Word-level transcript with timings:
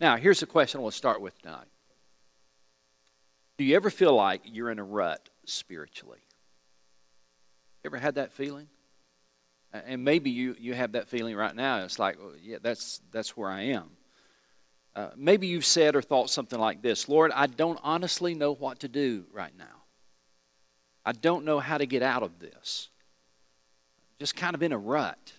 Now, 0.00 0.16
here's 0.16 0.40
the 0.40 0.46
question 0.46 0.80
I 0.80 0.82
want 0.82 0.94
to 0.94 0.98
start 0.98 1.20
with 1.20 1.40
tonight. 1.42 1.68
Do 3.58 3.64
you 3.64 3.76
ever 3.76 3.90
feel 3.90 4.14
like 4.14 4.40
you're 4.44 4.70
in 4.70 4.78
a 4.78 4.84
rut 4.84 5.28
spiritually? 5.44 6.20
Ever 7.84 7.98
had 7.98 8.14
that 8.14 8.32
feeling? 8.32 8.68
And 9.72 10.02
maybe 10.02 10.30
you, 10.30 10.56
you 10.58 10.74
have 10.74 10.92
that 10.92 11.08
feeling 11.08 11.36
right 11.36 11.54
now. 11.54 11.84
It's 11.84 11.98
like, 11.98 12.18
well, 12.18 12.32
yeah, 12.42 12.56
that's, 12.62 13.02
that's 13.12 13.36
where 13.36 13.50
I 13.50 13.62
am. 13.62 13.90
Uh, 14.96 15.10
maybe 15.16 15.46
you've 15.46 15.66
said 15.66 15.94
or 15.94 16.02
thought 16.02 16.30
something 16.30 16.58
like 16.58 16.82
this 16.82 17.08
Lord, 17.08 17.30
I 17.32 17.46
don't 17.46 17.78
honestly 17.82 18.34
know 18.34 18.52
what 18.52 18.80
to 18.80 18.88
do 18.88 19.24
right 19.32 19.56
now. 19.56 19.84
I 21.04 21.12
don't 21.12 21.44
know 21.44 21.60
how 21.60 21.78
to 21.78 21.86
get 21.86 22.02
out 22.02 22.22
of 22.22 22.38
this. 22.38 22.88
Just 24.18 24.34
kind 24.36 24.54
of 24.54 24.62
in 24.62 24.72
a 24.72 24.78
rut. 24.78 25.32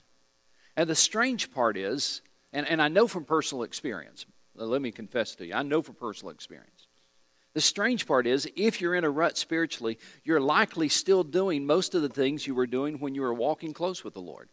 And 0.78 0.90
the 0.90 0.96
strange 0.96 1.52
part 1.52 1.76
is, 1.76 2.22
and, 2.54 2.68
and 2.68 2.82
I 2.82 2.88
know 2.88 3.08
from 3.08 3.26
personal 3.26 3.64
experience, 3.64 4.26
Uh, 4.62 4.66
let 4.66 4.82
me 4.82 4.92
confess 4.92 5.34
to 5.36 5.46
you, 5.46 5.56
I 5.56 5.64
know 5.64 5.82
from 5.82 5.96
personal 5.96 6.32
experience. 6.32 6.88
The 7.54 7.62
strange 7.62 8.06
part 8.06 8.28
is, 8.28 8.48
if 8.56 8.80
you're 8.80 8.96
in 8.96 9.04
a 9.04 9.10
rut 9.10 9.38
spiritually, 9.38 9.98
you're 10.24 10.40
likely 10.40 10.88
still 10.88 11.24
doing 11.24 11.66
most 11.66 11.96
of 11.96 12.02
the 12.02 12.10
things 12.10 12.46
you 12.46 12.54
were 12.54 12.68
doing 12.68 13.00
when 13.00 13.16
you 13.16 13.22
were 13.22 13.34
walking 13.34 13.74
close 13.74 14.04
with 14.04 14.14
the 14.14 14.22
Lord. 14.22 14.50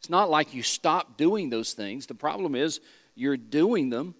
It's 0.00 0.10
not 0.10 0.30
like 0.30 0.54
you 0.54 0.62
stopped 0.62 1.18
doing 1.18 1.50
those 1.50 1.74
things. 1.74 2.06
The 2.06 2.14
problem 2.14 2.54
is, 2.54 2.80
you're 3.14 3.36
doing 3.36 3.90
them, 3.90 4.14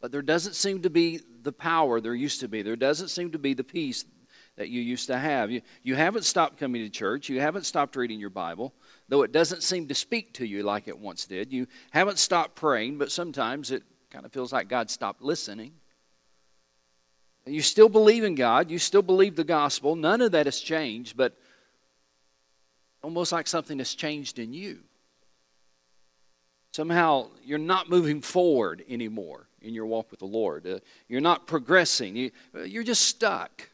but 0.00 0.12
there 0.12 0.20
doesn't 0.20 0.54
seem 0.54 0.82
to 0.82 0.90
be 0.90 1.20
the 1.42 1.52
power 1.52 2.00
there 2.00 2.14
used 2.14 2.40
to 2.40 2.48
be. 2.48 2.62
There 2.62 2.76
doesn't 2.76 3.08
seem 3.08 3.30
to 3.32 3.38
be 3.38 3.54
the 3.54 3.64
peace 3.64 4.04
that 4.56 4.68
you 4.68 4.82
used 4.82 5.06
to 5.06 5.16
have. 5.16 5.50
You, 5.50 5.62
you 5.82 5.94
haven't 5.94 6.24
stopped 6.24 6.58
coming 6.58 6.82
to 6.82 6.90
church. 6.90 7.28
You 7.28 7.40
haven't 7.40 7.64
stopped 7.64 7.96
reading 7.96 8.20
your 8.20 8.30
Bible, 8.30 8.74
though 9.10 9.22
it 9.22 9.32
doesn't 9.32 9.62
seem 9.62 9.88
to 9.88 9.94
speak 9.94 10.32
to 10.34 10.46
you 10.46 10.62
like 10.62 10.88
it 10.88 10.96
once 10.98 11.26
did. 11.26 11.52
You 11.52 11.66
haven't 11.90 12.18
stopped 12.18 12.54
praying, 12.54 12.96
but 12.96 13.10
sometimes 13.10 13.72
it 13.72 13.82
kind 14.10 14.24
of 14.24 14.32
feels 14.32 14.52
like 14.52 14.68
God 14.68 14.88
stopped 14.88 15.20
listening. 15.20 15.72
You 17.44 17.60
still 17.60 17.88
believe 17.88 18.22
in 18.22 18.36
God. 18.36 18.70
You 18.70 18.78
still 18.78 19.02
believe 19.02 19.34
the 19.34 19.44
gospel. 19.44 19.96
None 19.96 20.20
of 20.20 20.32
that 20.32 20.46
has 20.46 20.60
changed, 20.60 21.16
but 21.16 21.36
almost 23.02 23.32
like 23.32 23.48
something 23.48 23.78
has 23.78 23.94
changed 23.94 24.38
in 24.38 24.52
you. 24.52 24.78
Somehow 26.72 27.30
you're 27.44 27.58
not 27.58 27.90
moving 27.90 28.20
forward 28.20 28.84
anymore 28.88 29.48
in 29.60 29.74
your 29.74 29.86
walk 29.86 30.12
with 30.12 30.20
the 30.20 30.26
Lord. 30.26 30.66
Uh, 30.68 30.78
you're 31.08 31.20
not 31.20 31.48
progressing. 31.48 32.14
You, 32.14 32.30
you're 32.64 32.84
just 32.84 33.02
stuck. 33.02 33.68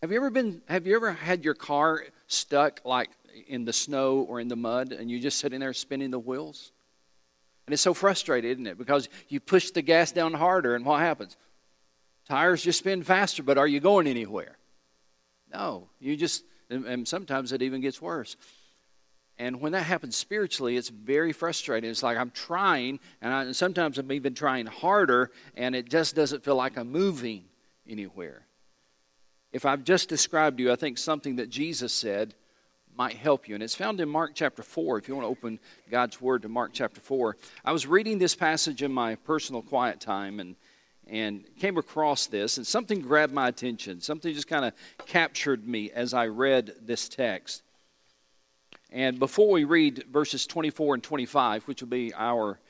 Have 0.00 0.12
you 0.12 0.18
ever 0.18 0.30
been 0.30 0.62
have 0.68 0.86
you 0.86 0.94
ever 0.94 1.10
had 1.10 1.44
your 1.44 1.54
car 1.54 2.04
stuck 2.28 2.80
like 2.84 3.08
in 3.46 3.64
the 3.64 3.72
snow 3.72 4.18
or 4.28 4.40
in 4.40 4.48
the 4.48 4.56
mud 4.56 4.92
and 4.92 5.10
you're 5.10 5.20
just 5.20 5.38
sitting 5.38 5.60
there 5.60 5.72
spinning 5.72 6.10
the 6.10 6.18
wheels? 6.18 6.72
And 7.66 7.72
it's 7.72 7.82
so 7.82 7.94
frustrating, 7.94 8.50
isn't 8.50 8.66
it? 8.66 8.78
Because 8.78 9.08
you 9.28 9.40
push 9.40 9.70
the 9.70 9.82
gas 9.82 10.12
down 10.12 10.34
harder 10.34 10.74
and 10.74 10.84
what 10.84 11.00
happens? 11.00 11.36
Tires 12.28 12.62
just 12.62 12.78
spin 12.78 13.02
faster, 13.02 13.42
but 13.42 13.58
are 13.58 13.66
you 13.66 13.80
going 13.80 14.06
anywhere? 14.06 14.56
No. 15.52 15.88
You 16.00 16.16
just 16.16 16.44
and 16.70 17.06
sometimes 17.06 17.52
it 17.52 17.62
even 17.62 17.80
gets 17.80 18.00
worse. 18.00 18.36
And 19.38 19.60
when 19.60 19.72
that 19.72 19.82
happens 19.82 20.16
spiritually, 20.16 20.76
it's 20.76 20.88
very 20.88 21.32
frustrating. 21.32 21.90
It's 21.90 22.02
like 22.02 22.16
I'm 22.16 22.30
trying, 22.30 23.00
and, 23.20 23.32
I, 23.32 23.42
and 23.42 23.54
sometimes 23.54 23.98
I'm 23.98 24.10
even 24.12 24.32
trying 24.34 24.66
harder, 24.66 25.30
and 25.56 25.74
it 25.74 25.88
just 25.88 26.14
doesn't 26.14 26.44
feel 26.44 26.54
like 26.54 26.78
I'm 26.78 26.90
moving 26.90 27.44
anywhere 27.86 28.46
if 29.54 29.64
I've 29.64 29.84
just 29.84 30.08
described 30.08 30.58
to 30.58 30.64
you, 30.64 30.72
I 30.72 30.76
think 30.76 30.98
something 30.98 31.36
that 31.36 31.48
Jesus 31.48 31.92
said 31.94 32.34
might 32.96 33.16
help 33.16 33.48
you. 33.48 33.54
And 33.54 33.62
it's 33.62 33.74
found 33.74 34.00
in 34.00 34.08
Mark 34.08 34.32
chapter 34.34 34.62
4, 34.62 34.98
if 34.98 35.08
you 35.08 35.14
want 35.14 35.24
to 35.24 35.30
open 35.30 35.58
God's 35.90 36.20
Word 36.20 36.42
to 36.42 36.48
Mark 36.48 36.70
chapter 36.72 37.00
4. 37.00 37.36
I 37.64 37.72
was 37.72 37.86
reading 37.86 38.18
this 38.18 38.34
passage 38.34 38.82
in 38.82 38.92
my 38.92 39.16
personal 39.16 39.62
quiet 39.62 40.00
time 40.00 40.38
and, 40.40 40.54
and 41.06 41.44
came 41.58 41.76
across 41.76 42.26
this, 42.26 42.56
and 42.56 42.66
something 42.66 43.00
grabbed 43.00 43.32
my 43.32 43.48
attention. 43.48 44.00
Something 44.00 44.32
just 44.32 44.48
kind 44.48 44.64
of 44.64 44.72
captured 45.06 45.66
me 45.66 45.90
as 45.90 46.14
I 46.14 46.26
read 46.26 46.74
this 46.82 47.08
text. 47.08 47.62
And 48.90 49.18
before 49.18 49.50
we 49.50 49.64
read 49.64 50.04
verses 50.10 50.46
24 50.46 50.94
and 50.94 51.02
25, 51.02 51.64
which 51.64 51.82
will 51.82 51.88
be 51.88 52.14
our 52.14 52.60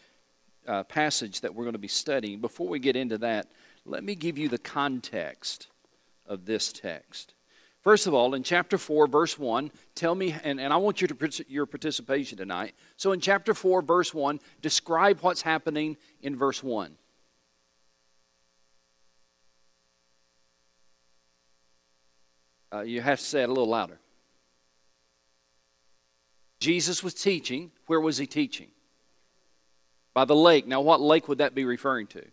uh, 0.67 0.83
passage 0.85 1.43
that 1.43 1.55
we're 1.55 1.65
going 1.65 1.75
to 1.75 1.79
be 1.79 1.87
studying, 1.87 2.41
before 2.41 2.69
we 2.69 2.79
get 2.79 2.97
into 2.97 3.19
that, 3.19 3.49
let 3.85 4.03
me 4.03 4.15
give 4.15 4.39
you 4.39 4.49
the 4.49 4.57
context 4.57 5.67
of 6.27 6.47
this 6.47 6.73
text. 6.73 7.35
First 7.85 8.07
of 8.07 8.15
all, 8.15 8.35
in 8.35 8.43
chapter 8.43 8.79
4, 8.79 9.07
verse 9.07 9.39
1, 9.39 9.71
tell 9.95 10.15
me, 10.15 10.35
and, 10.43 10.59
and 10.59 10.73
I 10.73 10.79
want 10.79 11.03
you 11.03 11.07
to 11.07 11.45
your 11.49 11.67
participation 11.67 12.39
tonight. 12.39 12.75
So 12.97 13.13
in 13.13 13.21
chapter 13.21 13.53
4, 13.53 13.83
verse 13.83 14.15
1, 14.15 14.41
describe 14.63 15.21
what's 15.21 15.43
happening 15.43 15.99
in 16.23 16.35
verse 16.35 16.63
1. 16.63 16.97
Uh, 22.73 22.81
you 22.81 23.03
have 23.03 23.19
to 23.19 23.25
say 23.25 23.43
it 23.43 23.51
a 23.51 23.53
little 23.53 23.69
louder. 23.69 23.99
Jesus 26.59 27.03
was 27.03 27.13
teaching. 27.13 27.71
Where 27.87 28.01
was 28.01 28.17
he 28.17 28.27
teaching? 28.27 28.69
By 30.15 30.25
the 30.25 30.35
lake. 30.35 30.67
Now, 30.67 30.81
what 30.81 31.03
lake 31.03 31.29
would 31.29 31.39
that 31.39 31.55
be 31.55 31.67
referring 31.67 32.07
to? 32.09 32.25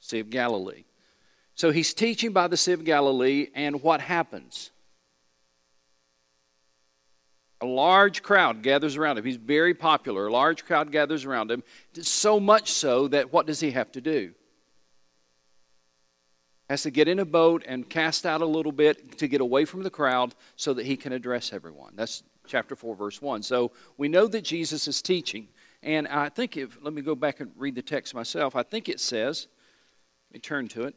Sea 0.00 0.20
of 0.20 0.28
Galilee. 0.28 0.84
So 1.54 1.70
he's 1.70 1.92
teaching 1.92 2.32
by 2.32 2.48
the 2.48 2.56
Sea 2.56 2.72
of 2.72 2.84
Galilee, 2.84 3.48
and 3.54 3.82
what 3.82 4.00
happens? 4.00 4.70
A 7.60 7.66
large 7.66 8.22
crowd 8.22 8.62
gathers 8.62 8.96
around 8.96 9.18
him. 9.18 9.24
He's 9.24 9.36
very 9.36 9.74
popular. 9.74 10.28
A 10.28 10.32
large 10.32 10.64
crowd 10.64 10.90
gathers 10.90 11.26
around 11.26 11.50
him. 11.50 11.62
So 12.00 12.40
much 12.40 12.72
so 12.72 13.08
that 13.08 13.32
what 13.32 13.46
does 13.46 13.60
he 13.60 13.72
have 13.72 13.92
to 13.92 14.00
do? 14.00 14.32
Has 16.70 16.84
to 16.84 16.90
get 16.90 17.08
in 17.08 17.18
a 17.18 17.24
boat 17.26 17.64
and 17.66 17.86
cast 17.86 18.24
out 18.24 18.40
a 18.40 18.46
little 18.46 18.72
bit 18.72 19.18
to 19.18 19.28
get 19.28 19.42
away 19.42 19.66
from 19.66 19.82
the 19.82 19.90
crowd 19.90 20.34
so 20.56 20.72
that 20.72 20.86
he 20.86 20.96
can 20.96 21.12
address 21.12 21.52
everyone. 21.52 21.92
That's 21.96 22.22
chapter 22.46 22.74
4, 22.74 22.96
verse 22.96 23.20
1. 23.20 23.42
So 23.42 23.72
we 23.98 24.08
know 24.08 24.26
that 24.28 24.42
Jesus 24.42 24.88
is 24.88 25.02
teaching. 25.02 25.48
And 25.82 26.08
I 26.08 26.28
think 26.30 26.56
if, 26.56 26.78
let 26.80 26.94
me 26.94 27.02
go 27.02 27.14
back 27.14 27.40
and 27.40 27.50
read 27.56 27.74
the 27.74 27.82
text 27.82 28.14
myself. 28.14 28.56
I 28.56 28.62
think 28.62 28.88
it 28.88 29.00
says, 29.00 29.48
let 30.30 30.34
me 30.34 30.40
turn 30.40 30.68
to 30.68 30.84
it. 30.84 30.94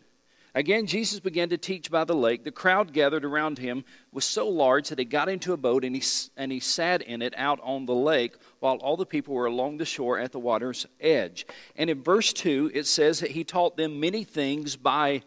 Again, 0.55 0.85
Jesus 0.85 1.19
began 1.19 1.49
to 1.49 1.57
teach 1.57 1.89
by 1.89 2.03
the 2.03 2.15
lake. 2.15 2.43
The 2.43 2.51
crowd 2.51 2.93
gathered 2.93 3.25
around 3.25 3.57
him 3.57 3.83
was 4.11 4.23
so 4.23 4.47
large 4.47 4.89
that 4.89 4.99
he 4.99 5.05
got 5.05 5.27
into 5.27 5.51
a 5.51 5.57
boat 5.57 5.83
and 5.83 5.95
he, 5.95 6.03
and 6.37 6.51
he 6.51 6.59
sat 6.59 7.01
in 7.01 7.23
it 7.23 7.33
out 7.35 7.59
on 7.63 7.87
the 7.87 7.95
lake 7.95 8.35
while 8.59 8.75
all 8.75 8.95
the 8.95 9.05
people 9.05 9.33
were 9.33 9.47
along 9.47 9.77
the 9.77 9.85
shore 9.85 10.19
at 10.19 10.31
the 10.31 10.39
water's 10.39 10.85
edge. 11.01 11.47
And 11.75 11.89
in 11.89 12.03
verse 12.03 12.31
2, 12.33 12.69
it 12.71 12.85
says 12.85 13.19
that 13.21 13.31
he 13.31 13.43
taught 13.43 13.77
them 13.77 13.99
many 13.99 14.23
things 14.23 14.75
by 14.75 15.23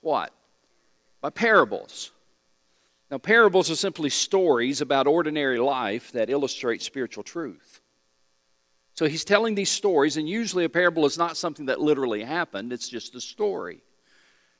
what? 0.00 0.32
By 1.20 1.30
parables. 1.30 2.10
Now, 3.12 3.18
parables 3.18 3.70
are 3.70 3.76
simply 3.76 4.10
stories 4.10 4.80
about 4.80 5.06
ordinary 5.06 5.60
life 5.60 6.10
that 6.12 6.30
illustrate 6.30 6.82
spiritual 6.82 7.22
truth. 7.22 7.80
So 8.94 9.06
he's 9.06 9.24
telling 9.24 9.54
these 9.54 9.70
stories, 9.70 10.16
and 10.16 10.28
usually 10.28 10.64
a 10.64 10.68
parable 10.68 11.06
is 11.06 11.16
not 11.16 11.36
something 11.36 11.66
that 11.66 11.80
literally 11.80 12.24
happened, 12.24 12.72
it's 12.72 12.88
just 12.88 13.14
a 13.14 13.20
story. 13.20 13.83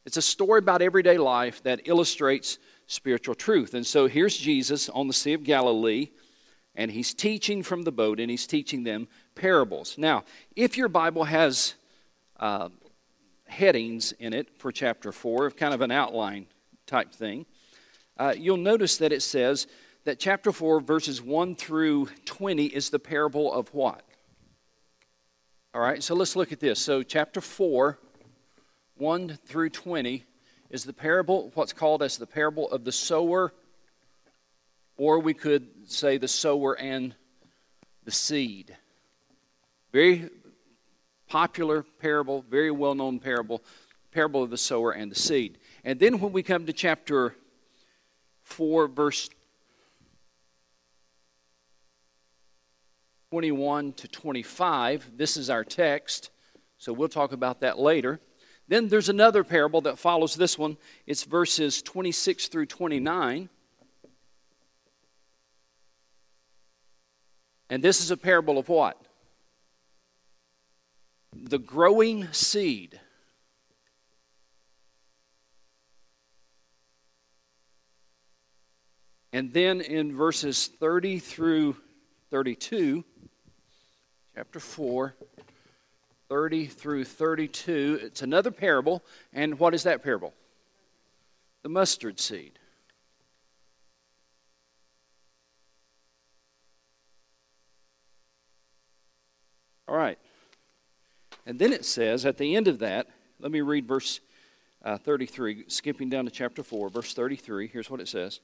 It's 0.05 0.19
a 0.19 0.23
story 0.23 0.59
about 0.59 0.83
everyday 0.83 1.17
life 1.17 1.63
that 1.63 1.83
illustrates 1.87 2.59
spiritual 2.87 3.35
truth. 3.35 3.73
And 3.73 3.87
so 3.87 4.07
here's 4.07 4.37
Jesus 4.37 4.89
on 4.91 5.07
the 5.07 5.15
Sea 5.15 5.33
of 5.33 5.45
Galilee, 5.45 6.11
and 6.75 6.91
he's 6.91 7.15
teaching 7.15 7.63
from 7.63 7.83
the 7.83 7.93
boat, 7.93 8.21
and 8.21 8.31
he's 8.31 8.47
teaching 8.47 8.85
them 8.85 9.09
parables. 9.35 9.97
Now, 9.97 10.25
if 10.57 10.77
your 10.77 10.89
Bible 10.89 11.25
has 11.25 11.75
uh, 12.39 12.69
headings 13.47 14.13
in 14.13 14.35
it 14.35 14.49
for 14.59 14.71
chapter 14.71 15.11
4, 15.11 15.53
kind 15.53 15.73
of 15.73 15.81
an 15.81 15.91
outline 15.91 16.47
type 16.87 17.13
thing, 17.13 17.47
uh, 18.19 18.35
you'll 18.37 18.59
notice 18.59 18.99
that 18.99 19.13
it 19.13 19.23
says 19.23 19.67
that 20.05 20.19
chapter 20.19 20.53
4, 20.53 20.81
verses 20.81 21.23
1 21.23 21.55
through 21.55 22.09
20, 22.27 22.67
is 22.67 22.91
the 22.91 22.99
parable 22.99 23.53
of 23.53 23.73
what? 23.73 24.03
All 25.73 25.81
right, 25.81 26.03
so 26.03 26.15
let's 26.15 26.37
look 26.37 26.53
at 26.53 26.61
this. 26.61 26.79
So, 26.79 27.03
chapter 27.03 27.41
4, 27.41 27.99
1 28.97 29.39
through 29.45 29.71
20 29.71 30.25
is 30.71 30.85
the 30.85 30.93
parable, 30.93 31.51
what's 31.55 31.73
called 31.73 32.03
as 32.03 32.17
the 32.17 32.27
parable 32.27 32.71
of 32.71 32.85
the 32.85 32.93
sower, 32.93 33.53
or 34.97 35.19
we 35.19 35.35
could 35.35 35.67
say 35.87 36.17
the 36.17 36.29
sower 36.29 36.79
and 36.79 37.15
the 38.05 38.11
seed. 38.11 38.77
Very 39.93 40.29
popular 41.29 41.85
parable, 42.01 42.45
very 42.49 42.71
well 42.71 42.95
known 42.95 43.19
parable, 43.19 43.63
parable 44.13 44.43
of 44.43 44.51
the 44.51 44.59
sower 44.59 44.93
and 44.93 45.11
the 45.11 45.17
seed. 45.17 45.59
And 45.85 45.99
then 45.99 46.21
when 46.21 46.33
we 46.33 46.43
come 46.43 46.67
to 46.67 46.73
chapter 46.73 47.35
4, 48.43 48.89
verse 48.89 49.29
21 53.31 53.93
to 53.95 54.07
25, 54.07 55.11
this 55.17 55.37
is 55.37 55.51
our 55.51 55.65
text, 55.65 56.31
so 56.79 56.93
we'll 56.93 57.09
talk 57.09 57.33
about 57.33 57.61
that 57.61 57.79
later. 57.79 58.21
Then 58.67 58.89
there's 58.89 59.09
another 59.09 59.45
parable 59.45 59.81
that 59.83 59.99
follows 59.99 60.35
this 60.35 60.59
one. 60.59 60.77
It's 61.07 61.25
verses 61.25 61.83
26 61.83 62.49
through 62.49 62.67
29. 62.67 63.49
And 67.71 67.83
this 67.83 68.01
is 68.01 68.11
a 68.11 68.17
parable 68.17 68.59
of 68.59 68.69
what? 68.69 69.05
the 71.43 71.59
growing 71.59 72.33
seed. 72.33 73.01
And 79.33 79.53
then 79.53 79.81
in 79.81 80.15
verses 80.15 80.71
30 80.79 81.19
through 81.19 81.77
32, 82.31 83.05
chapter 84.37 84.61
4, 84.61 85.17
30 86.35 86.67
through 86.67 87.05
32, 87.05 88.01
it's 88.03 88.21
another 88.21 88.51
parable. 88.51 89.05
And 89.33 89.57
what 89.57 89.73
is 89.73 89.85
that 89.85 90.03
parable? 90.03 90.35
The 91.63 91.69
mustard 91.69 92.19
seed. 92.19 92.59
All 99.87 99.97
right. 99.97 100.19
And 101.47 101.57
then 101.57 101.73
it 101.73 101.85
says 101.85 102.27
at 102.27 102.37
the 102.37 102.57
end 102.57 102.67
of 102.67 102.81
that, 102.81 103.07
let 103.39 103.53
me 103.53 103.61
read 103.61 103.87
verse 103.87 104.19
uh, 104.85 104.99
33, 104.99 105.67
skipping 105.69 106.09
down 106.09 106.25
to 106.25 106.33
chapter 106.33 106.65
4, 106.65 106.89
verse 106.89 107.15
33. 107.15 107.69
Here's 107.69 107.89
what 107.89 108.01
it 108.01 108.09
says. 108.09 108.41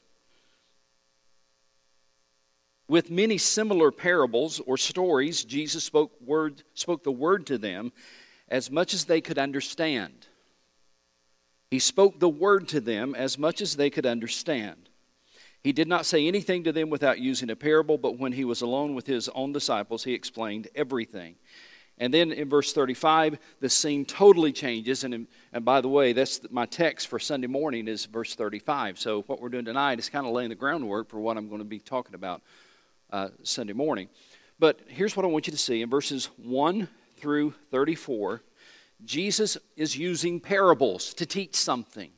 With 2.90 3.08
many 3.08 3.38
similar 3.38 3.92
parables 3.92 4.60
or 4.66 4.76
stories, 4.76 5.44
Jesus 5.44 5.84
spoke, 5.84 6.10
word, 6.20 6.64
spoke 6.75 7.04
the 7.04 7.12
word 7.12 7.46
to 7.46 7.56
them 7.56 7.92
as 8.48 8.69
much 8.69 8.94
as 8.94 9.04
they 9.04 9.20
could 9.20 9.38
understand. 9.38 10.26
He 11.70 11.78
spoke 11.78 12.19
the 12.19 12.28
word 12.28 12.66
to 12.70 12.81
them 12.81 13.14
as 13.14 13.38
much 13.38 13.60
as 13.60 13.76
they 13.76 13.90
could 13.90 14.06
understand. 14.06 14.88
He 15.62 15.70
did 15.70 15.87
not 15.87 16.04
say 16.04 16.26
anything 16.26 16.64
to 16.64 16.72
them 16.72 16.90
without 16.90 17.20
using 17.20 17.48
a 17.50 17.54
parable, 17.54 17.96
but 17.96 18.19
when 18.19 18.32
he 18.32 18.44
was 18.44 18.60
alone 18.60 18.96
with 18.96 19.06
his 19.06 19.28
own 19.28 19.52
disciples, 19.52 20.02
he 20.02 20.12
explained 20.12 20.66
everything. 20.75 21.37
And 21.98 22.12
then 22.12 22.32
in 22.32 22.48
verse 22.48 22.72
35, 22.72 23.38
the 23.60 23.69
scene 23.69 24.04
totally 24.04 24.50
changes. 24.50 25.04
And, 25.04 25.28
and 25.52 25.64
by 25.64 25.81
the 25.81 25.88
way, 25.88 26.12
that's 26.12 26.40
my 26.50 26.66
text 26.66 27.06
for 27.06 27.20
Sunday 27.20 27.46
morning 27.46 27.87
is 27.87 28.06
verse 28.06 28.34
35. 28.34 28.98
So 28.98 29.22
what 29.28 29.40
we're 29.40 29.48
doing 29.48 29.64
tonight 29.64 30.00
is 30.00 30.08
kind 30.08 30.26
of 30.26 30.32
laying 30.32 30.48
the 30.48 30.56
groundwork 30.56 31.08
for 31.08 31.20
what 31.20 31.37
I'm 31.37 31.46
going 31.46 31.60
to 31.60 31.64
be 31.64 31.78
talking 31.78 32.16
about 32.16 32.42
uh, 33.12 33.29
Sunday 33.43 33.73
morning. 33.73 34.09
But 34.59 34.81
here's 34.89 35.17
what 35.17 35.25
I 35.25 35.29
want 35.29 35.47
you 35.47 35.53
to 35.53 35.59
see 35.59 35.83
in 35.83 35.91
verses 35.91 36.27
1 36.37 36.89
through 37.19 37.55
34 37.71 38.43
Jesus 39.05 39.57
is 39.77 39.97
using 39.97 40.41
parables 40.41 41.15
to 41.15 41.25
teach 41.25 41.55
something. 41.55 42.11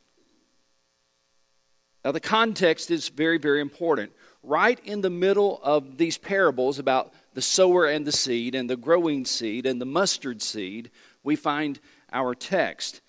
Now, 2.05 2.11
the 2.11 2.21
context 2.21 2.91
is 2.91 3.09
very, 3.09 3.39
very 3.39 3.61
important. 3.61 4.13
Right 4.43 4.81
in 4.85 5.01
the 5.01 5.11
middle 5.11 5.61
of 5.63 5.97
these 5.97 6.19
parables 6.19 6.81
about 6.81 7.15
the 7.35 7.43
sower 7.43 7.87
and 7.87 8.05
the 8.05 8.13
seed, 8.13 8.57
and 8.57 8.69
the 8.69 8.77
growing 8.77 9.25
seed, 9.25 9.67
and 9.67 9.81
the 9.81 9.87
mustard 9.87 10.43
seed, 10.43 10.91
we 11.23 11.37
find 11.37 11.79
our 12.13 12.35
text. 12.35 13.01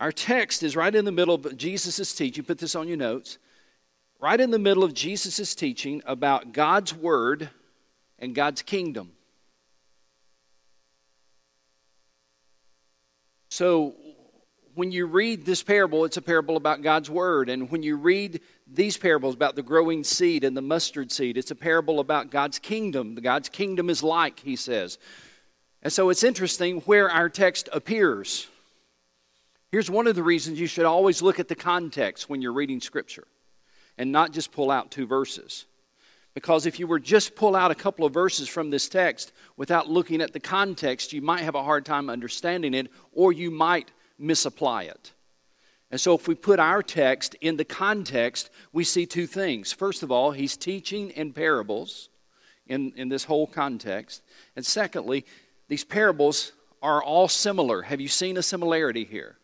Our 0.00 0.10
text 0.10 0.64
is 0.64 0.74
right 0.74 0.94
in 0.94 1.04
the 1.04 1.12
middle 1.12 1.34
of 1.34 1.56
Jesus' 1.56 2.12
teaching. 2.14 2.44
Put 2.44 2.58
this 2.58 2.74
on 2.74 2.88
your 2.88 2.96
notes. 2.96 3.38
Right 4.20 4.40
in 4.40 4.50
the 4.50 4.58
middle 4.58 4.82
of 4.82 4.94
Jesus' 4.94 5.54
teaching 5.54 6.02
about 6.04 6.52
God's 6.52 6.92
Word 6.92 7.50
and 8.18 8.34
God's 8.34 8.62
kingdom. 8.62 9.12
So, 13.48 13.94
when 14.74 14.92
you 14.92 15.06
read 15.06 15.44
this 15.44 15.62
parable, 15.62 16.04
it's 16.04 16.16
a 16.16 16.22
parable 16.22 16.56
about 16.56 16.82
God's 16.82 17.10
Word. 17.10 17.48
And 17.48 17.70
when 17.70 17.82
you 17.82 17.96
read 17.96 18.40
these 18.66 18.96
parables 18.96 19.34
about 19.34 19.56
the 19.56 19.62
growing 19.62 20.04
seed 20.04 20.44
and 20.44 20.56
the 20.56 20.62
mustard 20.62 21.10
seed, 21.10 21.36
it's 21.36 21.50
a 21.50 21.56
parable 21.56 21.98
about 21.98 22.30
God's 22.30 22.58
kingdom. 22.58 23.14
God's 23.16 23.48
kingdom 23.48 23.88
is 23.90 24.02
like, 24.02 24.40
he 24.40 24.56
says. 24.56 24.98
And 25.82 25.92
so 25.92 26.10
it's 26.10 26.22
interesting 26.24 26.80
where 26.82 27.10
our 27.10 27.28
text 27.28 27.68
appears. 27.72 28.48
Here's 29.70 29.90
one 29.90 30.06
of 30.06 30.16
the 30.16 30.22
reasons 30.22 30.58
you 30.58 30.66
should 30.66 30.86
always 30.86 31.22
look 31.22 31.38
at 31.38 31.48
the 31.48 31.54
context 31.54 32.28
when 32.28 32.42
you're 32.42 32.52
reading 32.52 32.80
Scripture 32.80 33.26
and 33.98 34.10
not 34.12 34.32
just 34.32 34.52
pull 34.52 34.70
out 34.70 34.90
two 34.90 35.06
verses. 35.06 35.66
Because 36.34 36.66
if 36.66 36.78
you 36.78 36.86
were 36.86 37.00
just 37.00 37.34
pull 37.34 37.56
out 37.56 37.72
a 37.72 37.74
couple 37.74 38.04
of 38.04 38.14
verses 38.14 38.48
from 38.48 38.70
this 38.70 38.88
text 38.88 39.32
without 39.56 39.90
looking 39.90 40.20
at 40.20 40.32
the 40.32 40.40
context, 40.40 41.12
you 41.12 41.20
might 41.20 41.40
have 41.40 41.56
a 41.56 41.64
hard 41.64 41.84
time 41.84 42.08
understanding 42.08 42.74
it, 42.74 42.90
or 43.12 43.32
you 43.32 43.50
might 43.50 43.90
misapply 44.18 44.84
it. 44.84 45.12
And 45.90 46.00
so, 46.00 46.14
if 46.14 46.28
we 46.28 46.34
put 46.34 46.60
our 46.60 46.82
text 46.82 47.34
in 47.40 47.56
the 47.56 47.64
context, 47.64 48.50
we 48.72 48.84
see 48.84 49.06
two 49.06 49.26
things. 49.26 49.72
First 49.72 50.02
of 50.02 50.12
all, 50.12 50.32
he's 50.32 50.56
teaching 50.56 51.10
in 51.10 51.32
parables 51.32 52.10
in, 52.66 52.92
in 52.94 53.08
this 53.08 53.24
whole 53.24 53.46
context. 53.46 54.22
And 54.54 54.64
secondly, 54.64 55.24
these 55.68 55.84
parables 55.84 56.52
are 56.82 57.02
all 57.02 57.26
similar. 57.26 57.82
Have 57.82 58.00
you 58.00 58.08
seen 58.08 58.36
a 58.36 58.42
similarity 58.42 59.04
here? 59.04 59.38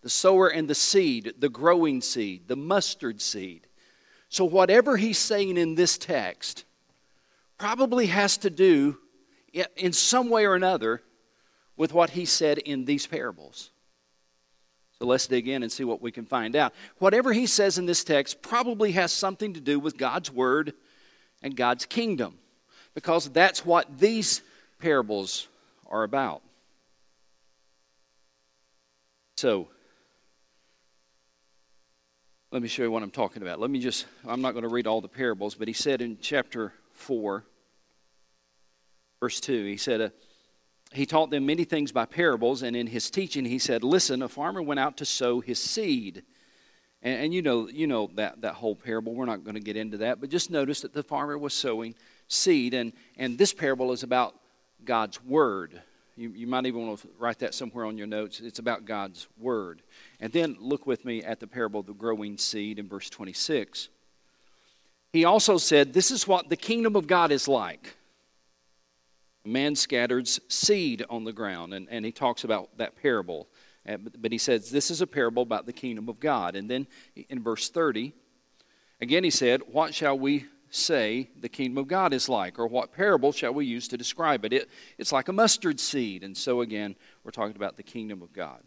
The 0.00 0.10
sower 0.10 0.48
and 0.48 0.66
the 0.66 0.74
seed, 0.74 1.34
the 1.38 1.48
growing 1.48 2.00
seed, 2.00 2.48
the 2.48 2.56
mustard 2.56 3.20
seed. 3.20 3.68
So, 4.32 4.46
whatever 4.46 4.96
he's 4.96 5.18
saying 5.18 5.58
in 5.58 5.74
this 5.74 5.98
text 5.98 6.64
probably 7.58 8.06
has 8.06 8.38
to 8.38 8.48
do, 8.48 8.96
in 9.76 9.92
some 9.92 10.30
way 10.30 10.46
or 10.46 10.54
another, 10.54 11.02
with 11.76 11.92
what 11.92 12.08
he 12.08 12.24
said 12.24 12.56
in 12.56 12.86
these 12.86 13.06
parables. 13.06 13.70
So 14.98 15.04
let's 15.04 15.26
dig 15.26 15.48
in 15.48 15.62
and 15.62 15.70
see 15.70 15.84
what 15.84 16.00
we 16.00 16.10
can 16.10 16.24
find 16.24 16.56
out. 16.56 16.72
Whatever 16.96 17.34
he 17.34 17.46
says 17.46 17.76
in 17.76 17.84
this 17.84 18.04
text 18.04 18.40
probably 18.40 18.92
has 18.92 19.12
something 19.12 19.52
to 19.52 19.60
do 19.60 19.78
with 19.78 19.98
God's 19.98 20.32
word 20.32 20.72
and 21.42 21.54
God's 21.54 21.84
kingdom, 21.84 22.38
because 22.94 23.28
that's 23.28 23.66
what 23.66 23.98
these 23.98 24.40
parables 24.78 25.46
are 25.90 26.04
about. 26.04 26.40
So, 29.36 29.68
let 32.52 32.60
me 32.60 32.68
show 32.68 32.82
you 32.82 32.90
what 32.90 33.02
I'm 33.02 33.10
talking 33.10 33.40
about. 33.40 33.60
Let 33.60 33.70
me 33.70 33.80
just, 33.80 34.04
I'm 34.28 34.42
not 34.42 34.52
going 34.52 34.64
to 34.64 34.68
read 34.68 34.86
all 34.86 35.00
the 35.00 35.08
parables, 35.08 35.54
but 35.54 35.68
he 35.68 35.74
said 35.74 36.02
in 36.02 36.18
chapter 36.20 36.74
4, 36.92 37.44
verse 39.20 39.40
2, 39.40 39.64
he 39.64 39.78
said, 39.78 40.00
uh, 40.02 40.08
he 40.92 41.06
taught 41.06 41.30
them 41.30 41.46
many 41.46 41.64
things 41.64 41.92
by 41.92 42.04
parables, 42.04 42.62
and 42.62 42.76
in 42.76 42.86
his 42.86 43.10
teaching, 43.10 43.46
he 43.46 43.58
said, 43.58 43.82
Listen, 43.82 44.20
a 44.20 44.28
farmer 44.28 44.60
went 44.60 44.78
out 44.78 44.98
to 44.98 45.06
sow 45.06 45.40
his 45.40 45.58
seed. 45.58 46.24
And, 47.00 47.24
and 47.24 47.34
you 47.34 47.40
know, 47.40 47.70
you 47.70 47.86
know 47.86 48.10
that, 48.16 48.42
that 48.42 48.56
whole 48.56 48.76
parable. 48.76 49.14
We're 49.14 49.24
not 49.24 49.44
going 49.44 49.54
to 49.54 49.60
get 49.60 49.78
into 49.78 49.96
that, 49.98 50.20
but 50.20 50.28
just 50.28 50.50
notice 50.50 50.82
that 50.82 50.92
the 50.92 51.02
farmer 51.02 51.38
was 51.38 51.54
sowing 51.54 51.94
seed. 52.28 52.74
And, 52.74 52.92
and 53.16 53.38
this 53.38 53.54
parable 53.54 53.92
is 53.92 54.02
about 54.02 54.34
God's 54.84 55.24
word. 55.24 55.80
You, 56.16 56.30
you 56.30 56.46
might 56.46 56.66
even 56.66 56.86
want 56.86 57.00
to 57.00 57.08
write 57.18 57.38
that 57.38 57.54
somewhere 57.54 57.86
on 57.86 57.96
your 57.96 58.06
notes. 58.06 58.40
It's 58.40 58.58
about 58.58 58.84
God's 58.84 59.28
word. 59.38 59.82
And 60.20 60.32
then 60.32 60.56
look 60.60 60.86
with 60.86 61.04
me 61.04 61.22
at 61.22 61.40
the 61.40 61.46
parable 61.46 61.80
of 61.80 61.86
the 61.86 61.94
growing 61.94 62.36
seed 62.36 62.78
in 62.78 62.88
verse 62.88 63.08
26. 63.08 63.88
He 65.12 65.24
also 65.24 65.56
said, 65.56 65.92
This 65.92 66.10
is 66.10 66.28
what 66.28 66.48
the 66.48 66.56
kingdom 66.56 66.96
of 66.96 67.06
God 67.06 67.32
is 67.32 67.48
like 67.48 67.96
A 69.44 69.48
man 69.48 69.74
scatters 69.74 70.38
seed 70.48 71.04
on 71.08 71.24
the 71.24 71.32
ground. 71.32 71.72
And, 71.72 71.88
and 71.90 72.04
he 72.04 72.12
talks 72.12 72.44
about 72.44 72.76
that 72.76 73.00
parable. 73.00 73.48
But 73.86 74.32
he 74.32 74.38
says, 74.38 74.70
This 74.70 74.90
is 74.90 75.00
a 75.00 75.06
parable 75.06 75.42
about 75.42 75.64
the 75.64 75.72
kingdom 75.72 76.08
of 76.08 76.20
God. 76.20 76.56
And 76.56 76.70
then 76.70 76.86
in 77.28 77.42
verse 77.42 77.70
30, 77.70 78.12
again 79.00 79.24
he 79.24 79.30
said, 79.30 79.62
What 79.66 79.94
shall 79.94 80.18
we 80.18 80.46
say 80.72 81.28
the 81.38 81.48
kingdom 81.48 81.78
of 81.78 81.86
God 81.86 82.12
is 82.12 82.28
like? 82.28 82.58
Or 82.58 82.66
what 82.66 82.92
parable 82.92 83.30
shall 83.30 83.54
we 83.54 83.66
use 83.66 83.86
to 83.88 83.96
describe 83.96 84.44
it? 84.44 84.52
it 84.52 84.70
it's 84.98 85.12
like 85.12 85.28
a 85.28 85.32
mustard 85.32 85.78
seed. 85.78 86.24
And 86.24 86.36
so 86.36 86.62
again, 86.62 86.96
we're 87.22 87.30
talking 87.30 87.56
about 87.56 87.76
the 87.76 87.82
kingdom 87.82 88.22
of 88.22 88.32
God. 88.32 88.62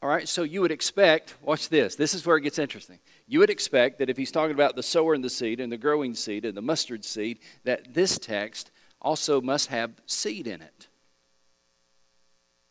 All 0.00 0.08
right, 0.08 0.28
so 0.28 0.44
you 0.44 0.60
would 0.60 0.70
expect, 0.70 1.34
watch 1.42 1.68
this, 1.68 1.96
this 1.96 2.14
is 2.14 2.24
where 2.24 2.36
it 2.36 2.42
gets 2.42 2.60
interesting. 2.60 3.00
You 3.26 3.40
would 3.40 3.50
expect 3.50 3.98
that 3.98 4.08
if 4.08 4.16
he's 4.16 4.30
talking 4.30 4.54
about 4.54 4.76
the 4.76 4.82
sower 4.82 5.14
and 5.14 5.24
the 5.24 5.30
seed 5.30 5.58
and 5.58 5.72
the 5.72 5.76
growing 5.76 6.14
seed 6.14 6.44
and 6.44 6.56
the 6.56 6.62
mustard 6.62 7.04
seed, 7.04 7.40
that 7.64 7.94
this 7.94 8.16
text 8.16 8.70
also 9.02 9.40
must 9.40 9.68
have 9.70 9.90
seed 10.06 10.46
in 10.46 10.62
it. 10.62 10.86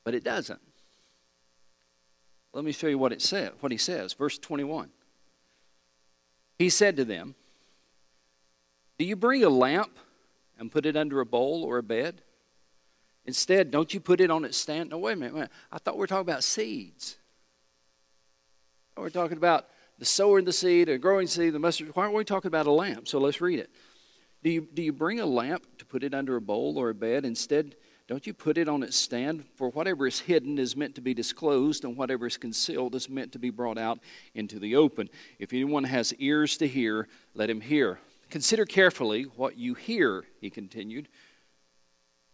But 0.05 0.15
it 0.15 0.23
doesn't. 0.23 0.61
Let 2.53 2.63
me 2.63 2.71
show 2.71 2.87
you 2.87 2.97
what 2.97 3.11
it 3.11 3.21
said, 3.21 3.51
what 3.59 3.73
he 3.73 3.77
says. 3.77 4.13
Verse 4.13 4.37
21. 4.37 4.89
He 6.57 6.69
said 6.69 6.97
to 6.97 7.05
them, 7.05 7.35
Do 8.97 9.05
you 9.05 9.15
bring 9.15 9.43
a 9.43 9.49
lamp 9.49 9.97
and 10.57 10.71
put 10.71 10.85
it 10.85 10.95
under 10.95 11.19
a 11.19 11.25
bowl 11.25 11.63
or 11.63 11.77
a 11.77 11.83
bed? 11.83 12.21
Instead, 13.25 13.71
don't 13.71 13.93
you 13.93 13.99
put 13.99 14.21
it 14.21 14.31
on 14.31 14.45
its 14.45 14.57
stand? 14.57 14.89
No, 14.89 14.97
wait 14.97 15.13
a 15.13 15.15
minute. 15.17 15.33
Wait 15.33 15.39
a 15.39 15.41
minute. 15.41 15.51
I 15.71 15.77
thought 15.77 15.95
we 15.95 15.99
were 15.99 16.07
talking 16.07 16.29
about 16.29 16.43
seeds. 16.43 17.17
We're 18.95 19.09
talking 19.09 19.37
about 19.37 19.67
the 19.99 20.05
sower 20.05 20.39
and 20.39 20.47
the 20.47 20.53
seed, 20.53 20.87
the 20.87 20.97
growing 20.97 21.27
seed, 21.27 21.53
the 21.53 21.59
mustard. 21.59 21.91
Why 21.93 22.03
aren't 22.03 22.15
we 22.15 22.23
talking 22.23 22.47
about 22.47 22.67
a 22.67 22.71
lamp? 22.71 23.07
So 23.07 23.19
let's 23.19 23.41
read 23.41 23.59
it. 23.59 23.69
Do 24.43 24.49
you, 24.49 24.67
do 24.73 24.81
you 24.81 24.93
bring 24.93 25.19
a 25.19 25.25
lamp 25.25 25.65
to 25.79 25.85
put 25.85 26.03
it 26.03 26.13
under 26.13 26.35
a 26.35 26.41
bowl 26.41 26.77
or 26.77 26.89
a 26.89 26.95
bed? 26.95 27.25
Instead, 27.25 27.75
don't 28.07 28.25
you 28.25 28.33
put 28.33 28.57
it 28.57 28.69
on 28.69 28.83
its 28.83 28.95
stand? 28.95 29.43
For 29.55 29.69
whatever 29.69 30.07
is 30.07 30.21
hidden 30.21 30.57
is 30.57 30.77
meant 30.77 30.95
to 30.95 31.01
be 31.01 31.13
disclosed, 31.13 31.83
and 31.83 31.97
whatever 31.97 32.25
is 32.25 32.37
concealed 32.37 32.95
is 32.95 33.09
meant 33.09 33.33
to 33.33 33.39
be 33.39 33.49
brought 33.49 33.77
out 33.77 33.99
into 34.33 34.59
the 34.59 34.77
open. 34.77 35.09
If 35.39 35.51
anyone 35.51 35.83
has 35.83 36.13
ears 36.13 36.55
to 36.57 36.67
hear, 36.67 37.09
let 37.33 37.49
him 37.49 37.59
hear. 37.59 37.99
Consider 38.29 38.65
carefully 38.65 39.23
what 39.23 39.57
you 39.57 39.73
hear, 39.73 40.23
he 40.39 40.49
continued. 40.49 41.09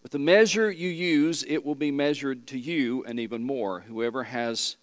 With 0.04 0.12
the 0.12 0.20
measure 0.20 0.70
you 0.70 0.90
use, 0.90 1.44
it 1.48 1.66
will 1.66 1.76
be 1.76 1.90
measured 1.90 2.46
to 2.48 2.60
you 2.60 3.04
and 3.06 3.20
even 3.20 3.44
more. 3.44 3.80
Whoever 3.80 4.24
has 4.26 4.76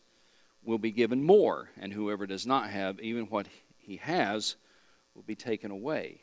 will 0.64 0.78
be 0.78 0.90
given 0.90 1.22
more, 1.22 1.70
and 1.78 1.92
whoever 1.92 2.26
does 2.26 2.46
not 2.46 2.68
have, 2.70 2.98
even 3.00 3.26
what 3.26 3.46
he 3.78 3.96
has, 3.96 4.56
will 5.14 5.22
be 5.22 5.36
taken 5.36 5.70
away. 5.70 6.22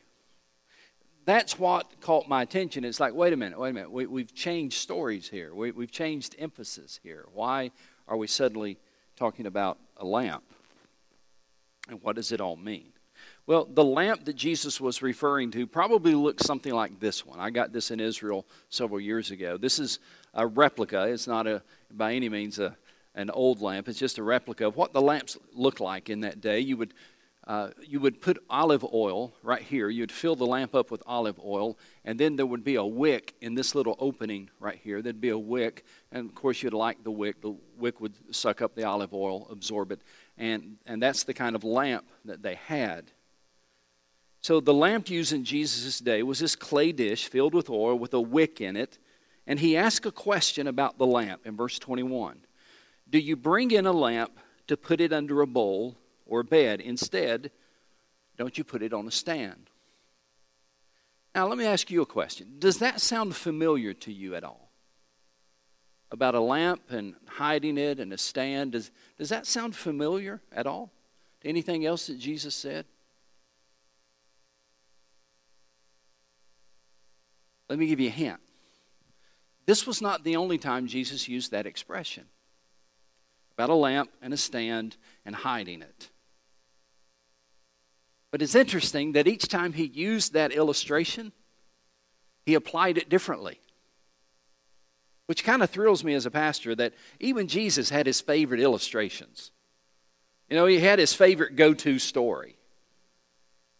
That's 1.28 1.58
what 1.58 2.00
caught 2.00 2.26
my 2.26 2.40
attention. 2.40 2.86
It's 2.86 3.00
like, 3.00 3.12
wait 3.12 3.34
a 3.34 3.36
minute, 3.36 3.58
wait 3.58 3.68
a 3.68 3.72
minute. 3.74 3.92
We, 3.92 4.22
have 4.22 4.32
changed 4.32 4.78
stories 4.78 5.28
here. 5.28 5.54
We, 5.54 5.72
we've 5.72 5.90
changed 5.90 6.34
emphasis 6.38 7.00
here. 7.02 7.26
Why 7.34 7.70
are 8.08 8.16
we 8.16 8.26
suddenly 8.26 8.78
talking 9.14 9.44
about 9.44 9.76
a 9.98 10.06
lamp? 10.06 10.42
And 11.86 12.00
what 12.02 12.16
does 12.16 12.32
it 12.32 12.40
all 12.40 12.56
mean? 12.56 12.94
Well, 13.46 13.68
the 13.70 13.84
lamp 13.84 14.24
that 14.24 14.36
Jesus 14.36 14.80
was 14.80 15.02
referring 15.02 15.50
to 15.50 15.66
probably 15.66 16.14
looks 16.14 16.46
something 16.46 16.72
like 16.72 16.98
this 16.98 17.26
one. 17.26 17.38
I 17.38 17.50
got 17.50 17.74
this 17.74 17.90
in 17.90 18.00
Israel 18.00 18.46
several 18.70 18.98
years 18.98 19.30
ago. 19.30 19.58
This 19.58 19.78
is 19.78 19.98
a 20.32 20.46
replica. 20.46 21.02
It's 21.08 21.26
not 21.26 21.46
a 21.46 21.62
by 21.90 22.14
any 22.14 22.30
means 22.30 22.58
a, 22.58 22.74
an 23.14 23.28
old 23.28 23.60
lamp. 23.60 23.86
It's 23.86 23.98
just 23.98 24.16
a 24.16 24.22
replica 24.22 24.66
of 24.66 24.76
what 24.76 24.94
the 24.94 25.02
lamps 25.02 25.36
looked 25.52 25.80
like 25.80 26.08
in 26.08 26.20
that 26.20 26.40
day. 26.40 26.60
You 26.60 26.78
would 26.78 26.94
uh, 27.48 27.70
you 27.82 27.98
would 27.98 28.20
put 28.20 28.38
olive 28.50 28.84
oil 28.92 29.32
right 29.42 29.62
here. 29.62 29.88
You'd 29.88 30.12
fill 30.12 30.36
the 30.36 30.44
lamp 30.44 30.74
up 30.74 30.90
with 30.90 31.02
olive 31.06 31.40
oil, 31.42 31.78
and 32.04 32.20
then 32.20 32.36
there 32.36 32.44
would 32.44 32.62
be 32.62 32.74
a 32.74 32.84
wick 32.84 33.34
in 33.40 33.54
this 33.54 33.74
little 33.74 33.96
opening 33.98 34.50
right 34.60 34.78
here. 34.84 35.00
There'd 35.00 35.20
be 35.20 35.30
a 35.30 35.38
wick, 35.38 35.86
and 36.12 36.28
of 36.28 36.34
course, 36.34 36.62
you'd 36.62 36.74
light 36.74 37.02
the 37.04 37.10
wick. 37.10 37.40
The 37.40 37.56
wick 37.78 38.02
would 38.02 38.12
suck 38.36 38.60
up 38.60 38.74
the 38.74 38.84
olive 38.84 39.14
oil, 39.14 39.48
absorb 39.50 39.92
it, 39.92 40.02
and, 40.36 40.76
and 40.84 41.02
that's 41.02 41.24
the 41.24 41.32
kind 41.32 41.56
of 41.56 41.64
lamp 41.64 42.04
that 42.26 42.42
they 42.42 42.56
had. 42.56 43.12
So 44.42 44.60
the 44.60 44.74
lamp 44.74 45.08
used 45.08 45.32
in 45.32 45.44
Jesus' 45.44 46.00
day 46.00 46.22
was 46.22 46.40
this 46.40 46.54
clay 46.54 46.92
dish 46.92 47.28
filled 47.28 47.54
with 47.54 47.70
oil 47.70 47.98
with 47.98 48.12
a 48.12 48.20
wick 48.20 48.60
in 48.60 48.76
it. 48.76 48.98
And 49.46 49.58
he 49.58 49.74
asked 49.74 50.04
a 50.04 50.12
question 50.12 50.66
about 50.66 50.98
the 50.98 51.06
lamp 51.06 51.46
in 51.46 51.56
verse 51.56 51.78
21. 51.78 52.40
Do 53.08 53.18
you 53.18 53.36
bring 53.36 53.70
in 53.70 53.86
a 53.86 53.92
lamp 53.92 54.38
to 54.66 54.76
put 54.76 55.00
it 55.00 55.14
under 55.14 55.40
a 55.40 55.46
bowl 55.46 55.96
or 56.28 56.42
bed? 56.42 56.80
Instead, 56.80 57.50
don't 58.36 58.56
you 58.56 58.62
put 58.62 58.82
it 58.82 58.92
on 58.92 59.08
a 59.08 59.10
stand? 59.10 59.70
Now, 61.34 61.48
let 61.48 61.58
me 61.58 61.66
ask 61.66 61.90
you 61.90 62.02
a 62.02 62.06
question. 62.06 62.54
Does 62.58 62.78
that 62.78 63.00
sound 63.00 63.34
familiar 63.34 63.94
to 63.94 64.12
you 64.12 64.34
at 64.34 64.44
all? 64.44 64.70
About 66.10 66.34
a 66.34 66.40
lamp 66.40 66.90
and 66.90 67.14
hiding 67.26 67.76
it 67.76 68.00
and 68.00 68.12
a 68.12 68.18
stand. 68.18 68.72
Does, 68.72 68.90
does 69.18 69.28
that 69.28 69.46
sound 69.46 69.76
familiar 69.76 70.40
at 70.52 70.66
all 70.66 70.90
to 71.40 71.48
anything 71.48 71.84
else 71.84 72.06
that 72.06 72.18
Jesus 72.18 72.54
said? 72.54 72.86
Let 77.68 77.78
me 77.78 77.86
give 77.86 78.00
you 78.00 78.08
a 78.08 78.12
hint. 78.12 78.40
This 79.66 79.86
was 79.86 80.00
not 80.00 80.24
the 80.24 80.36
only 80.36 80.56
time 80.56 80.86
Jesus 80.86 81.28
used 81.28 81.50
that 81.50 81.66
expression 81.66 82.24
about 83.52 83.68
a 83.68 83.74
lamp 83.74 84.10
and 84.22 84.32
a 84.32 84.36
stand 84.36 84.96
and 85.26 85.34
hiding 85.34 85.82
it. 85.82 86.08
But 88.30 88.42
it's 88.42 88.54
interesting 88.54 89.12
that 89.12 89.26
each 89.26 89.48
time 89.48 89.72
he 89.72 89.84
used 89.84 90.34
that 90.34 90.52
illustration, 90.52 91.32
he 92.44 92.54
applied 92.54 92.98
it 92.98 93.08
differently. 93.08 93.60
Which 95.26 95.44
kind 95.44 95.62
of 95.62 95.70
thrills 95.70 96.04
me 96.04 96.14
as 96.14 96.26
a 96.26 96.30
pastor 96.30 96.74
that 96.74 96.94
even 97.20 97.48
Jesus 97.48 97.90
had 97.90 98.06
his 98.06 98.20
favorite 98.20 98.60
illustrations. 98.60 99.50
You 100.48 100.56
know, 100.56 100.66
he 100.66 100.78
had 100.78 100.98
his 100.98 101.12
favorite 101.12 101.56
go 101.56 101.74
to 101.74 101.98
story. 101.98 102.56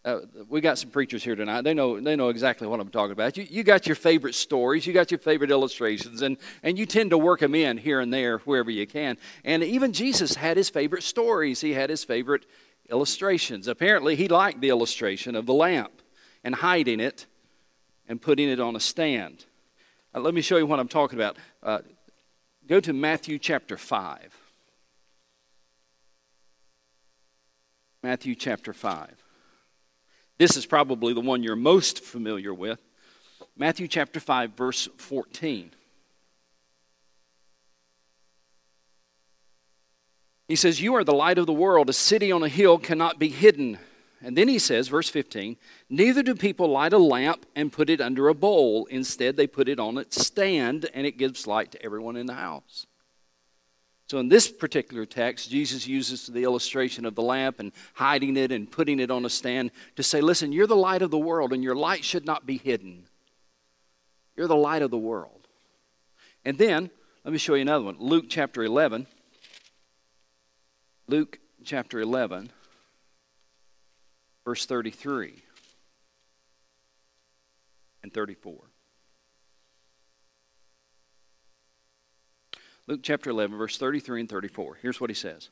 Uh, 0.05 0.21
we 0.49 0.61
got 0.61 0.78
some 0.78 0.90
preachers 0.90 1.25
here 1.25 1.35
tonight. 1.35 1.62
They 1.62 1.75
know, 1.75 2.00
they 2.00 2.17
know 2.17 2.28
exactly 2.28 2.67
what 2.67 2.81
I'm 2.81 2.88
talking 2.88 3.12
about. 3.12 3.37
You, 3.37 3.47
you 3.50 3.62
got 3.62 3.87
your 3.87 3.97
favorite 3.97 4.35
stories, 4.35 4.87
you 4.87 4.93
got 4.93 5.11
your 5.11 5.19
favorite 5.19 5.50
illustrations, 5.50 6.23
and, 6.23 6.37
and 6.62 6.78
you 6.78 6.87
tend 6.87 7.11
to 7.11 7.19
work 7.19 7.40
them 7.40 7.55
in 7.55 7.76
here 7.76 8.00
and 8.00 8.12
there 8.12 8.38
wherever 8.38 8.71
you 8.71 8.87
can. 8.87 9.19
And 9.45 9.62
even 9.62 9.93
Jesus 9.93 10.35
had 10.35 10.57
his 10.57 10.71
favorite 10.71 11.02
stories, 11.02 11.61
he 11.61 11.73
had 11.73 11.90
his 11.90 12.05
favorite 12.05 12.47
illustrations. 12.90 13.68
Apparently, 13.68 14.16
he 14.16 14.28
liked 14.28 14.61
the 14.61 14.68
illustration 14.68 15.35
of 15.35 15.47
the 15.47 15.54
lamp 15.54 16.02
and 16.45 16.54
hiding 16.54 17.00
it 17.00 17.26
and 18.09 18.21
putting 18.21 18.49
it 18.49 18.61
on 18.61 18.76
a 18.76 18.80
stand. 18.80 19.45
Uh, 20.14 20.21
let 20.21 20.35
me 20.35 20.40
show 20.40 20.57
you 20.57 20.66
what 20.66 20.80
I'm 20.80 20.88
talking 20.88 21.18
about. 21.18 21.37
Uh, 21.62 21.80
go 22.66 22.80
to 22.80 22.92
Matthew 22.92 23.38
chapter 23.38 23.76
5. 23.76 24.37
Matthew 28.02 28.35
chapter 28.35 28.73
5. 28.73 29.23
This 30.38 30.57
is 30.57 30.66
probably 30.66 31.12
the 31.14 31.21
one 31.21 31.42
you're 31.42 31.57
most 31.57 32.04
familiar 32.04 32.54
with. 32.54 32.80
Matthew 33.57 33.88
chapter 33.88 34.21
5, 34.21 34.52
verse 34.52 34.88
14. 34.97 35.73
He 40.49 40.57
says, 40.57 40.81
You 40.81 40.95
are 40.97 41.05
the 41.05 41.12
light 41.12 41.38
of 41.38 41.47
the 41.47 41.52
world. 41.52 41.88
A 41.88 41.93
city 41.93 42.33
on 42.33 42.43
a 42.43 42.49
hill 42.49 42.78
cannot 42.78 43.19
be 43.19 43.28
hidden. 43.28 43.78
And 44.21 44.37
then 44.37 44.49
he 44.49 44.59
says, 44.59 44.88
verse 44.88 45.09
15, 45.09 45.57
Neither 45.88 46.25
do 46.25 46.35
people 46.35 46.69
light 46.69 46.93
a 46.93 46.99
lamp 46.99 47.47
and 47.55 47.73
put 47.73 47.88
it 47.88 48.00
under 48.00 48.28
a 48.28 48.35
bowl. 48.35 48.87
Instead, 48.87 49.37
they 49.37 49.47
put 49.47 49.69
it 49.69 49.78
on 49.78 49.97
its 49.97 50.26
stand, 50.26 50.90
and 50.93 51.07
it 51.07 51.19
gives 51.19 51.47
light 51.47 51.71
to 51.73 51.83
everyone 51.85 52.17
in 52.17 52.26
the 52.26 52.35
house. 52.35 52.87
So, 54.09 54.19
in 54.19 54.28
this 54.28 54.50
particular 54.50 55.05
text, 55.05 55.50
Jesus 55.50 55.87
uses 55.87 56.26
the 56.26 56.43
illustration 56.43 57.05
of 57.05 57.14
the 57.14 57.23
lamp 57.23 57.61
and 57.61 57.73
hiding 57.95 58.37
it 58.37 58.50
and 58.50 58.71
putting 58.71 58.99
it 58.99 59.11
on 59.11 59.25
a 59.25 59.31
stand 59.31 59.71
to 59.97 60.02
say, 60.02 60.21
listen, 60.21 60.50
you're 60.50 60.67
the 60.67 60.75
light 60.75 61.02
of 61.02 61.11
the 61.11 61.19
world, 61.19 61.52
and 61.52 61.62
your 61.62 61.76
light 61.76 62.05
should 62.05 62.25
not 62.25 62.47
be 62.47 62.57
hidden. 62.57 63.05
You're 64.35 64.49
the 64.49 64.57
light 64.57 64.83
of 64.83 64.90
the 64.90 64.99
world. 64.99 65.47
And 66.45 66.57
then, 66.57 66.90
let 67.23 67.33
me 67.33 67.38
show 67.38 67.55
you 67.55 67.62
another 67.62 67.85
one 67.85 67.97
Luke 68.00 68.26
chapter 68.28 68.64
11. 68.64 69.07
Luke 71.11 71.38
chapter 71.65 72.00
11, 72.00 72.50
verse 74.45 74.67
33 74.67 75.43
and 78.03 78.12
34. 78.12 78.55
Luke 82.87 83.00
chapter 83.03 83.31
11, 83.31 83.57
verse 83.57 83.79
33 83.79 84.21
and 84.21 84.29
34. 84.29 84.79
Here's 84.83 85.00
what 85.00 85.09
he 85.09 85.15
says 85.15 85.49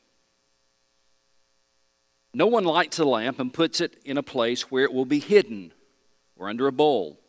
No 2.35 2.45
one 2.45 2.63
lights 2.63 2.99
a 2.99 3.05
lamp 3.05 3.39
and 3.39 3.51
puts 3.51 3.81
it 3.81 3.99
in 4.05 4.19
a 4.19 4.23
place 4.23 4.69
where 4.69 4.83
it 4.83 4.93
will 4.93 5.05
be 5.05 5.19
hidden 5.19 5.73
or 6.35 6.49
under 6.49 6.67
a 6.67 6.71
bowl. 6.71 7.19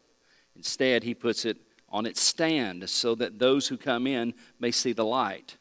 Instead, 0.55 1.03
he 1.03 1.15
puts 1.15 1.47
it 1.47 1.57
on 1.89 2.05
its 2.05 2.21
stand 2.21 2.91
so 2.91 3.15
that 3.15 3.39
those 3.39 3.69
who 3.69 3.79
come 3.79 4.07
in 4.07 4.35
may 4.61 4.71
see 4.71 4.93
the 4.93 5.05
light. 5.07 5.57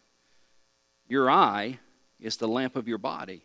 Your 1.08 1.32
eye 1.32 1.80
is 2.20 2.38
the 2.38 2.48
lamp 2.48 2.76
of 2.76 2.88
your 2.88 2.98
body. 2.98 3.44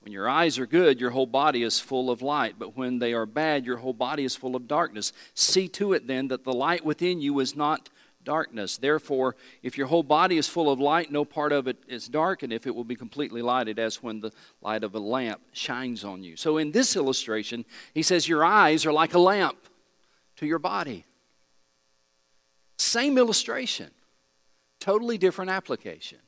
When 0.00 0.12
your 0.12 0.28
eyes 0.28 0.58
are 0.58 0.66
good, 0.66 1.00
your 1.00 1.10
whole 1.10 1.26
body 1.26 1.62
is 1.62 1.80
full 1.80 2.10
of 2.10 2.22
light, 2.22 2.54
but 2.58 2.76
when 2.76 2.98
they 2.98 3.12
are 3.12 3.26
bad, 3.26 3.66
your 3.66 3.78
whole 3.78 3.92
body 3.92 4.24
is 4.24 4.36
full 4.36 4.54
of 4.54 4.68
darkness. 4.68 5.12
See 5.34 5.68
to 5.70 5.92
it 5.92 6.06
then 6.06 6.28
that 6.28 6.44
the 6.44 6.52
light 6.52 6.84
within 6.84 7.20
you 7.20 7.40
is 7.40 7.56
not 7.56 7.90
darkness. 8.24 8.76
Therefore, 8.76 9.36
if 9.62 9.76
your 9.76 9.86
whole 9.86 10.02
body 10.02 10.38
is 10.38 10.46
full 10.46 10.70
of 10.70 10.78
light, 10.78 11.10
no 11.10 11.24
part 11.24 11.52
of 11.52 11.66
it 11.66 11.78
is 11.88 12.08
dark, 12.08 12.42
and 12.42 12.52
if 12.52 12.66
it 12.66 12.74
will 12.74 12.84
be 12.84 12.94
completely 12.96 13.42
lighted, 13.42 13.78
as 13.78 14.02
when 14.02 14.20
the 14.20 14.32
light 14.62 14.84
of 14.84 14.94
a 14.94 14.98
lamp 14.98 15.40
shines 15.52 16.04
on 16.04 16.22
you. 16.22 16.36
So, 16.36 16.58
in 16.58 16.70
this 16.70 16.94
illustration, 16.94 17.64
he 17.94 18.02
says, 18.02 18.28
Your 18.28 18.44
eyes 18.44 18.86
are 18.86 18.92
like 18.92 19.14
a 19.14 19.18
lamp 19.18 19.58
to 20.36 20.46
your 20.46 20.58
body. 20.58 21.04
Same 22.78 23.18
illustration, 23.18 23.90
totally 24.78 25.18
different 25.18 25.50
application. 25.50 26.18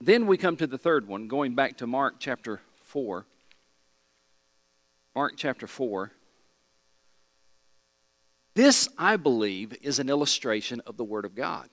Then 0.00 0.26
we 0.26 0.38
come 0.38 0.56
to 0.56 0.66
the 0.66 0.78
third 0.78 1.06
one, 1.06 1.28
going 1.28 1.54
back 1.54 1.76
to 1.78 1.86
Mark 1.86 2.14
chapter 2.18 2.60
4. 2.84 3.26
Mark 5.14 5.34
chapter 5.36 5.66
4. 5.66 6.10
This, 8.54 8.88
I 8.96 9.16
believe, 9.16 9.76
is 9.82 9.98
an 9.98 10.08
illustration 10.08 10.80
of 10.86 10.96
the 10.96 11.04
Word 11.04 11.26
of 11.26 11.34
God. 11.34 11.68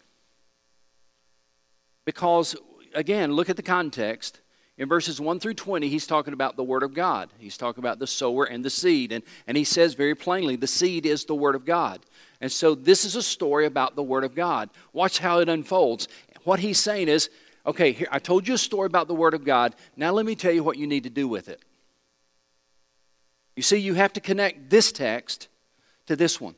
Because, 2.03 2.55
again, 2.93 3.31
look 3.31 3.49
at 3.49 3.55
the 3.55 3.63
context. 3.63 4.41
In 4.77 4.89
verses 4.89 5.21
1 5.21 5.39
through 5.39 5.55
20, 5.55 5.87
he's 5.87 6.05
talking 6.05 6.33
about 6.33 6.57
the 6.57 6.63
Word 6.63 6.83
of 6.83 6.93
God. 6.93 7.29
He's 7.39 7.57
talking 7.57 7.81
about 7.81 7.97
the 7.97 8.07
sower 8.07 8.43
and 8.43 8.63
the 8.63 8.69
seed. 8.69 9.13
And, 9.13 9.23
and 9.47 9.55
he 9.55 9.63
says 9.63 9.93
very 9.93 10.15
plainly, 10.15 10.57
the 10.57 10.67
seed 10.67 11.05
is 11.05 11.23
the 11.23 11.33
Word 11.33 11.55
of 11.55 11.65
God. 11.65 12.01
And 12.41 12.51
so 12.51 12.75
this 12.75 13.05
is 13.05 13.15
a 13.15 13.23
story 13.23 13.65
about 13.65 13.95
the 13.95 14.03
Word 14.03 14.25
of 14.25 14.35
God. 14.35 14.69
Watch 14.91 15.19
how 15.19 15.39
it 15.39 15.47
unfolds. 15.47 16.09
What 16.43 16.59
he's 16.59 16.79
saying 16.79 17.07
is, 17.07 17.29
okay, 17.67 17.91
here, 17.91 18.07
I 18.11 18.19
told 18.19 18.47
you 18.47 18.53
a 18.53 18.57
story 18.57 18.87
about 18.87 19.07
the 19.07 19.13
Word 19.13 19.33
of 19.33 19.43
God. 19.43 19.75
Now 19.95 20.11
let 20.11 20.25
me 20.25 20.35
tell 20.35 20.51
you 20.51 20.63
what 20.63 20.77
you 20.77 20.87
need 20.87 21.03
to 21.03 21.09
do 21.09 21.27
with 21.27 21.49
it. 21.49 21.61
You 23.55 23.63
see, 23.63 23.77
you 23.77 23.95
have 23.95 24.13
to 24.13 24.21
connect 24.21 24.69
this 24.69 24.91
text 24.91 25.49
to 26.05 26.15
this 26.15 26.39
one. 26.39 26.55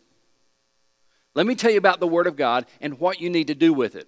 Let 1.34 1.48
me 1.48 1.56
tell 1.56 1.72
you 1.72 1.78
about 1.78 2.00
the 2.00 2.08
Word 2.08 2.28
of 2.28 2.36
God 2.36 2.66
and 2.80 3.00
what 3.00 3.20
you 3.20 3.30
need 3.30 3.48
to 3.48 3.56
do 3.56 3.74
with 3.74 3.96
it. 3.96 4.08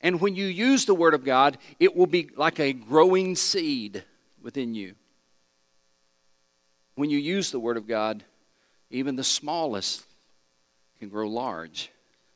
And 0.00 0.20
when 0.20 0.36
you 0.36 0.46
use 0.46 0.84
the 0.84 0.94
Word 0.94 1.14
of 1.14 1.24
God, 1.24 1.58
it 1.80 1.96
will 1.96 2.06
be 2.06 2.28
like 2.36 2.60
a 2.60 2.72
growing 2.72 3.36
seed 3.36 4.04
within 4.42 4.74
you. 4.74 4.94
When 6.94 7.10
you 7.10 7.18
use 7.18 7.50
the 7.50 7.58
Word 7.58 7.76
of 7.76 7.88
God, 7.88 8.22
even 8.90 9.16
the 9.16 9.24
smallest 9.24 10.04
can 10.98 11.08
grow 11.08 11.26
large. 11.26 11.90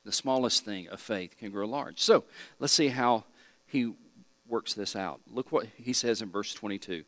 The 0.05 0.13
smallest 0.13 0.65
thing 0.65 0.89
of 0.89 1.01
faith 1.01 1.37
can 1.39 1.51
grow 1.51 1.67
large. 1.67 2.01
So 2.01 2.25
let's 2.59 2.73
see 2.73 2.89
how 2.89 3.25
he 3.69 3.93
works 4.49 4.75
this 4.75 4.97
out. 4.97 5.21
Look 5.31 5.53
what 5.53 5.67
he 5.77 5.93
says 5.93 6.23
in 6.23 6.31
verse 6.31 6.53
22, 6.55 7.05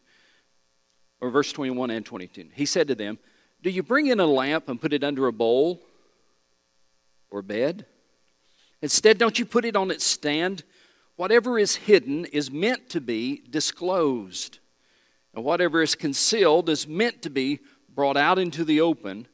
or 1.21 1.31
verse 1.31 1.52
21 1.52 1.90
and 1.90 2.05
22. 2.05 2.49
He 2.55 2.67
said 2.67 2.88
to 2.88 2.95
them, 2.95 3.19
Do 3.62 3.71
you 3.71 3.83
bring 3.83 4.07
in 4.07 4.21
a 4.21 4.26
lamp 4.26 4.69
and 4.69 4.81
put 4.81 4.93
it 4.93 5.02
under 5.02 5.26
a 5.26 5.33
bowl 5.33 5.81
or 7.31 7.43
bed? 7.43 7.87
Instead, 8.83 9.19
don't 9.19 9.38
you 9.38 9.45
put 9.45 9.64
it 9.64 9.76
on 9.76 9.90
its 9.90 10.05
stand? 10.05 10.64
Whatever 11.17 11.59
is 11.59 11.76
hidden 11.76 12.25
is 12.26 12.50
meant 12.50 12.88
to 12.90 13.00
be 13.00 13.43
disclosed, 13.50 14.59
and 15.35 15.45
whatever 15.45 15.83
is 15.83 15.95
concealed 15.95 16.69
is 16.69 16.88
meant 16.88 17.23
to 17.23 17.31
be 17.31 17.61
brought 17.95 18.17
out 18.17 18.38
into 18.38 18.64
the 18.64 18.81
open. 18.81 19.26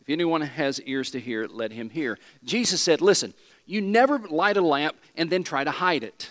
If 0.00 0.08
anyone 0.08 0.40
has 0.40 0.80
ears 0.80 1.10
to 1.12 1.20
hear, 1.20 1.46
let 1.46 1.70
him 1.70 1.90
hear. 1.90 2.18
Jesus 2.44 2.80
said, 2.80 3.00
Listen, 3.00 3.34
you 3.66 3.80
never 3.80 4.18
light 4.18 4.56
a 4.56 4.62
lamp 4.62 4.96
and 5.14 5.30
then 5.30 5.44
try 5.44 5.64
to 5.64 5.70
hide 5.70 6.02
it. 6.02 6.30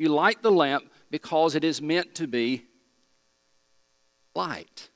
You 0.00 0.08
light 0.08 0.42
the 0.42 0.50
lamp 0.50 0.90
because 1.10 1.54
it 1.54 1.62
is 1.62 1.82
meant 1.82 2.14
to 2.14 2.26
be 2.26 2.64
light. 4.34 4.88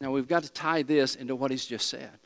Now 0.00 0.12
we've 0.12 0.28
got 0.28 0.44
to 0.44 0.52
tie 0.52 0.82
this 0.82 1.16
into 1.16 1.34
what 1.34 1.50
he's 1.50 1.66
just 1.66 1.88
said. 1.88 2.16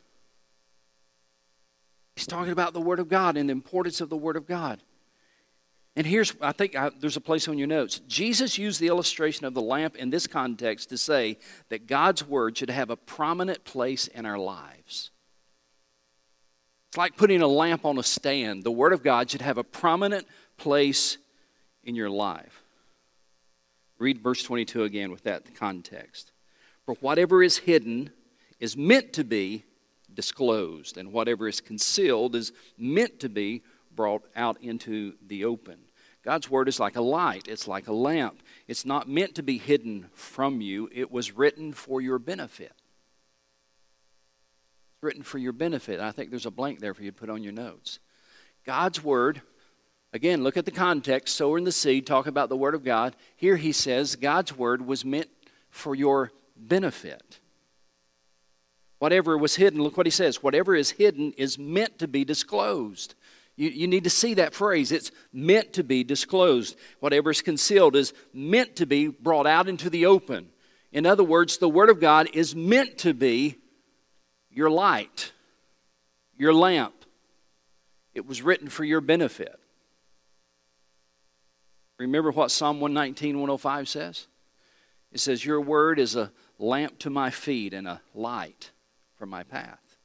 He's 2.15 2.27
talking 2.27 2.53
about 2.53 2.75
the 2.75 2.81
Word 2.81 2.99
of 2.99 3.09
God 3.09 3.39
and 3.39 3.49
the 3.49 3.53
importance 3.53 4.03
of 4.03 4.11
the 4.11 4.19
Word 4.19 4.37
of 4.37 4.47
God. 4.47 4.83
And 5.97 6.07
here's, 6.07 6.35
I 6.43 6.53
think 6.53 6.77
I, 6.77 6.91
there's 7.01 7.17
a 7.17 7.21
place 7.23 7.49
on 7.49 7.57
your 7.57 7.67
notes. 7.67 8.01
Jesus 8.07 8.59
used 8.59 8.81
the 8.81 8.89
illustration 8.89 9.47
of 9.47 9.55
the 9.55 9.63
lamp 9.63 9.97
in 9.97 10.11
this 10.11 10.27
context 10.27 10.91
to 10.91 10.99
say 10.99 11.39
that 11.71 11.87
God's 11.87 12.23
Word 12.23 12.59
should 12.59 12.69
have 12.69 12.91
a 12.91 12.97
prominent 12.97 13.65
place 13.65 14.09
in 14.09 14.27
our 14.27 14.39
lives. 14.39 15.11
It's 16.91 16.99
like 16.99 17.17
putting 17.17 17.41
a 17.41 17.47
lamp 17.47 17.85
on 17.85 17.99
a 17.99 18.03
stand. 18.03 18.65
The 18.65 18.73
Word 18.73 18.93
of 18.93 19.05
God 19.05 19.31
should 19.31 19.43
have 19.43 19.59
a 19.59 19.63
prominent 19.63 20.27
place 20.57 21.19
in 21.85 21.95
your 21.95 22.11
life. 22.11 22.65
Read 24.01 24.19
verse 24.19 24.43
22 24.43 24.83
again 24.83 25.13
with 25.13 25.23
that 25.23 25.55
context. 25.55 26.33
For 26.85 26.95
whatever 26.95 27.45
is 27.45 27.59
hidden 27.59 28.11
is 28.59 28.77
meant 28.77 29.13
to 29.13 29.23
be 29.23 29.63
disclosed, 30.13 30.97
and 30.97 31.13
whatever 31.13 31.47
is 31.47 31.61
concealed 31.61 32.35
is 32.35 32.51
meant 32.77 33.21
to 33.21 33.29
be 33.29 33.63
brought 33.95 34.25
out 34.35 34.61
into 34.61 35.15
the 35.25 35.45
open. 35.45 35.79
God's 36.25 36.51
word 36.51 36.67
is 36.67 36.81
like 36.81 36.97
a 36.97 37.03
light, 37.03 37.47
it's 37.47 37.69
like 37.69 37.87
a 37.87 37.93
lamp. 37.93 38.43
It's 38.67 38.85
not 38.85 39.09
meant 39.09 39.37
to 39.37 39.45
be 39.45 39.59
hidden 39.59 40.11
from 40.13 40.61
you, 40.61 40.91
it 40.93 41.13
was 41.13 41.37
written 41.37 41.73
for 41.73 42.01
your 42.01 42.19
benefit 42.19 42.80
written 45.02 45.23
for 45.23 45.38
your 45.38 45.52
benefit. 45.52 45.99
I 45.99 46.12
think 46.12 46.30
there's 46.30 46.47
a 46.47 46.50
blank 46.50 46.80
there 46.80 46.92
for 46.92 47.02
you 47.02 47.11
to 47.11 47.16
put 47.16 47.30
on 47.30 47.42
your 47.42 47.54
notes. 47.54 48.00
God's 48.66 49.02
Word, 49.02 49.40
again, 50.12 50.42
look 50.45 50.59
at 50.59 50.66
the 50.66 50.71
context 50.71 51.37
sower 51.37 51.52
sowing 51.52 51.64
the 51.64 51.73
seed, 51.73 52.07
talk 52.07 52.26
about 52.26 52.50
the 52.50 52.57
Word 52.57 52.75
of 52.75 52.85
God. 52.85 53.16
Here 53.37 53.57
he 53.57 53.73
says 53.73 54.16
God's 54.16 54.57
Word 54.57 54.87
was 54.87 55.04
meant 55.04 55.30
for 55.71 55.95
your 55.95 56.33
benefit. 56.54 57.40
Whatever 58.99 59.38
was 59.38 59.57
hidden, 59.57 59.83
look 59.83 59.97
what 59.97 60.07
he 60.07 60.11
says 60.11 60.42
whatever 60.42 60.75
is 60.75 60.90
hidden 60.90 61.33
is 61.38 61.59
meant 61.59 61.99
to 62.00 62.07
be 62.07 62.23
disclosed. 62.23 63.14
You, 63.57 63.71
you 63.71 63.87
need 63.87 64.04
to 64.04 64.11
see 64.11 64.35
that 64.35 64.52
phrase. 64.52 64.92
It's 64.92 65.11
meant 65.33 65.73
to 65.75 65.83
be 65.83 66.04
disclosed. 66.04 66.76
Whatever 66.99 67.30
is 67.30 67.40
concealed 67.40 67.97
is 67.97 68.12
meant 68.35 68.76
to 68.76 68.85
be 68.85 69.09
brought 69.09 69.47
out 69.47 69.66
into 69.66 69.88
the 69.88 70.04
open. 70.04 70.50
In 70.92 71.07
other 71.07 71.25
words, 71.25 71.57
the 71.57 71.71
Word 71.71 71.88
of 71.88 72.00
God 72.00 72.28
is 72.35 72.54
meant 72.54 72.99
to 72.99 73.14
be 73.14 73.57
your 74.50 74.71
light, 74.71 75.33
your 76.37 76.52
lamp. 76.52 76.95
It 78.14 78.26
was 78.26 78.42
written 78.42 78.69
for 78.69 78.84
your 78.84 79.00
benefit. 79.00 79.58
Remember 81.99 82.30
what 82.30 82.50
Psalm 82.50 82.80
119, 82.80 83.36
105 83.36 83.89
says? 83.89 84.26
It 85.13 85.21
says, 85.21 85.45
Your 85.45 85.60
word 85.60 85.99
is 85.99 86.17
a 86.17 86.32
lamp 86.58 86.99
to 87.00 87.10
my 87.10 87.30
feet 87.30 87.75
and 87.75 87.86
a 87.86 88.00
light 88.15 88.71
for 89.17 89.26
my 89.26 89.43
path. 89.43 89.99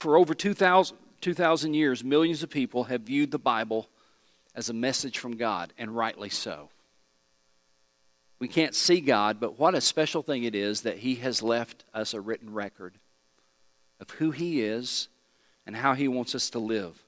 For 0.00 0.16
over 0.16 0.34
2,000, 0.34 0.96
2,000 1.20 1.74
years, 1.74 2.04
millions 2.04 2.42
of 2.42 2.50
people 2.50 2.84
have 2.84 3.02
viewed 3.02 3.30
the 3.30 3.38
Bible 3.38 3.88
as 4.54 4.68
a 4.68 4.74
message 4.74 5.18
from 5.18 5.36
God, 5.36 5.72
and 5.78 5.96
rightly 5.96 6.28
so. 6.28 6.70
We 8.38 8.48
can't 8.48 8.74
see 8.74 9.00
God, 9.00 9.40
but 9.40 9.58
what 9.58 9.74
a 9.74 9.80
special 9.80 10.22
thing 10.22 10.44
it 10.44 10.54
is 10.54 10.82
that 10.82 10.98
He 10.98 11.16
has 11.16 11.42
left 11.42 11.84
us 11.92 12.14
a 12.14 12.20
written 12.20 12.52
record 12.52 12.94
of 14.00 14.10
who 14.10 14.30
He 14.30 14.62
is 14.62 15.08
and 15.66 15.74
how 15.74 15.94
He 15.94 16.08
wants 16.08 16.34
us 16.34 16.50
to 16.50 16.58
live. 16.58 17.02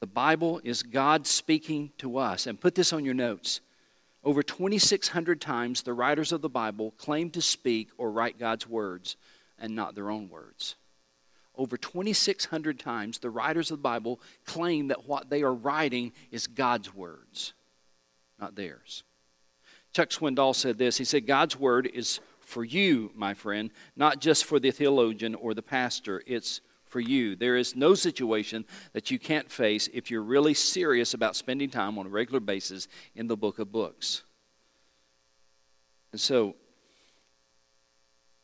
The 0.00 0.06
Bible 0.06 0.60
is 0.64 0.82
God 0.82 1.26
speaking 1.26 1.90
to 1.98 2.16
us. 2.16 2.46
And 2.46 2.60
put 2.60 2.74
this 2.74 2.92
on 2.92 3.04
your 3.04 3.14
notes. 3.14 3.60
Over 4.24 4.42
2,600 4.42 5.40
times, 5.40 5.82
the 5.82 5.92
writers 5.92 6.32
of 6.32 6.40
the 6.40 6.48
Bible 6.48 6.92
claim 6.92 7.30
to 7.30 7.42
speak 7.42 7.88
or 7.98 8.10
write 8.10 8.38
God's 8.38 8.66
words 8.66 9.16
and 9.58 9.74
not 9.74 9.94
their 9.94 10.10
own 10.10 10.28
words. 10.28 10.76
Over 11.56 11.76
2,600 11.76 12.78
times, 12.78 13.18
the 13.18 13.30
writers 13.30 13.70
of 13.70 13.78
the 13.78 13.82
Bible 13.82 14.20
claim 14.46 14.88
that 14.88 15.06
what 15.06 15.28
they 15.28 15.42
are 15.42 15.52
writing 15.52 16.12
is 16.30 16.46
God's 16.46 16.94
words, 16.94 17.52
not 18.38 18.54
theirs. 18.54 19.02
Chuck 19.92 20.10
Swindoll 20.10 20.54
said 20.54 20.78
this. 20.78 20.98
He 20.98 21.04
said, 21.04 21.26
God's 21.26 21.58
word 21.58 21.86
is 21.86 22.20
for 22.40 22.64
you, 22.64 23.10
my 23.14 23.34
friend, 23.34 23.70
not 23.96 24.20
just 24.20 24.44
for 24.44 24.58
the 24.58 24.70
theologian 24.70 25.34
or 25.34 25.54
the 25.54 25.62
pastor. 25.62 26.22
It's 26.26 26.60
for 26.84 27.00
you. 27.00 27.36
There 27.36 27.56
is 27.56 27.76
no 27.76 27.94
situation 27.94 28.64
that 28.92 29.10
you 29.10 29.18
can't 29.18 29.50
face 29.50 29.88
if 29.92 30.10
you're 30.10 30.22
really 30.22 30.54
serious 30.54 31.14
about 31.14 31.36
spending 31.36 31.70
time 31.70 31.98
on 31.98 32.06
a 32.06 32.10
regular 32.10 32.40
basis 32.40 32.88
in 33.14 33.28
the 33.28 33.36
book 33.36 33.58
of 33.58 33.70
books. 33.70 34.22
And 36.12 36.20
so, 36.20 36.56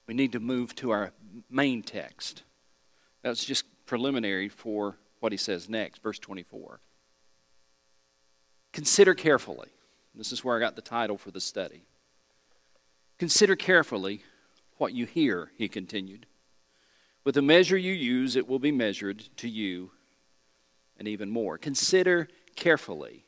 we 0.07 0.15
need 0.15 0.33
to 0.33 0.41
move 0.41 0.75
to 0.77 0.91
our 0.91 1.13
main 1.51 1.83
text. 1.83 2.45
That's 3.23 3.45
just 3.45 3.65
preliminary 3.87 4.49
for 4.49 4.97
what 5.19 5.33
he 5.33 5.39
says 5.39 5.69
next, 5.69 6.01
verse 6.01 6.21
24. 6.21 6.81
Consider 8.73 9.15
carefully 9.15 9.69
this 10.17 10.33
is 10.33 10.45
where 10.45 10.57
I 10.57 10.61
got 10.61 10.77
the 10.77 10.83
title 10.83 11.19
for 11.19 11.31
the 11.31 11.41
study. 11.41 11.83
Consider 13.19 13.57
carefully 13.57 14.23
what 14.79 14.93
you 14.93 15.07
hear, 15.07 15.51
he 15.57 15.69
continued. 15.69 16.27
With 17.25 17.35
the 17.35 17.43
measure 17.43 17.77
you 17.77 17.93
use, 17.93 18.37
it 18.37 18.47
will 18.47 18.59
be 18.59 18.73
measured 18.73 19.25
to 19.39 19.49
you 19.49 19.91
and 20.99 21.09
even 21.09 21.31
more. 21.31 21.59
Consider 21.59 22.29
carefully 22.55 23.25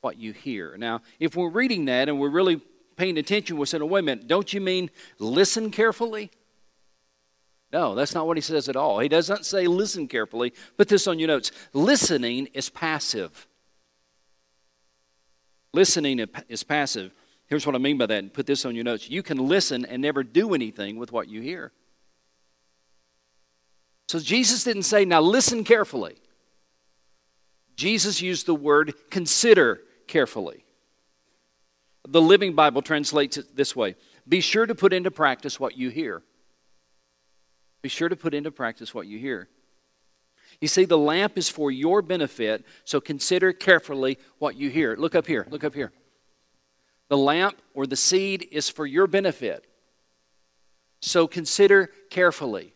what 0.00 0.18
you 0.18 0.32
hear. 0.32 0.76
Now, 0.76 1.00
if 1.18 1.36
we're 1.36 1.48
reading 1.48 1.86
that 1.86 2.08
and 2.08 2.18
we're 2.20 2.28
really 2.28 2.60
paying 2.96 3.18
attention, 3.18 3.56
we're 3.56 3.66
saying, 3.66 3.82
oh, 3.82 3.86
wait 3.86 4.00
a 4.00 4.02
minute, 4.02 4.26
don't 4.26 4.52
you 4.52 4.60
mean 4.60 4.90
listen 5.18 5.70
carefully? 5.70 6.30
No, 7.72 7.94
that's 7.94 8.14
not 8.14 8.26
what 8.26 8.36
he 8.36 8.42
says 8.42 8.68
at 8.68 8.76
all. 8.76 8.98
He 8.98 9.08
does 9.08 9.30
not 9.30 9.46
say 9.46 9.66
listen 9.66 10.06
carefully. 10.06 10.52
Put 10.76 10.88
this 10.88 11.06
on 11.06 11.18
your 11.18 11.28
notes. 11.28 11.50
Listening 11.72 12.48
is 12.52 12.68
passive. 12.68 13.46
Listening 15.74 16.26
is 16.48 16.62
passive. 16.62 17.12
Here's 17.46 17.66
what 17.66 17.74
I 17.74 17.78
mean 17.78 17.98
by 17.98 18.06
that, 18.06 18.18
and 18.18 18.32
put 18.32 18.46
this 18.46 18.64
on 18.64 18.74
your 18.74 18.84
notes. 18.84 19.08
You 19.08 19.22
can 19.22 19.38
listen 19.38 19.84
and 19.84 20.02
never 20.02 20.22
do 20.22 20.54
anything 20.54 20.96
with 20.96 21.12
what 21.12 21.28
you 21.28 21.40
hear. 21.40 21.72
So 24.08 24.18
Jesus 24.18 24.64
didn't 24.64 24.82
say, 24.82 25.04
now 25.04 25.20
listen 25.20 25.64
carefully. 25.64 26.16
Jesus 27.76 28.20
used 28.20 28.46
the 28.46 28.54
word 28.54 28.94
consider 29.10 29.80
carefully. 30.06 30.64
The 32.06 32.20
Living 32.20 32.54
Bible 32.54 32.82
translates 32.82 33.36
it 33.36 33.56
this 33.56 33.74
way 33.74 33.96
Be 34.28 34.40
sure 34.40 34.66
to 34.66 34.74
put 34.74 34.92
into 34.92 35.10
practice 35.10 35.58
what 35.58 35.76
you 35.76 35.88
hear. 35.88 36.22
Be 37.80 37.88
sure 37.88 38.08
to 38.08 38.16
put 38.16 38.34
into 38.34 38.50
practice 38.50 38.94
what 38.94 39.06
you 39.06 39.18
hear. 39.18 39.48
You 40.62 40.68
see, 40.68 40.84
the 40.84 40.96
lamp 40.96 41.36
is 41.36 41.48
for 41.48 41.72
your 41.72 42.02
benefit, 42.02 42.64
so 42.84 43.00
consider 43.00 43.52
carefully 43.52 44.16
what 44.38 44.54
you 44.54 44.70
hear. 44.70 44.94
Look 44.96 45.16
up 45.16 45.26
here, 45.26 45.44
look 45.50 45.64
up 45.64 45.74
here. 45.74 45.90
The 47.08 47.18
lamp 47.18 47.60
or 47.74 47.84
the 47.84 47.96
seed 47.96 48.46
is 48.52 48.68
for 48.68 48.86
your 48.86 49.08
benefit, 49.08 49.66
so 51.00 51.26
consider 51.26 51.90
carefully 52.10 52.74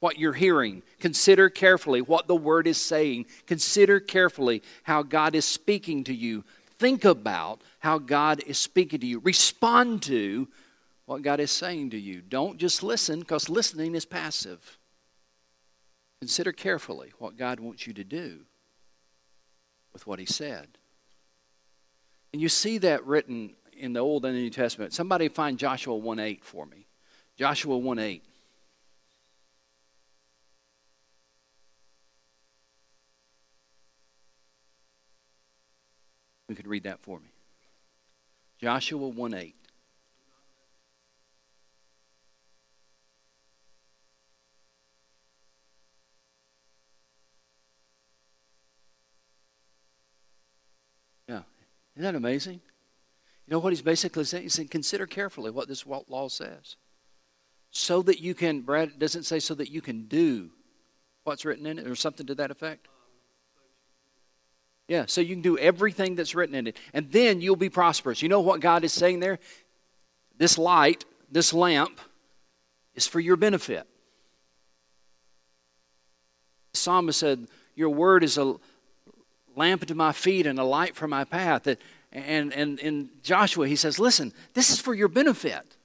what 0.00 0.18
you're 0.18 0.32
hearing. 0.32 0.82
Consider 0.98 1.48
carefully 1.48 2.02
what 2.02 2.26
the 2.26 2.34
word 2.34 2.66
is 2.66 2.80
saying. 2.80 3.26
Consider 3.46 4.00
carefully 4.00 4.62
how 4.82 5.04
God 5.04 5.36
is 5.36 5.44
speaking 5.44 6.02
to 6.04 6.14
you. 6.14 6.44
Think 6.78 7.04
about 7.04 7.60
how 7.78 7.98
God 7.98 8.42
is 8.48 8.58
speaking 8.58 8.98
to 8.98 9.06
you. 9.06 9.20
Respond 9.20 10.02
to 10.02 10.48
what 11.06 11.22
God 11.22 11.38
is 11.38 11.52
saying 11.52 11.90
to 11.90 11.98
you. 11.98 12.20
Don't 12.20 12.58
just 12.58 12.82
listen, 12.82 13.20
because 13.20 13.48
listening 13.48 13.94
is 13.94 14.04
passive. 14.04 14.77
Consider 16.20 16.52
carefully 16.52 17.12
what 17.18 17.36
God 17.36 17.60
wants 17.60 17.86
you 17.86 17.92
to 17.94 18.04
do 18.04 18.40
with 19.92 20.06
what 20.06 20.18
He 20.18 20.26
said. 20.26 20.78
And 22.32 22.42
you 22.42 22.48
see 22.48 22.78
that 22.78 23.04
written 23.06 23.54
in 23.72 23.92
the 23.92 24.00
Old 24.00 24.24
and 24.24 24.34
the 24.34 24.40
New 24.40 24.50
Testament. 24.50 24.92
Somebody 24.92 25.28
find 25.28 25.58
Joshua 25.58 25.96
1 25.96 26.18
8 26.18 26.44
for 26.44 26.66
me. 26.66 26.86
Joshua 27.36 27.78
1 27.78 27.98
8. 27.98 28.22
You 36.48 36.56
could 36.56 36.66
read 36.66 36.84
that 36.84 37.00
for 37.00 37.20
me. 37.20 37.28
Joshua 38.58 39.06
1 39.08 39.34
8. 39.34 39.54
Yeah. 51.28 51.42
Isn't 51.98 52.12
that 52.12 52.16
amazing? 52.16 52.60
You 53.44 53.50
know 53.50 53.58
what 53.58 53.72
he's 53.72 53.82
basically 53.82 54.22
saying? 54.22 54.44
He's 54.44 54.54
saying, 54.54 54.68
consider 54.68 55.04
carefully 55.04 55.50
what 55.50 55.66
this 55.66 55.84
law 55.84 56.28
says. 56.28 56.76
So 57.72 58.02
that 58.02 58.20
you 58.20 58.36
can, 58.36 58.60
Brad 58.60 59.00
doesn't 59.00 59.24
say 59.24 59.40
so 59.40 59.52
that 59.56 59.68
you 59.68 59.80
can 59.80 60.06
do 60.06 60.50
what's 61.24 61.44
written 61.44 61.66
in 61.66 61.76
it 61.76 61.88
or 61.88 61.96
something 61.96 62.24
to 62.26 62.36
that 62.36 62.52
effect. 62.52 62.86
Yeah, 64.86 65.06
so 65.08 65.20
you 65.20 65.34
can 65.34 65.42
do 65.42 65.58
everything 65.58 66.14
that's 66.14 66.36
written 66.36 66.54
in 66.54 66.68
it. 66.68 66.76
And 66.94 67.10
then 67.10 67.40
you'll 67.40 67.56
be 67.56 67.68
prosperous. 67.68 68.22
You 68.22 68.28
know 68.28 68.40
what 68.40 68.60
God 68.60 68.84
is 68.84 68.92
saying 68.92 69.18
there? 69.18 69.40
This 70.36 70.56
light, 70.56 71.04
this 71.32 71.52
lamp, 71.52 72.00
is 72.94 73.08
for 73.08 73.18
your 73.18 73.36
benefit. 73.36 73.88
The 76.74 76.78
psalmist 76.78 77.18
said, 77.18 77.48
Your 77.74 77.90
word 77.90 78.22
is 78.22 78.38
a 78.38 78.54
lamp 79.58 79.84
to 79.86 79.94
my 79.94 80.12
feet 80.12 80.46
and 80.46 80.58
a 80.58 80.64
light 80.64 80.96
for 80.96 81.06
my 81.06 81.24
path. 81.24 81.66
And, 82.12 82.52
and 82.54 82.78
in 82.78 83.10
Joshua, 83.22 83.68
he 83.68 83.76
says, 83.76 83.98
Listen, 83.98 84.32
this 84.54 84.70
is 84.70 84.80
for 84.80 84.94
your 84.94 85.08
benefit. 85.08 85.76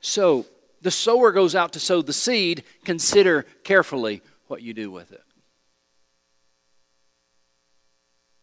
So 0.00 0.46
the 0.82 0.90
sower 0.90 1.32
goes 1.32 1.54
out 1.54 1.72
to 1.72 1.80
sow 1.80 2.02
the 2.02 2.12
seed. 2.12 2.62
Consider 2.84 3.46
carefully 3.64 4.22
what 4.46 4.62
you 4.62 4.74
do 4.74 4.90
with 4.90 5.10
it. 5.10 5.24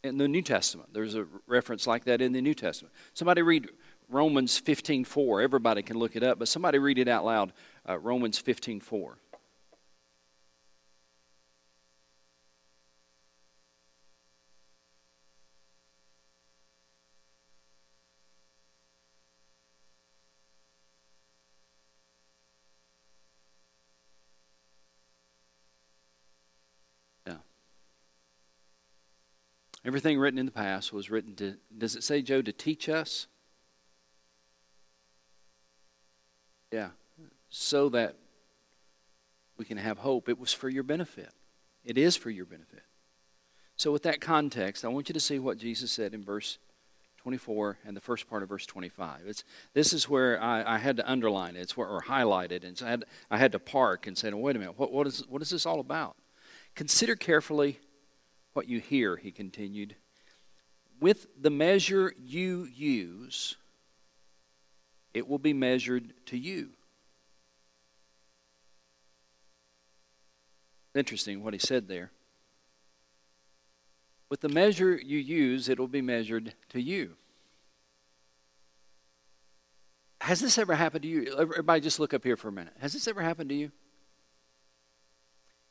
in 0.03 0.17
the 0.17 0.27
New 0.27 0.41
Testament. 0.41 0.93
There's 0.93 1.15
a 1.15 1.25
reference 1.47 1.85
like 1.85 2.05
that 2.05 2.21
in 2.21 2.31
the 2.31 2.41
New 2.41 2.53
Testament. 2.53 2.93
Somebody 3.13 3.41
read 3.41 3.69
Romans 4.09 4.59
15:4. 4.59 5.41
Everybody 5.41 5.83
can 5.83 5.97
look 5.97 6.15
it 6.15 6.23
up, 6.23 6.39
but 6.39 6.47
somebody 6.47 6.79
read 6.79 6.97
it 6.97 7.07
out 7.07 7.23
loud. 7.23 7.53
Uh, 7.87 7.97
Romans 7.97 8.37
15:4. 8.39 9.20
Everything 29.83 30.19
written 30.19 30.37
in 30.37 30.45
the 30.45 30.51
past 30.51 30.93
was 30.93 31.09
written 31.09 31.35
to, 31.35 31.57
does 31.75 31.95
it 31.95 32.03
say, 32.03 32.21
Joe, 32.21 32.41
to 32.41 32.51
teach 32.51 32.87
us? 32.87 33.27
Yeah. 36.71 36.89
So 37.49 37.89
that 37.89 38.15
we 39.57 39.65
can 39.65 39.77
have 39.77 39.99
hope. 39.99 40.29
It 40.29 40.39
was 40.39 40.53
for 40.53 40.69
your 40.69 40.83
benefit. 40.83 41.31
It 41.83 41.97
is 41.97 42.15
for 42.15 42.29
your 42.29 42.45
benefit. 42.45 42.83
So, 43.75 43.91
with 43.91 44.03
that 44.03 44.21
context, 44.21 44.85
I 44.85 44.89
want 44.89 45.09
you 45.09 45.13
to 45.13 45.19
see 45.19 45.39
what 45.39 45.57
Jesus 45.57 45.91
said 45.91 46.13
in 46.13 46.23
verse 46.23 46.59
24 47.17 47.79
and 47.85 47.95
the 47.95 48.01
first 48.01 48.29
part 48.29 48.43
of 48.43 48.49
verse 48.49 48.65
25. 48.65 49.21
It's, 49.25 49.43
this 49.73 49.93
is 49.93 50.07
where 50.07 50.41
I, 50.41 50.75
I 50.75 50.77
had 50.77 50.97
to 50.97 51.09
underline 51.09 51.55
it, 51.55 51.61
it's 51.61 51.75
where, 51.77 51.87
or 51.87 52.01
highlight 52.01 52.51
it. 52.51 52.63
And 52.63 52.77
so 52.77 52.85
I, 52.85 52.89
had, 52.89 53.05
I 53.29 53.37
had 53.37 53.51
to 53.51 53.59
park 53.59 54.07
and 54.07 54.17
say, 54.17 54.31
wait 54.31 54.55
a 54.55 54.59
minute, 54.59 54.77
what, 54.77 54.91
what, 54.91 55.07
is, 55.07 55.23
what 55.27 55.41
is 55.41 55.49
this 55.49 55.65
all 55.65 55.79
about? 55.79 56.15
Consider 56.75 57.15
carefully 57.15 57.79
what 58.53 58.67
you 58.67 58.79
hear, 58.79 59.15
he 59.15 59.31
continued. 59.31 59.95
With 60.99 61.27
the 61.39 61.49
measure 61.49 62.13
you 62.19 62.65
use, 62.65 63.55
it 65.13 65.27
will 65.27 65.39
be 65.39 65.53
measured 65.53 66.13
to 66.27 66.37
you. 66.37 66.69
Interesting 70.93 71.43
what 71.43 71.53
he 71.53 71.59
said 71.59 71.87
there. 71.87 72.11
With 74.29 74.41
the 74.41 74.49
measure 74.49 74.95
you 74.95 75.17
use, 75.17 75.69
it 75.69 75.79
will 75.79 75.87
be 75.87 76.01
measured 76.01 76.53
to 76.69 76.81
you. 76.81 77.15
Has 80.21 80.39
this 80.39 80.57
ever 80.57 80.75
happened 80.75 81.01
to 81.03 81.07
you? 81.07 81.35
Everybody, 81.37 81.81
just 81.81 81.99
look 81.99 82.13
up 82.13 82.23
here 82.23 82.37
for 82.37 82.49
a 82.49 82.51
minute. 82.51 82.73
Has 82.79 82.93
this 82.93 83.07
ever 83.07 83.21
happened 83.21 83.49
to 83.49 83.55
you? 83.55 83.71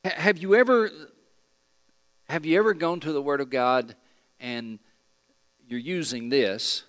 Have 0.05 0.39
you 0.39 0.55
ever 0.55 0.91
have 2.31 2.47
you 2.47 2.57
ever 2.59 2.75
gone 2.75 3.01
to 3.01 3.13
the 3.13 3.21
Word 3.21 3.41
of 3.41 3.51
God 3.51 3.97
and 4.39 4.79
you're 5.67 5.81
using 5.81 6.29
this? 6.29 6.85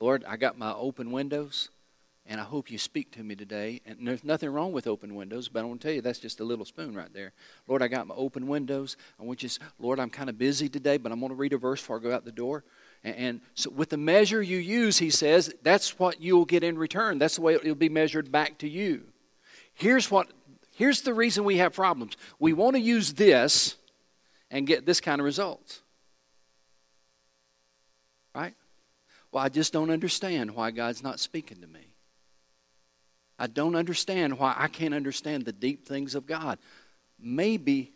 Lord, 0.00 0.24
I 0.26 0.38
got 0.38 0.56
my 0.56 0.72
open 0.72 1.12
windows, 1.12 1.68
and 2.24 2.40
I 2.40 2.44
hope 2.44 2.70
you 2.70 2.78
speak 2.78 3.10
to 3.12 3.22
me 3.22 3.34
today. 3.34 3.82
And 3.84 4.08
there's 4.08 4.24
nothing 4.24 4.48
wrong 4.48 4.72
with 4.72 4.86
open 4.86 5.14
windows, 5.14 5.50
but 5.50 5.60
I 5.60 5.64
want 5.64 5.82
to 5.82 5.86
tell 5.86 5.94
you 5.94 6.00
that's 6.00 6.18
just 6.18 6.40
a 6.40 6.44
little 6.44 6.64
spoon 6.64 6.94
right 6.94 7.12
there. 7.12 7.32
Lord, 7.68 7.82
I 7.82 7.88
got 7.88 8.06
my 8.06 8.14
open 8.14 8.46
windows. 8.46 8.96
I 9.20 9.22
want 9.22 9.42
you 9.42 9.50
Lord, 9.78 10.00
I'm 10.00 10.08
kind 10.08 10.30
of 10.30 10.38
busy 10.38 10.70
today, 10.70 10.96
but 10.96 11.12
I'm 11.12 11.20
going 11.20 11.28
to 11.28 11.36
read 11.36 11.52
a 11.52 11.58
verse 11.58 11.82
before 11.82 11.98
I 11.98 12.02
go 12.02 12.14
out 12.14 12.24
the 12.24 12.32
door. 12.32 12.64
And, 13.04 13.16
and 13.16 13.40
so, 13.54 13.68
with 13.68 13.90
the 13.90 13.98
measure 13.98 14.42
you 14.42 14.56
use, 14.56 14.96
he 14.96 15.10
says, 15.10 15.52
that's 15.62 15.98
what 15.98 16.22
you'll 16.22 16.46
get 16.46 16.64
in 16.64 16.78
return. 16.78 17.18
That's 17.18 17.36
the 17.36 17.42
way 17.42 17.54
it'll 17.54 17.74
be 17.74 17.90
measured 17.90 18.32
back 18.32 18.56
to 18.58 18.68
you. 18.68 19.02
Here's 19.74 20.10
what 20.10 20.28
Here's 20.74 21.02
the 21.02 21.14
reason 21.14 21.44
we 21.44 21.58
have 21.58 21.72
problems. 21.72 22.16
We 22.38 22.52
want 22.52 22.74
to 22.74 22.80
use 22.80 23.12
this 23.12 23.76
and 24.50 24.66
get 24.66 24.84
this 24.84 25.00
kind 25.00 25.20
of 25.20 25.24
results. 25.24 25.80
Right? 28.34 28.54
Well, 29.30 29.42
I 29.42 29.48
just 29.48 29.72
don't 29.72 29.90
understand 29.90 30.54
why 30.54 30.70
God's 30.70 31.02
not 31.02 31.20
speaking 31.20 31.60
to 31.60 31.66
me. 31.66 31.88
I 33.38 33.46
don't 33.46 33.74
understand 33.74 34.38
why 34.38 34.54
I 34.56 34.68
can't 34.68 34.94
understand 34.94 35.44
the 35.44 35.52
deep 35.52 35.86
things 35.86 36.14
of 36.14 36.26
God. 36.26 36.58
Maybe 37.18 37.92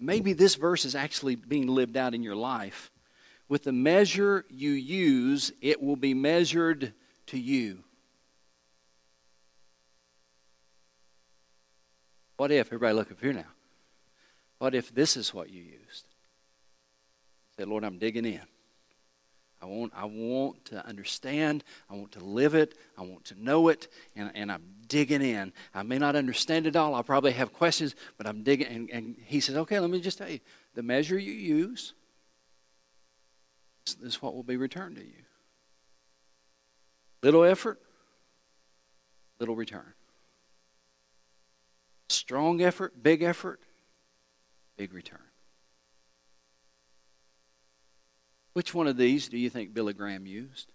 maybe 0.00 0.32
this 0.32 0.54
verse 0.54 0.84
is 0.84 0.94
actually 0.94 1.34
being 1.34 1.66
lived 1.66 1.96
out 1.96 2.14
in 2.14 2.22
your 2.22 2.36
life. 2.36 2.90
With 3.48 3.64
the 3.64 3.72
measure 3.72 4.44
you 4.48 4.70
use, 4.70 5.52
it 5.60 5.82
will 5.82 5.96
be 5.96 6.14
measured 6.14 6.94
to 7.26 7.38
you. 7.38 7.84
What 12.40 12.50
if, 12.50 12.68
everybody 12.68 12.94
look 12.94 13.12
up 13.12 13.20
here 13.20 13.34
now. 13.34 13.44
What 14.60 14.74
if 14.74 14.94
this 14.94 15.14
is 15.14 15.34
what 15.34 15.50
you 15.50 15.62
used? 15.62 16.06
Say, 17.54 17.64
Lord, 17.66 17.84
I'm 17.84 17.98
digging 17.98 18.24
in. 18.24 18.40
I 19.60 19.66
want, 19.66 19.92
I 19.94 20.06
want 20.06 20.64
to 20.64 20.82
understand. 20.86 21.64
I 21.90 21.96
want 21.96 22.12
to 22.12 22.24
live 22.24 22.54
it. 22.54 22.78
I 22.96 23.02
want 23.02 23.26
to 23.26 23.34
know 23.38 23.68
it. 23.68 23.88
And, 24.16 24.30
and 24.34 24.50
I'm 24.50 24.62
digging 24.88 25.20
in. 25.20 25.52
I 25.74 25.82
may 25.82 25.98
not 25.98 26.16
understand 26.16 26.66
it 26.66 26.76
all. 26.76 26.94
I'll 26.94 27.02
probably 27.02 27.32
have 27.32 27.52
questions, 27.52 27.94
but 28.16 28.26
I'm 28.26 28.42
digging. 28.42 28.68
And, 28.68 28.90
and 28.90 29.16
he 29.26 29.40
says, 29.40 29.58
okay, 29.58 29.78
let 29.78 29.90
me 29.90 30.00
just 30.00 30.16
tell 30.16 30.30
you 30.30 30.40
the 30.74 30.82
measure 30.82 31.18
you 31.18 31.34
use, 31.34 31.92
is 34.02 34.22
what 34.22 34.34
will 34.34 34.44
be 34.44 34.56
returned 34.56 34.96
to 34.96 35.04
you. 35.04 35.24
Little 37.22 37.44
effort, 37.44 37.82
little 39.38 39.56
return. 39.56 39.92
Strong 42.10 42.60
effort, 42.60 43.00
big 43.00 43.22
effort, 43.22 43.60
big 44.76 44.92
return. 44.92 45.20
Which 48.52 48.74
one 48.74 48.88
of 48.88 48.96
these 48.96 49.28
do 49.28 49.38
you 49.38 49.48
think 49.48 49.72
Billy 49.72 49.92
Graham 49.92 50.26
used? 50.26 50.72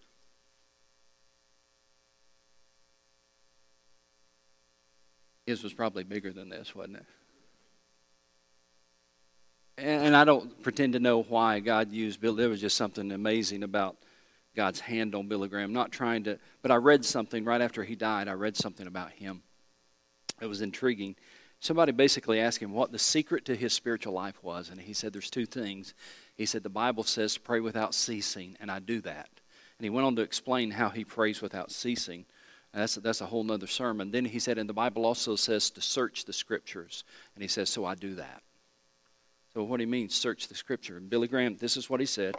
His 5.45 5.61
was 5.61 5.73
probably 5.73 6.05
bigger 6.05 6.31
than 6.31 6.47
this, 6.47 6.73
wasn't 6.73 6.97
it? 6.97 7.05
And 9.77 10.15
I 10.15 10.23
don't 10.23 10.63
pretend 10.63 10.93
to 10.93 11.01
know 11.01 11.21
why 11.23 11.59
God 11.59 11.91
used 11.91 12.21
Billy. 12.21 12.37
There 12.37 12.49
was 12.49 12.61
just 12.61 12.77
something 12.77 13.11
amazing 13.11 13.63
about 13.63 13.97
God's 14.55 14.79
hand 14.79 15.13
on 15.13 15.27
Billy 15.27 15.49
Graham. 15.49 15.73
Not 15.73 15.91
trying 15.91 16.23
to, 16.23 16.39
but 16.61 16.71
I 16.71 16.75
read 16.75 17.03
something 17.03 17.43
right 17.43 17.59
after 17.59 17.83
he 17.83 17.95
died. 17.95 18.29
I 18.29 18.33
read 18.33 18.55
something 18.55 18.87
about 18.87 19.11
him. 19.11 19.43
It 20.41 20.47
was 20.47 20.61
intriguing. 20.61 21.15
Somebody 21.59 21.91
basically 21.91 22.39
asked 22.39 22.59
him 22.59 22.73
what 22.73 22.91
the 22.91 22.99
secret 22.99 23.45
to 23.45 23.55
his 23.55 23.73
spiritual 23.73 24.13
life 24.13 24.43
was, 24.43 24.69
and 24.69 24.79
he 24.79 24.93
said 24.93 25.13
there's 25.13 25.29
two 25.29 25.45
things. 25.45 25.93
He 26.35 26.45
said 26.45 26.63
the 26.63 26.69
Bible 26.69 27.03
says 27.03 27.37
pray 27.37 27.59
without 27.59 27.95
ceasing, 27.95 28.57
and 28.59 28.69
I 28.69 28.79
do 28.79 29.01
that. 29.01 29.29
And 29.77 29.83
he 29.83 29.89
went 29.89 30.05
on 30.05 30.15
to 30.17 30.21
explain 30.21 30.71
how 30.71 30.89
he 30.89 31.03
prays 31.03 31.41
without 31.41 31.71
ceasing. 31.71 32.25
That's, 32.73 32.95
that's 32.95 33.21
a 33.21 33.25
whole 33.25 33.49
other 33.51 33.67
sermon. 33.67 34.11
Then 34.11 34.25
he 34.25 34.39
said, 34.39 34.57
and 34.57 34.67
the 34.67 34.73
Bible 34.73 35.05
also 35.05 35.37
says 35.37 35.69
to 35.71 35.81
search 35.81 36.25
the 36.25 36.33
scriptures. 36.33 37.05
And 37.33 37.41
he 37.41 37.47
says, 37.47 37.69
so 37.69 37.85
I 37.85 37.95
do 37.95 38.15
that. 38.15 38.41
So 39.53 39.63
what 39.63 39.77
do 39.77 39.83
you 39.83 39.89
mean, 39.89 40.09
search 40.09 40.49
the 40.49 40.55
scripture? 40.55 40.97
And 40.97 41.09
Billy 41.09 41.29
Graham, 41.29 41.55
this 41.55 41.77
is 41.77 41.89
what 41.89 42.01
he 42.01 42.05
said. 42.05 42.35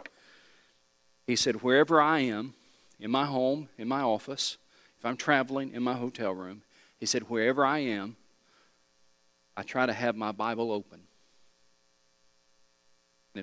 He 1.25 1.35
said, 1.35 1.63
wherever 1.63 1.99
I 1.99 2.19
am, 2.19 2.53
in 2.99 3.09
my 3.09 3.25
home, 3.25 3.69
in 3.77 3.87
my 3.87 4.01
office, 4.01 4.57
if 4.99 5.05
I'm 5.05 5.17
traveling 5.17 5.73
in 5.73 5.81
my 5.81 5.95
hotel 5.95 6.33
room, 6.33 6.61
he 6.99 7.05
said, 7.05 7.23
wherever 7.23 7.65
I 7.65 7.79
am, 7.79 8.15
I 9.55 9.63
try 9.63 9.85
to 9.85 9.93
have 9.93 10.15
my 10.15 10.31
Bible 10.31 10.71
open. 10.71 11.01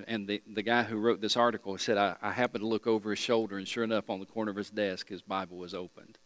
And 0.07 0.27
the, 0.27 0.41
the 0.53 0.61
guy 0.61 0.83
who 0.83 0.97
wrote 0.97 1.21
this 1.21 1.37
article 1.37 1.77
said, 1.77 1.97
I, 1.97 2.15
I 2.21 2.31
happened 2.31 2.63
to 2.63 2.67
look 2.67 2.85
over 2.85 3.11
his 3.11 3.19
shoulder, 3.19 3.57
and 3.57 3.67
sure 3.67 3.83
enough, 3.83 4.09
on 4.09 4.19
the 4.19 4.25
corner 4.25 4.51
of 4.51 4.57
his 4.57 4.69
desk, 4.69 5.07
his 5.07 5.21
Bible 5.21 5.57
was 5.57 5.73
opened. 5.73 6.17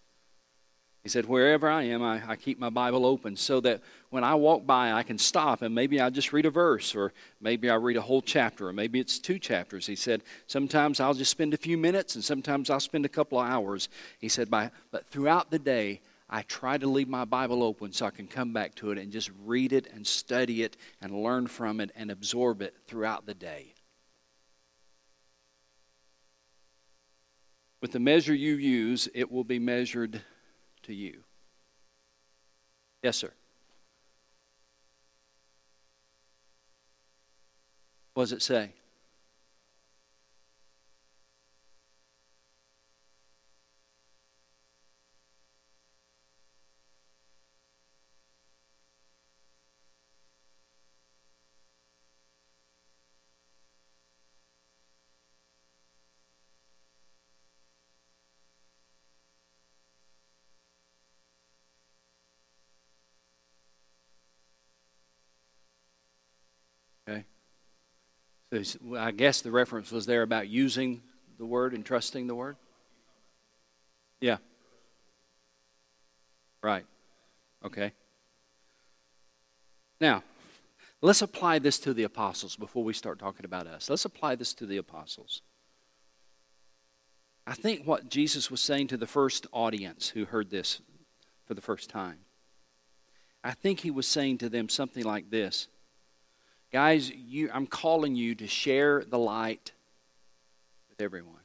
He 1.04 1.10
said, 1.10 1.26
Wherever 1.26 1.70
I 1.70 1.84
am, 1.84 2.04
I, 2.04 2.22
I, 2.28 2.36
keep 2.36 2.60
my 2.60 2.70
Bible 2.70 3.06
open 3.06 3.36
so 3.36 3.62
that 3.62 3.82
when 4.10 4.24
I 4.24 4.36
walk 4.36 4.65
by, 4.65 4.92
I 4.92 5.04
can 5.04 5.18
stop 5.18 5.62
and 5.62 5.74
maybe 5.74 6.02
I 6.02 6.10
just 6.10 6.34
read 6.34 6.46
a 6.46 6.50
verse, 6.50 6.94
or 6.94 7.13
maybe 7.39 7.70
I 7.70 7.76
read 7.76 7.96
a 7.96 8.02
whole 8.02 8.22
chapter, 8.22 8.68
or 8.68 8.74
maybe 8.74 9.00
it's 9.00 9.18
two 9.18 9.39
chapters. 9.39 9.86
He 9.86 9.96
said, 9.96 10.24
Sometimes 10.48 11.00
I'll 11.00 11.13
just 11.13 11.32
spend 11.32 11.54
a 11.54 11.58
few 11.58 11.78
minutes, 11.78 12.15
and 12.15 12.24
sometimes 12.24 12.70
I'll 12.70 12.80
spend 12.80 13.06
a 13.06 13.10
couple 13.10 13.39
of 13.39 13.48
hours. 13.48 13.88
He 14.20 14.28
said, 14.28 14.50
But 14.50 14.74
throughout 15.10 15.52
the 15.52 15.60
day, 15.60 16.02
I 16.30 16.44
try 16.44 16.78
to 16.78 16.88
leave 16.88 17.10
my 17.10 17.26
Bible 17.26 17.63
open 17.63 17.92
so 17.92 18.06
I 18.06 18.12
can 18.12 18.28
come 18.28 18.54
back 18.54 18.76
to 18.76 18.92
it 18.92 19.00
and 19.00 19.12
just 19.12 19.32
read 19.46 19.74
it 19.74 19.88
and 19.92 20.06
study 20.06 20.62
it 20.62 20.78
and 21.02 21.24
learn 21.24 21.48
from 21.48 21.82
it 21.82 21.92
and 21.96 22.12
absorb 22.12 22.62
it 22.62 22.76
throughout 22.86 23.26
the 23.26 23.34
day. 23.34 23.74
With 27.82 27.94
the 27.94 28.00
measure 28.00 28.36
you 28.36 28.56
use, 28.56 29.08
it 29.15 29.32
will 29.32 29.44
be 29.44 29.58
measured 29.58 30.22
to 30.84 30.94
you. 30.94 31.24
Yes, 33.02 33.18
sir. 33.18 33.32
What 38.13 38.24
does 38.24 38.34
it 38.34 38.42
say? 38.42 38.74
So 67.10 67.24
I 68.51 69.12
guess 69.12 69.41
the 69.41 69.51
reference 69.51 69.91
was 69.91 70.05
there 70.05 70.23
about 70.23 70.47
using 70.47 71.01
the 71.38 71.45
word 71.45 71.73
and 71.73 71.85
trusting 71.85 72.27
the 72.27 72.35
word. 72.35 72.57
Yeah. 74.19 74.38
Right. 76.62 76.85
Okay. 77.63 77.93
Now, 80.01 80.23
let's 81.01 81.21
apply 81.21 81.59
this 81.59 81.79
to 81.79 81.93
the 81.93 82.03
apostles 82.03 82.55
before 82.55 82.83
we 82.83 82.93
start 82.93 83.19
talking 83.19 83.45
about 83.45 83.67
us. 83.67 83.89
Let's 83.89 84.05
apply 84.05 84.35
this 84.35 84.53
to 84.55 84.65
the 84.65 84.77
apostles. 84.77 85.41
I 87.45 87.53
think 87.53 87.85
what 87.85 88.09
Jesus 88.09 88.49
was 88.49 88.62
saying 88.62 88.88
to 88.88 88.97
the 88.97 89.07
first 89.07 89.47
audience 89.51 90.09
who 90.09 90.25
heard 90.25 90.49
this 90.49 90.81
for 91.45 91.53
the 91.53 91.62
first 91.62 91.89
time, 91.89 92.19
I 93.43 93.51
think 93.51 93.79
he 93.79 93.91
was 93.91 94.07
saying 94.07 94.39
to 94.39 94.49
them 94.49 94.69
something 94.69 95.03
like 95.03 95.29
this 95.29 95.67
Guys, 96.71 97.10
you, 97.10 97.49
I'm 97.51 97.65
calling 97.65 98.15
you 98.15 98.36
to 98.36 98.47
share 98.47 99.03
the 99.03 99.17
light 99.17 99.71
with 100.89 101.01
everyone. 101.01 101.36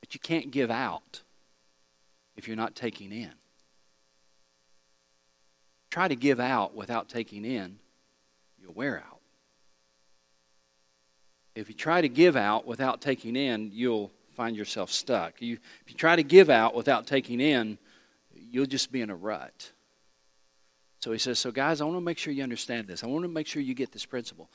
But 0.00 0.14
you 0.14 0.20
can't 0.20 0.50
give 0.50 0.70
out 0.70 1.22
if 2.36 2.46
you're 2.46 2.56
not 2.56 2.76
taking 2.76 3.12
in. 3.12 3.32
Try 5.90 6.06
to 6.06 6.14
give 6.14 6.38
out 6.38 6.76
without 6.76 7.08
taking 7.08 7.44
in, 7.44 7.78
you'll 8.62 8.72
wear 8.72 9.02
out. 9.04 9.18
If 11.56 11.68
you 11.68 11.74
try 11.74 12.00
to 12.00 12.08
give 12.08 12.36
out 12.36 12.64
without 12.64 13.00
taking 13.00 13.34
in, 13.34 13.72
you'll 13.74 14.12
find 14.36 14.56
yourself 14.56 14.92
stuck. 14.92 15.42
You, 15.42 15.58
if 15.84 15.90
you 15.90 15.96
try 15.96 16.14
to 16.14 16.22
give 16.22 16.48
out 16.48 16.76
without 16.76 17.08
taking 17.08 17.40
in, 17.40 17.76
you'll 18.32 18.66
just 18.66 18.92
be 18.92 19.00
in 19.00 19.10
a 19.10 19.16
rut. 19.16 19.72
So 21.00 21.12
he 21.12 21.18
says, 21.18 21.38
So, 21.38 21.50
guys, 21.50 21.80
I 21.80 21.84
want 21.84 21.96
to 21.96 22.02
make 22.02 22.18
sure 22.18 22.32
you 22.32 22.42
understand 22.42 22.86
this. 22.86 23.02
I 23.02 23.06
want 23.06 23.24
to 23.24 23.28
make 23.28 23.46
sure 23.46 23.60
you 23.60 23.74
get 23.74 23.92
this 23.92 24.04
principle. 24.04 24.50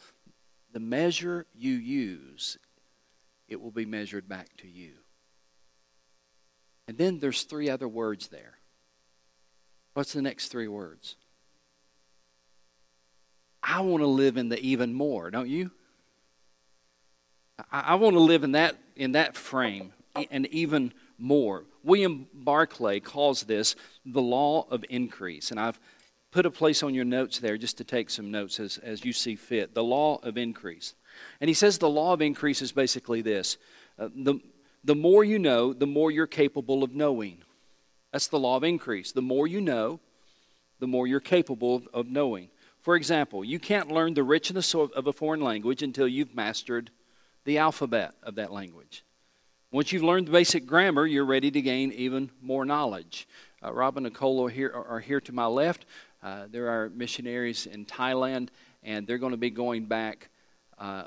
The 0.71 0.79
measure 0.79 1.45
you 1.55 1.73
use, 1.73 2.57
it 3.47 3.61
will 3.61 3.71
be 3.71 3.85
measured 3.85 4.29
back 4.29 4.55
to 4.57 4.67
you. 4.67 4.91
And 6.87 6.97
then 6.97 7.19
there's 7.19 7.43
three 7.43 7.69
other 7.69 7.87
words 7.87 8.27
there. 8.27 8.59
What's 9.93 10.13
the 10.13 10.21
next 10.21 10.49
three 10.49 10.67
words? 10.67 11.15
I 13.63 13.81
want 13.81 14.01
to 14.01 14.07
live 14.07 14.37
in 14.37 14.49
the 14.49 14.59
even 14.59 14.93
more, 14.93 15.31
don't 15.31 15.49
you? 15.49 15.71
I, 17.71 17.79
I 17.79 17.95
want 17.95 18.15
to 18.15 18.19
live 18.19 18.43
in 18.43 18.51
that 18.51 18.75
in 18.95 19.13
that 19.13 19.35
frame 19.35 19.93
and 20.31 20.45
even 20.47 20.93
more. 21.17 21.63
William 21.83 22.27
Barclay 22.33 22.99
calls 22.99 23.43
this 23.43 23.75
the 24.05 24.21
law 24.21 24.67
of 24.69 24.85
increase, 24.89 25.51
and 25.51 25.59
I've 25.59 25.79
put 26.35 26.45
a 26.45 26.51
place 26.51 26.83
on 26.83 26.93
your 26.93 27.05
notes 27.05 27.39
there 27.39 27.57
just 27.57 27.77
to 27.77 27.85
take 27.85 28.09
some 28.09 28.29
notes 28.29 28.59
as, 28.59 28.77
as 28.79 29.05
you 29.05 29.13
see 29.13 29.37
fit. 29.37 29.73
The 29.73 29.81
law 29.81 30.19
of 30.21 30.37
increase. 30.37 30.93
And 31.39 31.47
he 31.47 31.53
says 31.53 31.77
the 31.77 31.89
law 31.89 32.11
of 32.11 32.21
increase 32.21 32.61
is 32.61 32.73
basically 32.73 33.21
this 33.21 33.57
uh, 33.97 34.09
the, 34.13 34.41
the 34.83 34.95
more 34.95 35.23
you 35.23 35.39
know, 35.39 35.71
the 35.71 35.87
more 35.87 36.11
you're 36.11 36.27
capable 36.27 36.83
of 36.83 36.93
knowing. 36.93 37.37
That's 38.11 38.27
the 38.27 38.37
law 38.37 38.57
of 38.57 38.65
increase. 38.65 39.13
The 39.13 39.21
more 39.21 39.47
you 39.47 39.61
know, 39.61 40.01
the 40.79 40.87
more 40.87 41.07
you're 41.07 41.21
capable 41.21 41.77
of, 41.77 41.87
of 41.93 42.07
knowing. 42.07 42.49
For 42.81 42.97
example, 42.97 43.45
you 43.45 43.57
can't 43.57 43.89
learn 43.89 44.13
the 44.13 44.23
richness 44.23 44.75
of, 44.75 44.91
of 44.91 45.07
a 45.07 45.13
foreign 45.13 45.41
language 45.41 45.81
until 45.81 46.07
you've 46.07 46.35
mastered 46.35 46.91
the 47.45 47.59
alphabet 47.59 48.13
of 48.21 48.35
that 48.35 48.51
language. 48.51 49.05
Once 49.71 49.93
you've 49.93 50.03
learned 50.03 50.27
the 50.27 50.31
basic 50.31 50.65
grammar, 50.65 51.05
you're 51.05 51.25
ready 51.25 51.49
to 51.49 51.61
gain 51.61 51.93
even 51.93 52.29
more 52.41 52.65
knowledge. 52.65 53.25
Uh, 53.63 53.73
Rob 53.73 53.97
and 53.97 54.03
Nicole 54.03 54.45
are 54.45 54.49
here, 54.49 54.71
are 54.73 54.99
here 54.99 55.21
to 55.21 55.31
my 55.31 55.45
left. 55.45 55.85
Uh, 56.25 56.47
there 56.49 56.69
are 56.69 56.89
missionaries 56.89 57.67
in 57.67 57.85
Thailand, 57.85 58.49
and 58.81 59.05
they're 59.05 59.19
going 59.19 59.33
to 59.33 59.37
be 59.37 59.51
going 59.51 59.85
back 59.85 60.29
uh, 60.79 61.03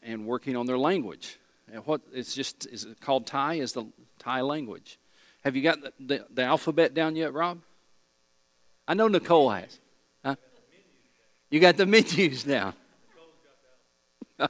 and 0.00 0.24
working 0.24 0.54
on 0.54 0.64
their 0.64 0.78
language. 0.78 1.40
And 1.72 1.84
what 1.86 2.02
it's 2.12 2.36
just 2.36 2.66
is 2.66 2.84
it 2.84 3.00
called 3.00 3.26
Thai 3.26 3.54
is 3.54 3.72
the 3.72 3.84
Thai 4.20 4.42
language. 4.42 5.00
Have 5.42 5.56
you 5.56 5.62
got 5.62 5.80
the, 5.80 5.92
the, 5.98 6.24
the 6.32 6.42
alphabet 6.42 6.94
down 6.94 7.16
yet, 7.16 7.32
Rob? 7.32 7.58
I 8.86 8.94
know 8.94 9.08
Nicole 9.08 9.50
has. 9.50 9.80
Huh? 10.24 10.36
You 11.50 11.58
got 11.58 11.76
the 11.76 11.86
menus 11.86 12.44
down. 12.44 12.74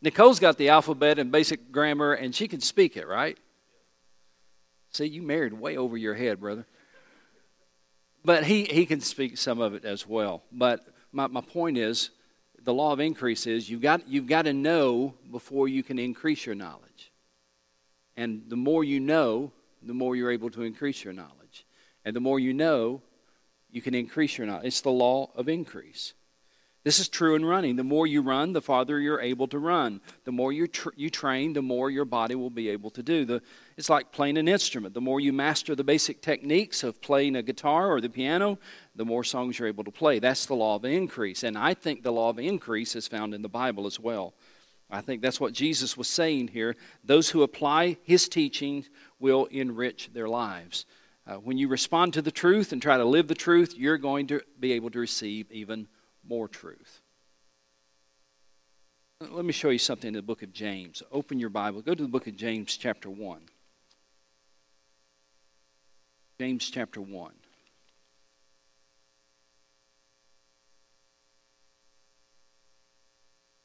Nicole's 0.00 0.38
got 0.38 0.56
the 0.56 0.70
alphabet 0.70 1.18
and 1.18 1.30
basic 1.30 1.70
grammar, 1.70 2.14
and 2.14 2.34
she 2.34 2.48
can 2.48 2.60
speak 2.60 2.96
it, 2.96 3.06
right? 3.06 3.36
See, 4.92 5.04
you 5.04 5.20
married 5.20 5.52
way 5.52 5.76
over 5.76 5.98
your 5.98 6.14
head, 6.14 6.40
brother 6.40 6.64
but 8.24 8.44
he, 8.44 8.64
he 8.64 8.86
can 8.86 9.00
speak 9.00 9.38
some 9.38 9.60
of 9.60 9.74
it 9.74 9.84
as 9.84 10.06
well. 10.06 10.42
But 10.52 10.86
my, 11.12 11.26
my 11.26 11.40
point 11.40 11.78
is 11.78 12.10
the 12.62 12.74
law 12.74 12.92
of 12.92 13.00
increase 13.00 13.46
is 13.46 13.68
you've 13.68 13.80
got, 13.80 14.08
you've 14.08 14.26
got 14.26 14.42
to 14.42 14.52
know 14.52 15.14
before 15.30 15.68
you 15.68 15.82
can 15.82 15.98
increase 15.98 16.44
your 16.44 16.54
knowledge. 16.54 17.12
And 18.16 18.42
the 18.48 18.56
more 18.56 18.84
you 18.84 19.00
know, 19.00 19.52
the 19.82 19.94
more 19.94 20.14
you're 20.14 20.30
able 20.30 20.50
to 20.50 20.62
increase 20.62 21.04
your 21.04 21.14
knowledge. 21.14 21.64
And 22.04 22.14
the 22.14 22.20
more 22.20 22.38
you 22.38 22.52
know, 22.52 23.02
you 23.70 23.80
can 23.80 23.94
increase 23.94 24.36
your 24.36 24.46
knowledge. 24.46 24.66
It's 24.66 24.80
the 24.80 24.90
law 24.90 25.30
of 25.34 25.48
increase. 25.48 26.14
This 26.82 26.98
is 26.98 27.10
true 27.10 27.34
in 27.34 27.44
running. 27.44 27.76
The 27.76 27.84
more 27.84 28.06
you 28.06 28.22
run, 28.22 28.54
the 28.54 28.62
farther 28.62 28.98
you're 28.98 29.20
able 29.20 29.46
to 29.48 29.58
run. 29.58 30.00
The 30.24 30.32
more 30.32 30.50
you, 30.50 30.66
tr- 30.66 30.88
you 30.96 31.10
train, 31.10 31.52
the 31.52 31.60
more 31.60 31.90
your 31.90 32.06
body 32.06 32.34
will 32.34 32.48
be 32.48 32.70
able 32.70 32.88
to 32.92 33.02
do. 33.02 33.26
The, 33.26 33.42
it's 33.76 33.90
like 33.90 34.12
playing 34.12 34.38
an 34.38 34.48
instrument. 34.48 34.94
The 34.94 35.00
more 35.00 35.20
you 35.20 35.30
master 35.32 35.74
the 35.74 35.84
basic 35.84 36.22
techniques 36.22 36.82
of 36.82 37.02
playing 37.02 37.36
a 37.36 37.42
guitar 37.42 37.92
or 37.92 38.00
the 38.00 38.08
piano, 38.08 38.58
the 38.96 39.04
more 39.04 39.24
songs 39.24 39.58
you're 39.58 39.68
able 39.68 39.84
to 39.84 39.90
play. 39.90 40.20
That's 40.20 40.46
the 40.46 40.54
law 40.54 40.76
of 40.76 40.86
increase. 40.86 41.42
And 41.42 41.58
I 41.58 41.74
think 41.74 42.02
the 42.02 42.12
law 42.12 42.30
of 42.30 42.38
increase 42.38 42.96
is 42.96 43.06
found 43.06 43.34
in 43.34 43.42
the 43.42 43.48
Bible 43.48 43.86
as 43.86 44.00
well. 44.00 44.32
I 44.90 45.02
think 45.02 45.20
that's 45.20 45.40
what 45.40 45.52
Jesus 45.52 45.98
was 45.98 46.08
saying 46.08 46.48
here. 46.48 46.76
Those 47.04 47.28
who 47.30 47.42
apply 47.42 47.98
his 48.02 48.26
teaching 48.26 48.86
will 49.18 49.44
enrich 49.46 50.10
their 50.14 50.28
lives. 50.28 50.86
Uh, 51.26 51.34
when 51.34 51.58
you 51.58 51.68
respond 51.68 52.14
to 52.14 52.22
the 52.22 52.32
truth 52.32 52.72
and 52.72 52.80
try 52.80 52.96
to 52.96 53.04
live 53.04 53.28
the 53.28 53.34
truth, 53.34 53.74
you're 53.76 53.98
going 53.98 54.26
to 54.28 54.40
be 54.58 54.72
able 54.72 54.90
to 54.90 54.98
receive 54.98 55.52
even 55.52 55.80
more 55.80 55.86
more 56.26 56.48
truth. 56.48 57.00
Let 59.20 59.44
me 59.44 59.52
show 59.52 59.68
you 59.68 59.78
something 59.78 60.08
in 60.08 60.14
the 60.14 60.22
book 60.22 60.42
of 60.42 60.52
James. 60.52 61.02
Open 61.12 61.38
your 61.38 61.50
Bible. 61.50 61.82
Go 61.82 61.94
to 61.94 62.02
the 62.02 62.08
book 62.08 62.26
of 62.26 62.36
James, 62.36 62.76
chapter 62.76 63.10
1. 63.10 63.40
James, 66.40 66.70
chapter 66.70 67.02
1. 67.02 67.32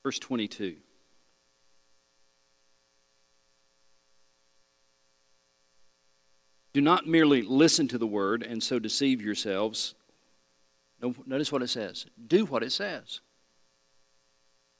Verse 0.03 0.19
22. 0.19 0.75
Do 6.73 6.81
not 6.81 7.07
merely 7.07 7.41
listen 7.41 7.87
to 7.87 7.97
the 7.97 8.05
word 8.05 8.43
and 8.43 8.61
so 8.61 8.77
deceive 8.77 9.21
yourselves 9.21 9.95
Notice 11.25 11.51
what 11.51 11.61
it 11.61 11.69
says. 11.69 12.05
Do 12.27 12.45
what 12.45 12.63
it 12.63 12.71
says. 12.71 13.19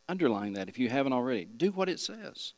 Underline 0.07 0.53
that 0.53 0.69
if 0.69 0.79
you 0.79 0.89
haven't 0.89 1.13
already. 1.13 1.45
Do 1.45 1.71
what 1.71 1.89
it 1.89 1.99
says. 1.99 2.53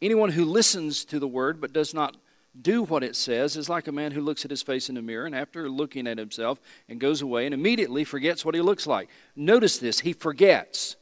Anyone 0.00 0.30
who 0.30 0.44
listens 0.44 1.04
to 1.06 1.18
the 1.18 1.28
word 1.28 1.60
but 1.60 1.72
does 1.72 1.94
not 1.94 2.16
do 2.60 2.82
what 2.82 3.02
it 3.02 3.16
says 3.16 3.56
is 3.56 3.68
like 3.68 3.88
a 3.88 3.92
man 3.92 4.12
who 4.12 4.20
looks 4.20 4.44
at 4.44 4.50
his 4.50 4.62
face 4.62 4.90
in 4.90 4.96
a 4.96 5.02
mirror 5.02 5.24
and 5.24 5.34
after 5.34 5.70
looking 5.70 6.06
at 6.06 6.18
himself 6.18 6.60
and 6.88 7.00
goes 7.00 7.22
away 7.22 7.46
and 7.46 7.54
immediately 7.54 8.04
forgets 8.04 8.44
what 8.44 8.54
he 8.54 8.60
looks 8.60 8.86
like. 8.86 9.08
Notice 9.34 9.78
this, 9.78 10.00
he 10.00 10.12
forgets. 10.12 10.96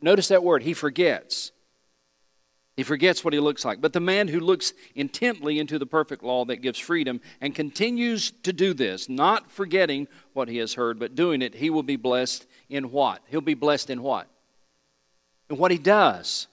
Notice 0.00 0.28
that 0.28 0.44
word, 0.44 0.62
he 0.62 0.74
forgets. 0.74 1.52
He 2.80 2.84
forgets 2.84 3.22
what 3.22 3.34
he 3.34 3.40
looks 3.40 3.62
like. 3.62 3.82
But 3.82 3.92
the 3.92 4.00
man 4.00 4.26
who 4.26 4.40
looks 4.40 4.72
intently 4.94 5.58
into 5.58 5.78
the 5.78 5.84
perfect 5.84 6.22
law 6.22 6.46
that 6.46 6.62
gives 6.62 6.78
freedom 6.78 7.20
and 7.38 7.54
continues 7.54 8.30
to 8.42 8.54
do 8.54 8.72
this, 8.72 9.06
not 9.06 9.50
forgetting 9.50 10.08
what 10.32 10.48
he 10.48 10.56
has 10.56 10.72
heard, 10.72 10.98
but 10.98 11.14
doing 11.14 11.42
it, 11.42 11.56
he 11.56 11.68
will 11.68 11.82
be 11.82 11.96
blessed 11.96 12.46
in 12.70 12.90
what? 12.90 13.20
He'll 13.28 13.42
be 13.42 13.52
blessed 13.52 13.90
in 13.90 14.00
what? 14.00 14.28
In 15.50 15.58
what 15.58 15.70
he 15.70 15.76
does. 15.76 16.46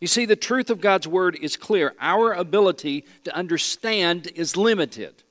You 0.00 0.06
see, 0.06 0.24
the 0.24 0.36
truth 0.36 0.70
of 0.70 0.80
God's 0.80 1.06
word 1.06 1.38
is 1.42 1.58
clear. 1.58 1.92
Our 2.00 2.32
ability 2.32 3.04
to 3.24 3.36
understand 3.36 4.28
is 4.36 4.56
limited. 4.56 5.22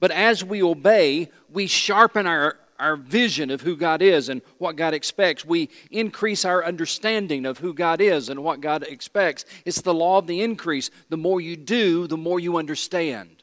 But 0.00 0.10
as 0.10 0.42
we 0.42 0.64
obey, 0.64 1.30
we 1.48 1.68
sharpen 1.68 2.26
our, 2.26 2.58
our 2.82 2.96
vision 2.96 3.50
of 3.50 3.62
who 3.62 3.76
God 3.76 4.02
is 4.02 4.28
and 4.28 4.42
what 4.58 4.76
God 4.76 4.92
expects. 4.92 5.44
We 5.44 5.70
increase 5.90 6.44
our 6.44 6.64
understanding 6.64 7.46
of 7.46 7.58
who 7.58 7.72
God 7.72 8.00
is 8.00 8.28
and 8.28 8.42
what 8.42 8.60
God 8.60 8.82
expects. 8.82 9.44
It's 9.64 9.80
the 9.80 9.94
law 9.94 10.18
of 10.18 10.26
the 10.26 10.42
increase. 10.42 10.90
The 11.08 11.16
more 11.16 11.40
you 11.40 11.56
do, 11.56 12.06
the 12.06 12.16
more 12.16 12.40
you 12.40 12.58
understand. 12.58 13.42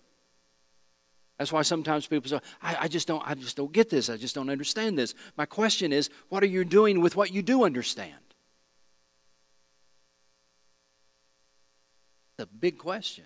That's 1.38 1.54
why 1.54 1.62
sometimes 1.62 2.06
people 2.06 2.30
say, 2.30 2.40
I, 2.62 2.78
I, 2.82 2.88
just 2.90 3.08
don't, 3.08 3.24
I 3.26 3.34
just 3.34 3.56
don't 3.56 3.72
get 3.72 3.90
this. 3.90 4.10
I 4.10 4.18
just 4.18 4.36
don't 4.36 4.50
understand 4.50 4.98
this. 4.98 5.16
My 5.38 5.46
question 5.46 5.94
is, 5.94 6.10
what 6.28 6.44
are 6.44 6.48
you 6.48 6.66
doing 6.66 7.00
with 7.00 7.16
what 7.16 7.32
you 7.32 7.42
do 7.42 7.64
understand? 7.64 8.14
a 12.40 12.46
big 12.46 12.78
question. 12.78 13.26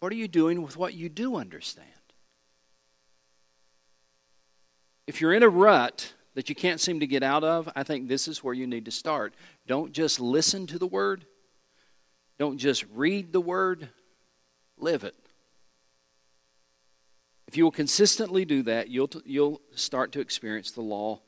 What 0.00 0.12
are 0.12 0.16
you 0.16 0.28
doing 0.28 0.62
with 0.62 0.76
what 0.76 0.94
you 0.94 1.08
do 1.08 1.36
understand? 1.36 1.88
If 5.06 5.20
you're 5.20 5.32
in 5.32 5.42
a 5.42 5.48
rut 5.48 6.12
that 6.34 6.48
you 6.48 6.54
can't 6.54 6.80
seem 6.80 7.00
to 7.00 7.06
get 7.06 7.22
out 7.22 7.44
of, 7.44 7.68
I 7.74 7.82
think 7.82 8.08
this 8.08 8.28
is 8.28 8.42
where 8.42 8.54
you 8.54 8.66
need 8.66 8.84
to 8.86 8.90
start. 8.90 9.34
Don't 9.66 9.92
just 9.92 10.20
listen 10.20 10.66
to 10.68 10.78
the 10.78 10.86
word, 10.86 11.26
don't 12.38 12.58
just 12.58 12.84
read 12.92 13.32
the 13.32 13.40
word, 13.40 13.88
live 14.78 15.04
it. 15.04 15.14
If 17.48 17.56
you 17.56 17.64
will 17.64 17.70
consistently 17.70 18.44
do 18.44 18.62
that, 18.64 18.88
you'll, 18.88 19.10
you'll 19.24 19.60
start 19.74 20.12
to 20.12 20.20
experience 20.20 20.72
the 20.72 20.80
law 20.80 21.20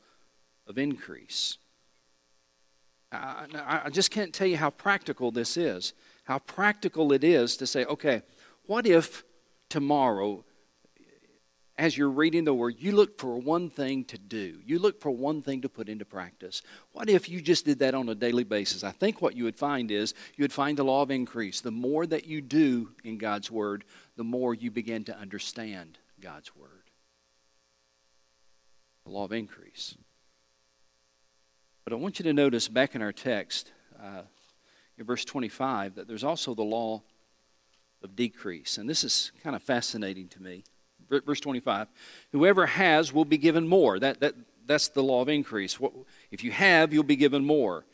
of 0.67 0.77
increase. 0.77 1.57
I, 3.11 3.81
I 3.85 3.89
just 3.89 4.11
can't 4.11 4.33
tell 4.33 4.45
you 4.45 4.57
how 4.57 4.69
practical 4.69 5.31
this 5.31 5.57
is 5.57 5.93
how 6.29 6.37
practical 6.37 7.11
it 7.11 7.23
is 7.23 7.57
to 7.57 7.65
say, 7.65 7.83
okay, 7.85 8.21
what 8.67 8.85
if 8.85 9.23
tomorrow, 9.67 10.45
as 11.79 11.97
you're 11.97 12.09
reading 12.09 12.43
the 12.43 12.53
Word, 12.53 12.75
you 12.77 12.91
look 12.91 13.17
for 13.17 13.37
one 13.37 13.69
thing 13.69 14.03
to 14.05 14.17
do? 14.17 14.59
You 14.65 14.79
look 14.79 14.99
for 14.99 15.11
one 15.11 15.41
thing 15.41 15.61
to 15.61 15.69
put 15.69 15.87
into 15.87 16.03
practice. 16.03 16.61
What 16.91 17.09
if 17.09 17.29
you 17.29 17.39
just 17.39 17.63
did 17.63 17.79
that 17.79 17.95
on 17.95 18.09
a 18.09 18.15
daily 18.15 18.43
basis? 18.43 18.83
I 18.83 18.91
think 18.91 19.21
what 19.21 19.33
you 19.33 19.45
would 19.45 19.55
find 19.55 19.89
is 19.89 20.13
you 20.35 20.43
would 20.43 20.51
find 20.51 20.77
the 20.77 20.83
law 20.83 21.01
of 21.01 21.09
increase. 21.09 21.61
The 21.61 21.71
more 21.71 22.05
that 22.05 22.25
you 22.25 22.41
do 22.41 22.89
in 23.05 23.17
God's 23.17 23.49
Word, 23.49 23.85
the 24.17 24.25
more 24.25 24.53
you 24.53 24.69
begin 24.69 25.05
to 25.05 25.17
understand 25.17 25.97
God's 26.19 26.53
Word. 26.53 26.91
The 29.05 29.11
law 29.11 29.23
of 29.23 29.31
increase. 29.31 29.95
But 31.85 31.93
I 31.93 31.95
want 31.95 32.19
you 32.19 32.23
to 32.23 32.33
notice 32.33 32.67
back 32.67 32.93
in 32.93 33.01
our 33.01 33.13
text, 33.13 33.71
uh, 34.03 34.23
in 34.97 35.05
verse 35.05 35.23
25 35.23 35.95
that 35.95 36.09
there's 36.09 36.25
also 36.25 36.53
the 36.53 36.61
law 36.61 37.03
of 38.03 38.17
decrease. 38.17 38.77
And 38.77 38.89
this 38.89 39.05
is 39.05 39.31
kind 39.41 39.55
of 39.55 39.63
fascinating 39.63 40.27
to 40.27 40.43
me. 40.43 40.65
Verse 41.09 41.39
25 41.39 41.87
Whoever 42.31 42.65
has 42.65 43.11
will 43.11 43.25
be 43.25 43.37
given 43.37 43.67
more. 43.67 43.99
That, 43.99 44.19
that, 44.19 44.35
that's 44.65 44.89
the 44.89 45.03
law 45.03 45.21
of 45.21 45.29
increase. 45.29 45.77
If 46.31 46.43
you 46.43 46.51
have, 46.51 46.93
you'll 46.93 47.03
be 47.03 47.15
given 47.15 47.45
more. 47.45 47.85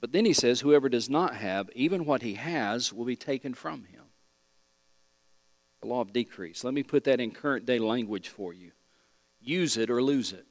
But 0.00 0.12
then 0.12 0.24
he 0.24 0.32
says, 0.32 0.60
Whoever 0.60 0.88
does 0.88 1.08
not 1.08 1.36
have, 1.36 1.70
even 1.74 2.04
what 2.04 2.22
he 2.22 2.34
has 2.34 2.92
will 2.92 3.04
be 3.04 3.16
taken 3.16 3.54
from 3.54 3.84
him. 3.84 4.02
The 5.80 5.88
law 5.88 6.00
of 6.00 6.12
decrease. 6.12 6.64
Let 6.64 6.74
me 6.74 6.82
put 6.82 7.04
that 7.04 7.20
in 7.20 7.30
current 7.30 7.66
day 7.66 7.78
language 7.78 8.28
for 8.28 8.52
you 8.52 8.72
use 9.44 9.76
it 9.76 9.90
or 9.90 10.00
lose 10.00 10.32
it. 10.32 10.46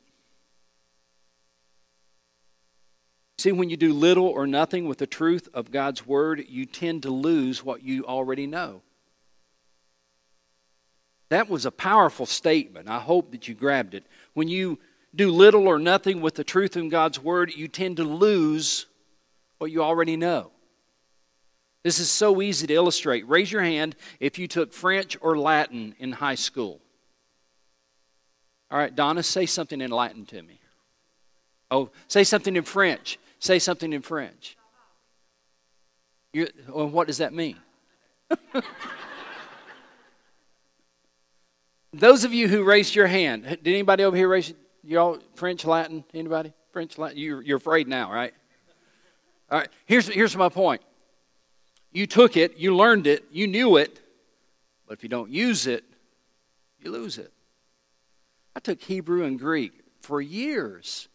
See, 3.38 3.52
when 3.52 3.70
you 3.70 3.78
do 3.78 3.94
little 3.94 4.28
or 4.28 4.46
nothing 4.46 4.88
with 4.88 5.00
the 5.00 5.08
truth 5.08 5.50
of 5.54 5.72
God's 5.72 6.06
Word, 6.06 6.44
you 6.48 6.66
tend 6.66 7.04
to 7.04 7.10
lose 7.10 7.64
what 7.64 7.82
you 7.82 8.06
already 8.06 8.46
know. 8.46 8.84
That 11.32 11.50
was 11.50 11.66
a 11.66 11.72
powerful 11.72 12.26
statement. 12.26 12.90
I 12.90 13.00
hope 13.00 13.32
that 13.32 13.48
you 13.48 13.56
grabbed 13.56 13.94
it. 13.94 14.06
When 14.34 14.50
you 14.50 14.80
do 15.16 15.32
little 15.32 15.66
or 15.66 15.80
nothing 15.80 16.20
with 16.20 16.36
the 16.36 16.44
truth 16.44 16.76
in 16.76 16.90
God's 16.90 17.24
Word, 17.24 17.56
you 17.56 17.70
tend 17.70 17.98
to 17.98 18.04
lose 18.04 18.86
what 19.58 19.72
you 19.72 19.82
already 19.82 20.18
know. 20.18 20.52
This 21.86 22.00
is 22.00 22.10
so 22.10 22.42
easy 22.42 22.68
to 22.68 22.74
illustrate. 22.74 23.30
Raise 23.30 23.50
your 23.50 23.62
hand 23.62 23.96
if 24.20 24.38
you 24.38 24.46
took 24.50 24.74
French 24.74 25.18
or 25.22 25.38
Latin 25.38 25.96
in 26.00 26.12
high 26.12 26.36
school. 26.36 26.82
All 28.70 28.78
right, 28.78 28.94
Donna, 28.94 29.24
say 29.24 29.46
something 29.46 29.80
in 29.80 29.90
Latin 29.90 30.26
to 30.26 30.42
me. 30.42 30.60
Oh, 31.72 31.92
say 32.10 32.26
something 32.26 32.58
in 32.58 32.64
French. 32.64 33.18
Say 33.40 33.58
something 33.58 33.94
in 33.94 34.02
French. 34.02 34.58
You, 36.34 36.50
well, 36.68 36.90
what 36.90 37.08
does 37.08 37.20
that 37.20 37.34
mean? 37.34 37.56
Those 41.94 42.24
of 42.24 42.34
you 42.34 42.48
who 42.48 42.64
raised 42.64 42.96
your 42.96 43.08
hand, 43.08 43.44
did 43.44 43.68
anybody 43.68 44.04
over 44.04 44.16
here 44.16 44.30
raise 44.30 44.54
y'all 44.84 45.20
French, 45.36 45.66
Latin? 45.66 46.04
Anybody? 46.14 46.54
French, 46.72 46.98
Latin? 46.98 47.18
You're, 47.18 47.42
you're 47.42 47.58
afraid 47.58 47.88
now, 47.88 48.12
right? 48.12 48.34
All 49.50 49.60
right. 49.60 49.70
Here's, 49.86 50.08
here's 50.08 50.36
my 50.38 50.48
point. 50.48 50.82
You 51.92 52.08
took 52.08 52.38
it, 52.38 52.58
you 52.58 52.76
learned 52.76 53.08
it, 53.08 53.26
you 53.32 53.48
knew 53.48 53.76
it, 53.76 54.00
but 54.88 54.94
if 54.94 55.04
you 55.04 55.10
don't 55.10 55.30
use 55.30 55.68
it, 55.68 55.84
you 56.80 56.92
lose 56.92 57.18
it. 57.18 57.34
I 58.56 58.62
took 58.62 58.82
Hebrew 58.82 59.26
and 59.26 59.38
Greek 59.38 59.74
for 60.02 60.22
years 60.22 61.10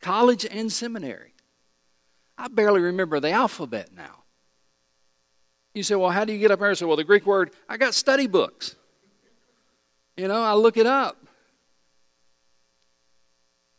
college 0.00 0.44
and 0.44 0.70
seminary. 0.70 1.32
I 2.36 2.48
barely 2.48 2.80
remember 2.80 3.20
the 3.20 3.30
alphabet 3.30 3.90
now. 3.96 4.24
You 5.74 5.82
say, 5.82 5.94
well, 5.94 6.10
how 6.10 6.24
do 6.24 6.32
you 6.32 6.38
get 6.38 6.50
up 6.50 6.58
there? 6.58 6.70
I 6.70 6.74
say, 6.74 6.84
well, 6.84 6.96
the 6.96 7.04
Greek 7.04 7.24
word, 7.24 7.52
I 7.68 7.76
got 7.76 7.94
study 7.94 8.26
books. 8.26 8.74
You 10.16 10.28
know, 10.28 10.42
I 10.42 10.54
look 10.54 10.76
it 10.76 10.86
up. 10.86 11.16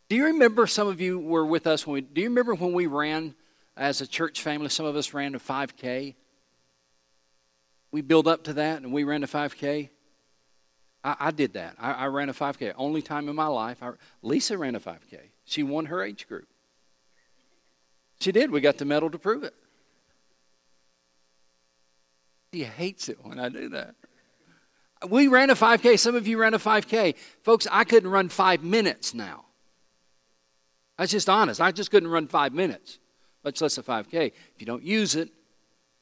Do 0.08 0.16
you 0.16 0.26
remember 0.26 0.66
some 0.66 0.88
of 0.88 1.00
you 1.00 1.18
were 1.18 1.46
with 1.46 1.66
us 1.66 1.86
when 1.86 1.94
we, 1.94 2.00
do 2.02 2.20
you 2.20 2.28
remember 2.28 2.54
when 2.54 2.72
we 2.72 2.86
ran 2.86 3.34
as 3.76 4.00
a 4.00 4.06
church 4.06 4.42
family? 4.42 4.68
Some 4.68 4.86
of 4.86 4.96
us 4.96 5.14
ran 5.14 5.34
a 5.34 5.38
5K. 5.38 6.14
We 7.90 8.00
built 8.02 8.26
up 8.26 8.44
to 8.44 8.52
that 8.54 8.82
and 8.82 8.92
we 8.92 9.04
ran 9.04 9.22
a 9.22 9.26
5K. 9.26 9.88
I, 11.04 11.16
I 11.20 11.30
did 11.30 11.54
that. 11.54 11.76
I, 11.78 11.92
I, 11.92 12.06
ran 12.06 12.28
a 12.28 12.34
5K. 12.34 12.74
Only 12.76 13.02
time 13.02 13.28
in 13.28 13.36
my 13.36 13.46
life. 13.46 13.82
I, 13.82 13.92
Lisa 14.22 14.58
ran 14.58 14.74
a 14.74 14.80
5K. 14.80 15.18
She 15.44 15.62
won 15.62 15.86
her 15.86 16.02
age 16.02 16.26
group. 16.26 16.48
She 18.20 18.32
did. 18.32 18.50
We 18.50 18.60
got 18.60 18.78
the 18.78 18.84
medal 18.84 19.10
to 19.10 19.18
prove 19.18 19.44
it. 19.44 19.54
He 22.52 22.64
hates 22.64 23.08
it 23.08 23.18
when 23.22 23.38
I 23.38 23.48
do 23.48 23.68
that. 23.70 23.94
We 25.08 25.28
ran 25.28 25.50
a 25.50 25.54
5K. 25.54 25.98
Some 25.98 26.14
of 26.14 26.26
you 26.26 26.38
ran 26.38 26.54
a 26.54 26.58
5K. 26.58 27.16
Folks, 27.42 27.66
I 27.70 27.84
couldn't 27.84 28.10
run 28.10 28.28
five 28.28 28.62
minutes 28.62 29.14
now. 29.14 29.44
That's 30.98 31.12
just 31.12 31.28
honest. 31.28 31.60
I 31.60 31.72
just 31.72 31.90
couldn't 31.90 32.08
run 32.08 32.28
five 32.28 32.52
minutes, 32.52 32.98
much 33.44 33.60
less 33.60 33.76
a 33.78 33.82
5K. 33.82 34.26
If 34.26 34.60
you 34.60 34.66
don't 34.66 34.82
use 34.82 35.14
it, 35.14 35.30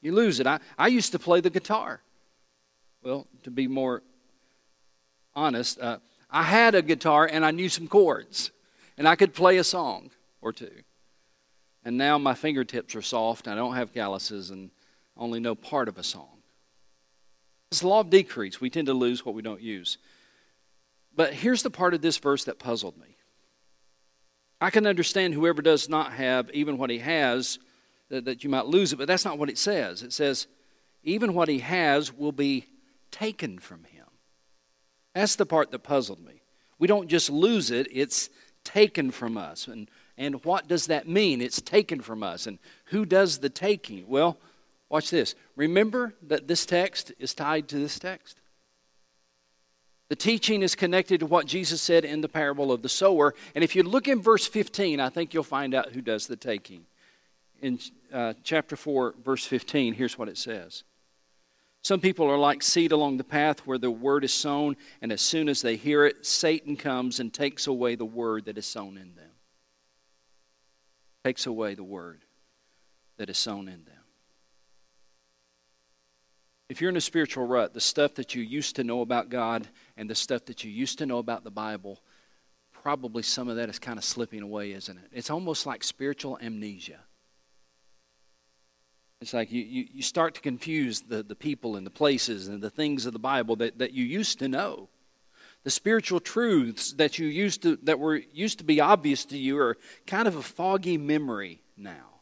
you 0.01 0.13
lose 0.13 0.41
it. 0.41 0.47
I, 0.47 0.61
I 0.79 0.89
used 0.89 1.13
to 1.13 1.19
play 1.19 1.41
the 1.41 1.51
guitar. 1.51 2.01
Well, 3.03 3.27
to 3.45 3.51
be 3.51 3.67
more 3.67 4.03
honest, 5.35 5.81
uh, 5.81 5.99
I 6.31 6.43
had 6.43 6.75
a 6.75 6.83
guitar 6.83 7.29
and 7.31 7.45
I 7.45 7.51
knew 7.51 7.69
some 7.69 7.89
chords 7.89 8.51
and 8.99 9.09
I 9.09 9.17
could 9.17 9.35
play 9.35 9.57
a 9.57 9.65
song 9.65 10.11
or 10.41 10.53
two. 10.53 10.83
And 11.85 11.97
now 11.97 12.19
my 12.19 12.35
fingertips 12.35 12.95
are 12.95 13.03
soft, 13.03 13.49
I 13.49 13.55
don't 13.55 13.75
have 13.75 13.93
calluses, 13.93 14.51
and 14.51 14.71
only 15.17 15.41
know 15.41 15.55
part 15.55 15.89
of 15.89 15.99
a 15.99 16.05
song. 16.05 16.42
It's 17.73 17.81
the 17.81 17.89
law 17.89 18.01
of 18.01 18.11
decrease. 18.11 18.61
We 18.61 18.69
tend 18.69 18.89
to 18.89 18.93
lose 18.93 19.25
what 19.25 19.35
we 19.35 19.41
don't 19.41 19.63
use. 19.63 19.97
But 21.17 21.33
here's 21.33 21.63
the 21.63 21.71
part 21.71 21.95
of 21.95 22.03
this 22.03 22.19
verse 22.19 22.45
that 22.45 22.59
puzzled 22.59 22.99
me. 22.99 23.17
I 24.61 24.69
can 24.69 24.87
understand 24.87 25.33
whoever 25.33 25.63
does 25.63 25.89
not 25.89 26.13
have 26.13 26.51
even 26.51 26.77
what 26.77 26.91
he 26.91 26.99
has, 26.99 27.59
that, 28.11 28.27
that 28.27 28.45
you 28.45 28.51
might 28.51 28.67
lose 28.67 28.93
it, 28.93 28.97
but 28.97 29.09
that's 29.09 29.25
not 29.25 29.39
what 29.39 29.49
it 29.49 29.57
says. 29.57 30.03
It 30.03 30.13
says, 30.13 30.49
even 31.03 31.33
what 31.33 31.49
he 31.49 31.61
has 31.61 32.13
will 32.13 32.31
be 32.31 32.67
taken 33.11 33.59
from 33.59 33.85
him. 33.85 34.05
That's 35.15 35.37
the 35.37 35.47
part 35.47 35.71
that 35.71 35.79
puzzled 35.79 36.23
me. 36.23 36.43
We 36.79 36.87
don't 36.87 37.09
just 37.09 37.31
lose 37.31 37.71
it, 37.71 37.89
it's 37.91 38.29
taken 38.65 39.11
from 39.11 39.39
us. 39.39 39.67
And, 39.67 39.91
and 40.19 40.45
what 40.45 40.69
does 40.69 40.89
that 40.89 41.09
mean? 41.09 41.41
It's 41.41 41.63
taken 41.63 42.03
from 42.03 42.23
us. 42.23 42.47
And 42.47 42.59
who 42.87 43.07
does 43.07 43.39
the 43.39 43.49
taking? 43.49 44.07
Well, 44.09 44.37
watch 44.93 45.11
this. 45.11 45.35
Remember 45.57 46.15
that 46.29 46.47
this 46.47 46.67
text 46.67 47.13
is 47.19 47.33
tied 47.33 47.67
to 47.69 47.79
this 47.79 47.99
text. 47.99 48.39
The 50.11 50.17
teaching 50.17 50.61
is 50.61 50.75
connected 50.75 51.21
to 51.21 51.27
what 51.27 51.47
Jesus 51.47 51.81
said 51.81 52.05
in 52.05 52.21
the 52.21 52.29
parable 52.29 52.71
of 52.71 52.83
the 52.83 52.89
sower. 52.91 53.35
And 53.55 53.65
if 53.65 53.75
you 53.75 53.83
look 53.83 54.07
in 54.07 54.21
verse 54.21 54.47
15, 54.47 55.01
I 55.01 55.09
think 55.09 55.33
you'll 55.33 55.43
find 55.43 55.75
out 55.75 55.93
who 55.93 56.03
does 56.03 56.27
the 56.27 56.37
taking. 56.37 56.85
In 57.63 57.79
uh, 58.13 58.35
chapter 58.45 58.77
4, 58.77 59.15
verse 59.25 59.47
15, 59.47 59.95
here's 59.95 60.19
what 60.19 60.29
it 60.29 60.37
says 60.37 60.85
Some 61.81 62.01
people 62.01 62.29
are 62.29 62.37
like 62.37 62.63
seed 62.63 62.93
along 62.93 63.17
the 63.17 63.25
path 63.25 63.61
where 63.61 63.79
the 63.79 63.91
word 63.91 64.25
is 64.25 64.35
sown, 64.35 64.77
and 65.01 65.11
as 65.11 65.23
soon 65.23 65.49
as 65.49 65.63
they 65.63 65.77
hear 65.77 66.05
it, 66.05 66.27
Satan 66.27 66.77
comes 66.77 67.19
and 67.19 67.33
takes 67.33 67.67
away 67.67 67.95
the 67.95 68.05
word 68.05 68.45
that 68.45 68.59
is 68.59 68.67
sown 68.67 68.99
in 68.99 69.15
them. 69.15 69.31
Takes 71.25 71.47
away 71.47 71.75
the 71.75 71.85
word 71.85 72.27
that 73.17 73.31
is 73.31 73.39
sown 73.39 73.69
in 73.69 73.85
them. 73.85 74.02
If 76.73 76.81
you're 76.81 76.89
in 76.89 76.97
a 76.97 77.03
spiritual 77.03 77.47
rut, 77.47 77.75
the 77.75 77.83
stuff 77.83 78.15
that 78.15 78.35
you 78.35 78.43
used 78.43 78.77
to 78.77 78.83
know 78.83 79.03
about 79.03 79.29
God 79.29 79.69
and 79.99 80.09
the 80.09 80.15
stuff 80.15 80.47
that 80.47 80.65
you 80.65 80.71
used 80.71 80.97
to 81.01 81.07
know 81.07 81.19
about 81.19 81.45
the 81.45 81.51
Bible, 81.51 82.01
probably 82.73 83.23
some 83.23 83.51
of 83.51 83.57
that 83.57 83.69
is 83.69 83.79
kind 83.79 83.99
of 83.99 84.05
slipping 84.05 84.41
away, 84.41 84.73
isn't 84.73 84.97
it? 84.97 85.05
It's 85.13 85.29
almost 85.29 85.67
like 85.67 85.85
spiritual 85.85 86.39
amnesia. 86.41 87.01
It's 89.21 89.35
like 89.35 89.53
you, 89.53 89.61
you, 89.61 89.87
you 89.93 90.01
start 90.01 90.35
to 90.37 90.41
confuse 90.41 91.03
the, 91.03 91.23
the 91.23 91.37
people 91.37 91.77
and 91.77 91.87
the 91.87 91.91
places 91.91 92.49
and 92.49 92.63
the 92.63 92.71
things 92.71 93.05
of 93.05 93.13
the 93.13 93.19
Bible 93.19 93.55
that, 93.57 93.77
that 93.77 93.93
you 93.93 94.07
used 94.07 94.39
to 94.39 94.49
know. 94.49 94.89
The 95.65 95.71
spiritual 95.71 96.21
truths 96.21 96.95
that 96.95 97.19
you 97.19 97.27
used 97.27 97.65
to 97.65 97.77
that 97.83 97.99
were 97.99 98.17
used 98.33 98.57
to 98.61 98.65
be 98.65 98.81
obvious 98.81 99.27
to 99.27 99.37
you 99.37 99.59
are 99.59 99.77
kind 100.07 100.27
of 100.27 100.37
a 100.37 100.43
foggy 100.43 100.97
memory 100.97 101.61
now. 101.77 102.22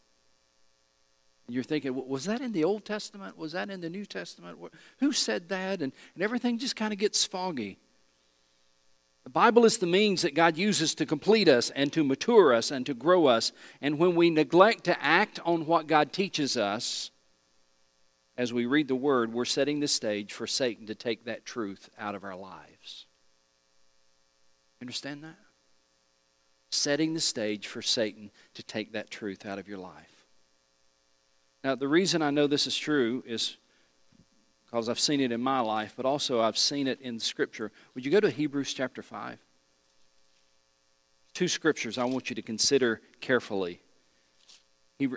You're 1.53 1.63
thinking, 1.63 2.07
was 2.07 2.25
that 2.25 2.41
in 2.41 2.51
the 2.51 2.63
Old 2.63 2.85
Testament? 2.85 3.37
Was 3.37 3.51
that 3.51 3.69
in 3.69 3.81
the 3.81 3.89
New 3.89 4.05
Testament? 4.05 4.57
Who 4.99 5.11
said 5.11 5.49
that? 5.49 5.81
And, 5.81 5.91
and 6.15 6.23
everything 6.23 6.57
just 6.57 6.75
kind 6.75 6.93
of 6.93 6.99
gets 6.99 7.25
foggy. 7.25 7.77
The 9.23 9.29
Bible 9.29 9.65
is 9.65 9.77
the 9.77 9.87
means 9.87 10.23
that 10.23 10.33
God 10.33 10.57
uses 10.57 10.95
to 10.95 11.05
complete 11.05 11.47
us 11.47 11.69
and 11.71 11.93
to 11.93 12.03
mature 12.03 12.53
us 12.53 12.71
and 12.71 12.85
to 12.87 12.93
grow 12.93 13.27
us. 13.27 13.51
And 13.81 13.99
when 13.99 14.15
we 14.15 14.29
neglect 14.29 14.85
to 14.85 15.03
act 15.03 15.39
on 15.45 15.65
what 15.67 15.87
God 15.87 16.11
teaches 16.11 16.57
us, 16.57 17.11
as 18.37 18.51
we 18.51 18.65
read 18.65 18.87
the 18.87 18.95
Word, 18.95 19.33
we're 19.33 19.45
setting 19.45 19.79
the 19.79 19.87
stage 19.87 20.33
for 20.33 20.47
Satan 20.47 20.87
to 20.87 20.95
take 20.95 21.25
that 21.25 21.45
truth 21.45 21.89
out 21.99 22.15
of 22.15 22.23
our 22.23 22.35
lives. 22.35 23.05
Understand 24.81 25.23
that? 25.23 25.37
Setting 26.71 27.13
the 27.13 27.19
stage 27.19 27.67
for 27.67 27.81
Satan 27.81 28.31
to 28.55 28.63
take 28.63 28.93
that 28.93 29.11
truth 29.11 29.45
out 29.45 29.59
of 29.59 29.67
your 29.67 29.77
life. 29.77 30.10
Now, 31.63 31.75
the 31.75 31.87
reason 31.87 32.21
I 32.21 32.31
know 32.31 32.47
this 32.47 32.65
is 32.65 32.75
true 32.75 33.23
is 33.25 33.57
because 34.65 34.89
I've 34.89 34.99
seen 34.99 35.19
it 35.19 35.31
in 35.31 35.41
my 35.41 35.59
life, 35.59 35.93
but 35.95 36.05
also 36.05 36.41
I've 36.41 36.57
seen 36.57 36.87
it 36.87 37.01
in 37.01 37.19
Scripture. 37.19 37.71
Would 37.93 38.05
you 38.05 38.11
go 38.11 38.19
to 38.19 38.29
Hebrews 38.29 38.73
chapter 38.73 39.01
5? 39.01 39.37
Two 41.33 41.47
scriptures 41.47 41.97
I 41.97 42.03
want 42.03 42.29
you 42.29 42.35
to 42.35 42.41
consider 42.41 43.01
carefully 43.21 43.79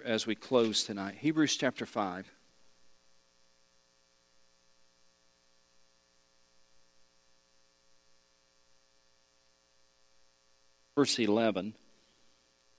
as 0.04 0.26
we 0.26 0.34
close 0.34 0.84
tonight. 0.84 1.16
Hebrews 1.18 1.56
chapter 1.56 1.86
5. 1.86 2.30
Verse 10.96 11.18
11 11.18 11.74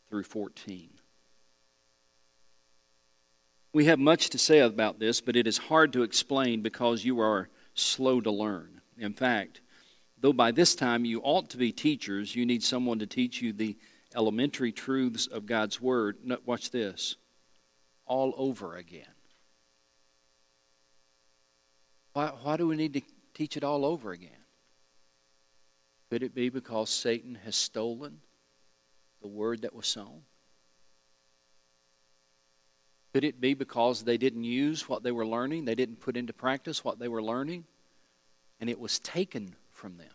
through 0.09 0.23
14. 0.23 0.94
We 3.75 3.85
have 3.87 3.99
much 3.99 4.29
to 4.29 4.37
say 4.37 4.59
about 4.59 4.99
this, 4.99 5.19
but 5.19 5.35
it 5.35 5.45
is 5.45 5.57
hard 5.57 5.91
to 5.91 6.03
explain 6.03 6.61
because 6.61 7.03
you 7.03 7.19
are 7.19 7.49
slow 7.73 8.21
to 8.21 8.31
learn. 8.31 8.79
In 8.97 9.11
fact, 9.11 9.59
though 10.17 10.31
by 10.31 10.51
this 10.51 10.75
time 10.75 11.03
you 11.03 11.19
ought 11.19 11.49
to 11.49 11.57
be 11.57 11.73
teachers, 11.73 12.37
you 12.37 12.45
need 12.45 12.63
someone 12.63 12.99
to 12.99 13.05
teach 13.05 13.41
you 13.41 13.51
the 13.51 13.75
elementary 14.15 14.71
truths 14.71 15.27
of 15.27 15.45
God's 15.45 15.81
Word. 15.81 16.15
Watch 16.45 16.71
this 16.71 17.17
all 18.05 18.33
over 18.37 18.77
again. 18.77 19.11
Why, 22.13 22.27
why 22.27 22.55
do 22.55 22.67
we 22.67 22.77
need 22.77 22.93
to 22.93 23.01
teach 23.33 23.57
it 23.57 23.65
all 23.65 23.83
over 23.83 24.13
again? 24.13 24.45
Could 26.09 26.23
it 26.23 26.33
be 26.33 26.47
because 26.47 26.89
Satan 26.89 27.39
has 27.43 27.57
stolen 27.57 28.21
the 29.21 29.27
word 29.27 29.63
that 29.63 29.75
was 29.75 29.85
sown? 29.85 30.21
Could 33.15 33.23
it 33.23 33.39
be 33.39 33.53
because 33.53 34.03
they 34.03 34.17
didn't 34.17 34.43
use 34.43 34.89
what 34.89 35.01
they 35.01 35.11
were 35.13 35.25
learning? 35.25 35.63
They 35.63 35.73
didn't 35.73 36.01
put 36.01 36.17
into 36.17 36.33
practice 36.33 36.83
what 36.83 36.99
they 36.99 37.07
were 37.07 37.23
learning? 37.23 37.63
And 38.59 38.69
it 38.69 38.77
was 38.77 38.99
taken 38.99 39.55
from 39.71 39.95
them. 39.95 40.09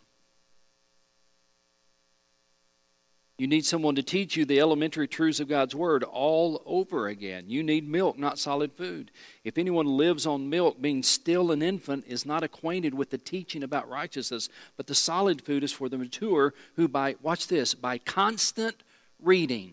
You 3.38 3.46
need 3.46 3.64
someone 3.64 3.94
to 3.94 4.02
teach 4.02 4.36
you 4.36 4.44
the 4.44 4.60
elementary 4.60 5.08
truths 5.08 5.40
of 5.40 5.48
God's 5.48 5.74
Word 5.74 6.04
all 6.04 6.62
over 6.66 7.08
again. 7.08 7.46
You 7.48 7.62
need 7.62 7.88
milk, 7.88 8.18
not 8.18 8.38
solid 8.38 8.70
food. 8.74 9.10
If 9.44 9.56
anyone 9.56 9.86
lives 9.86 10.26
on 10.26 10.50
milk, 10.50 10.82
being 10.82 11.02
still 11.02 11.52
an 11.52 11.62
infant, 11.62 12.04
is 12.06 12.26
not 12.26 12.42
acquainted 12.42 12.92
with 12.92 13.08
the 13.08 13.16
teaching 13.16 13.62
about 13.62 13.88
righteousness, 13.88 14.50
but 14.76 14.88
the 14.88 14.94
solid 14.94 15.40
food 15.40 15.64
is 15.64 15.72
for 15.72 15.88
the 15.88 15.96
mature 15.96 16.52
who, 16.76 16.86
by, 16.86 17.16
watch 17.22 17.46
this, 17.46 17.72
by 17.72 17.96
constant 17.96 18.76
reading. 19.22 19.72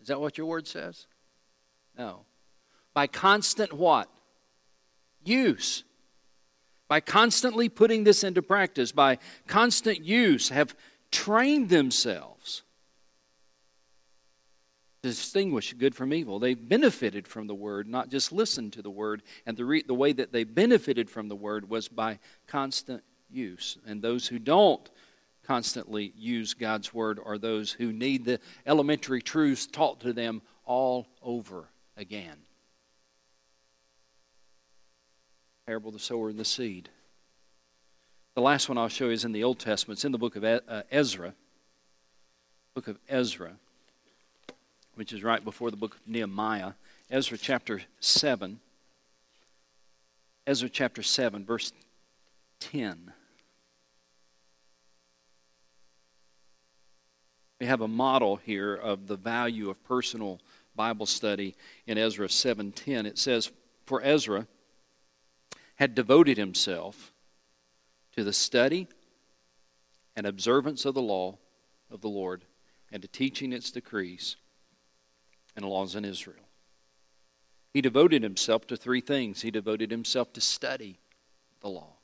Is 0.00 0.06
that 0.06 0.20
what 0.20 0.38
your 0.38 0.46
word 0.46 0.68
says? 0.68 1.06
No. 1.98 2.20
By 2.96 3.06
constant 3.06 3.74
what? 3.74 4.08
Use. 5.22 5.84
By 6.88 7.00
constantly 7.00 7.68
putting 7.68 8.04
this 8.04 8.24
into 8.24 8.40
practice, 8.40 8.90
by 8.90 9.18
constant 9.46 10.02
use, 10.02 10.48
have 10.48 10.74
trained 11.10 11.68
themselves 11.68 12.62
to 15.02 15.10
distinguish 15.10 15.74
good 15.74 15.94
from 15.94 16.14
evil. 16.14 16.38
They've 16.38 16.68
benefited 16.68 17.28
from 17.28 17.48
the 17.48 17.54
word, 17.54 17.86
not 17.86 18.08
just 18.08 18.32
listened 18.32 18.72
to 18.72 18.82
the 18.82 18.88
word. 18.88 19.22
And 19.44 19.58
the, 19.58 19.66
re- 19.66 19.84
the 19.86 19.92
way 19.92 20.14
that 20.14 20.32
they 20.32 20.44
benefited 20.44 21.10
from 21.10 21.28
the 21.28 21.36
word 21.36 21.68
was 21.68 21.88
by 21.88 22.18
constant 22.46 23.04
use. 23.28 23.76
And 23.86 24.00
those 24.00 24.26
who 24.26 24.38
don't 24.38 24.88
constantly 25.42 26.14
use 26.16 26.54
God's 26.54 26.94
word 26.94 27.20
are 27.22 27.36
those 27.36 27.72
who 27.72 27.92
need 27.92 28.24
the 28.24 28.40
elementary 28.64 29.20
truths 29.20 29.66
taught 29.66 30.00
to 30.00 30.14
them 30.14 30.40
all 30.64 31.08
over 31.20 31.68
again. 31.98 32.38
Parable 35.66 35.88
of 35.88 35.94
the 35.94 36.00
sower 36.00 36.28
and 36.28 36.38
the 36.38 36.44
seed. 36.44 36.88
The 38.36 38.40
last 38.40 38.68
one 38.68 38.78
I'll 38.78 38.86
show 38.86 39.06
you 39.06 39.10
is 39.10 39.24
in 39.24 39.32
the 39.32 39.42
Old 39.42 39.58
Testament. 39.58 39.98
It's 39.98 40.04
in 40.04 40.12
the 40.12 40.18
book 40.18 40.36
of 40.36 40.44
uh, 40.44 40.82
Ezra. 40.92 41.34
Book 42.74 42.86
of 42.86 43.00
Ezra, 43.08 43.54
which 44.94 45.12
is 45.12 45.24
right 45.24 45.44
before 45.44 45.72
the 45.72 45.76
book 45.76 45.96
of 45.96 46.00
Nehemiah. 46.06 46.74
Ezra 47.10 47.36
chapter 47.36 47.82
7. 47.98 48.60
Ezra 50.46 50.68
chapter 50.68 51.02
7, 51.02 51.44
verse 51.44 51.72
10. 52.60 53.12
We 57.58 57.66
have 57.66 57.80
a 57.80 57.88
model 57.88 58.36
here 58.36 58.76
of 58.76 59.08
the 59.08 59.16
value 59.16 59.68
of 59.68 59.82
personal 59.82 60.38
Bible 60.76 61.06
study 61.06 61.56
in 61.88 61.98
Ezra 61.98 62.28
7:10. 62.28 63.06
It 63.06 63.18
says, 63.18 63.50
"For 63.84 64.00
Ezra, 64.02 64.46
had 65.76 65.94
devoted 65.94 66.36
himself 66.36 67.12
to 68.16 68.24
the 68.24 68.32
study 68.32 68.88
and 70.14 70.26
observance 70.26 70.84
of 70.84 70.94
the 70.94 71.02
law 71.02 71.38
of 71.90 72.00
the 72.00 72.08
Lord 72.08 72.44
and 72.90 73.02
to 73.02 73.08
teaching 73.08 73.52
its 73.52 73.70
decrees 73.70 74.36
and 75.54 75.64
laws 75.64 75.94
in 75.94 76.04
Israel. 76.04 76.44
He 77.72 77.82
devoted 77.82 78.22
himself 78.22 78.66
to 78.68 78.76
three 78.76 79.02
things. 79.02 79.42
He 79.42 79.50
devoted 79.50 79.90
himself 79.90 80.32
to 80.32 80.40
study 80.40 80.98
the 81.60 81.68
law. 81.68 81.96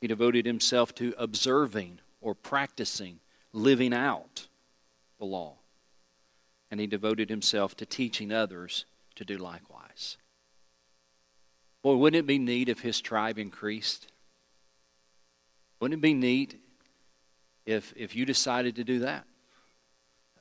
He 0.00 0.08
devoted 0.08 0.44
himself 0.44 0.94
to 0.96 1.14
observing 1.16 2.00
or 2.20 2.34
practicing, 2.34 3.20
living 3.52 3.94
out 3.94 4.48
the 5.18 5.24
law. 5.24 5.54
And 6.70 6.80
he 6.80 6.86
devoted 6.88 7.30
himself 7.30 7.76
to 7.76 7.86
teaching 7.86 8.32
others 8.32 8.86
to 9.14 9.24
do 9.24 9.38
likewise. 9.38 10.16
Boy, 11.84 11.96
wouldn't 11.96 12.18
it 12.18 12.26
be 12.26 12.38
neat 12.38 12.70
if 12.70 12.80
his 12.80 13.02
tribe 13.02 13.38
increased? 13.38 14.10
Wouldn't 15.78 15.98
it 15.98 16.00
be 16.00 16.14
neat 16.14 16.58
if, 17.66 17.92
if 17.94 18.16
you 18.16 18.24
decided 18.24 18.76
to 18.76 18.84
do 18.84 19.00
that? 19.00 19.26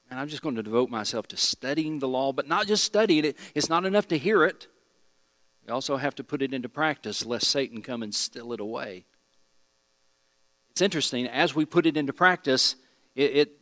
And 0.09 0.17
I'm 0.17 0.29
just 0.29 0.41
going 0.41 0.55
to 0.55 0.63
devote 0.63 0.89
myself 0.89 1.27
to 1.27 1.37
studying 1.37 1.99
the 1.99 2.07
law, 2.07 2.31
but 2.31 2.47
not 2.47 2.65
just 2.65 2.85
studying 2.85 3.25
it. 3.25 3.37
It's 3.53 3.67
not 3.67 3.83
enough 3.83 4.07
to 4.07 4.17
hear 4.17 4.45
it. 4.45 4.67
We 5.67 5.73
also 5.73 5.97
have 5.97 6.15
to 6.15 6.23
put 6.23 6.41
it 6.41 6.53
into 6.53 6.69
practice 6.69 7.25
lest 7.25 7.47
Satan 7.47 7.81
come 7.81 8.03
and 8.03 8.15
steal 8.15 8.53
it 8.53 8.61
away. 8.61 9.03
It's 10.71 10.81
interesting, 10.81 11.27
as 11.27 11.53
we 11.53 11.65
put 11.65 11.85
it 11.85 11.97
into 11.97 12.13
practice, 12.13 12.77
it, 13.15 13.35
it, 13.35 13.57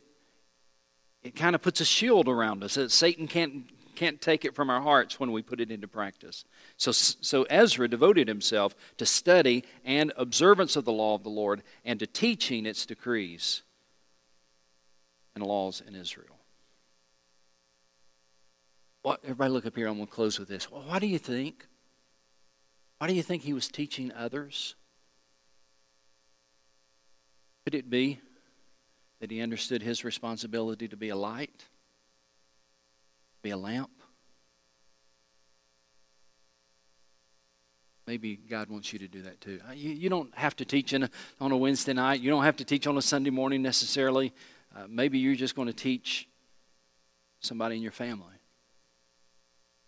it 1.24 1.34
kind 1.34 1.56
of 1.56 1.62
puts 1.62 1.80
a 1.80 1.84
shield 1.84 2.28
around 2.28 2.62
us. 2.62 2.74
That 2.74 2.92
Satan 2.92 3.26
can't, 3.26 3.64
can't 3.94 4.20
take 4.20 4.44
it 4.44 4.54
from 4.54 4.70
our 4.70 4.80
hearts 4.80 5.20
when 5.20 5.32
we 5.32 5.42
put 5.42 5.60
it 5.60 5.70
into 5.70 5.86
practice. 5.86 6.44
So, 6.76 6.92
so 6.92 7.44
Ezra 7.44 7.88
devoted 7.88 8.28
himself 8.28 8.74
to 8.96 9.06
study 9.06 9.64
and 9.84 10.12
observance 10.16 10.76
of 10.76 10.84
the 10.84 10.92
law 10.92 11.14
of 11.14 11.22
the 11.22 11.30
Lord 11.30 11.62
and 11.84 11.98
to 12.00 12.06
teaching 12.06 12.66
its 12.66 12.86
decrees 12.86 13.62
and 15.34 15.44
laws 15.44 15.82
in 15.86 15.94
Israel. 15.94 16.38
What, 19.02 19.20
everybody 19.24 19.50
look 19.50 19.66
up 19.66 19.76
here. 19.76 19.88
I'm 19.88 19.96
going 19.96 20.06
to 20.06 20.12
close 20.12 20.38
with 20.38 20.48
this. 20.48 20.70
Well, 20.70 20.82
why 20.86 20.98
do 20.98 21.06
you 21.06 21.18
think? 21.18 21.66
Why 22.98 23.08
do 23.08 23.14
you 23.14 23.22
think 23.22 23.42
he 23.42 23.52
was 23.52 23.68
teaching 23.68 24.12
others? 24.12 24.76
Could 27.64 27.74
it 27.74 27.90
be 27.90 28.20
that 29.20 29.30
he 29.30 29.40
understood 29.40 29.82
his 29.82 30.04
responsibility 30.04 30.88
to 30.88 30.96
be 30.96 31.08
a 31.08 31.16
light, 31.16 31.66
be 33.42 33.50
a 33.50 33.56
lamp? 33.56 33.90
Maybe 38.06 38.36
God 38.36 38.68
wants 38.68 38.92
you 38.92 38.98
to 38.98 39.08
do 39.08 39.22
that 39.22 39.40
too. 39.40 39.60
Uh, 39.68 39.72
you, 39.72 39.90
you 39.90 40.08
don't 40.08 40.34
have 40.34 40.56
to 40.56 40.64
teach 40.64 40.92
a, 40.92 41.08
on 41.40 41.52
a 41.52 41.56
Wednesday 41.56 41.92
night. 41.92 42.20
You 42.20 42.30
don't 42.30 42.42
have 42.42 42.56
to 42.56 42.64
teach 42.64 42.86
on 42.86 42.96
a 42.96 43.02
Sunday 43.02 43.30
morning 43.30 43.62
necessarily. 43.62 44.32
Uh, 44.76 44.84
maybe 44.88 45.18
you're 45.18 45.36
just 45.36 45.54
going 45.54 45.68
to 45.68 45.74
teach 45.74 46.28
somebody 47.40 47.76
in 47.76 47.82
your 47.82 47.92
family. 47.92 48.26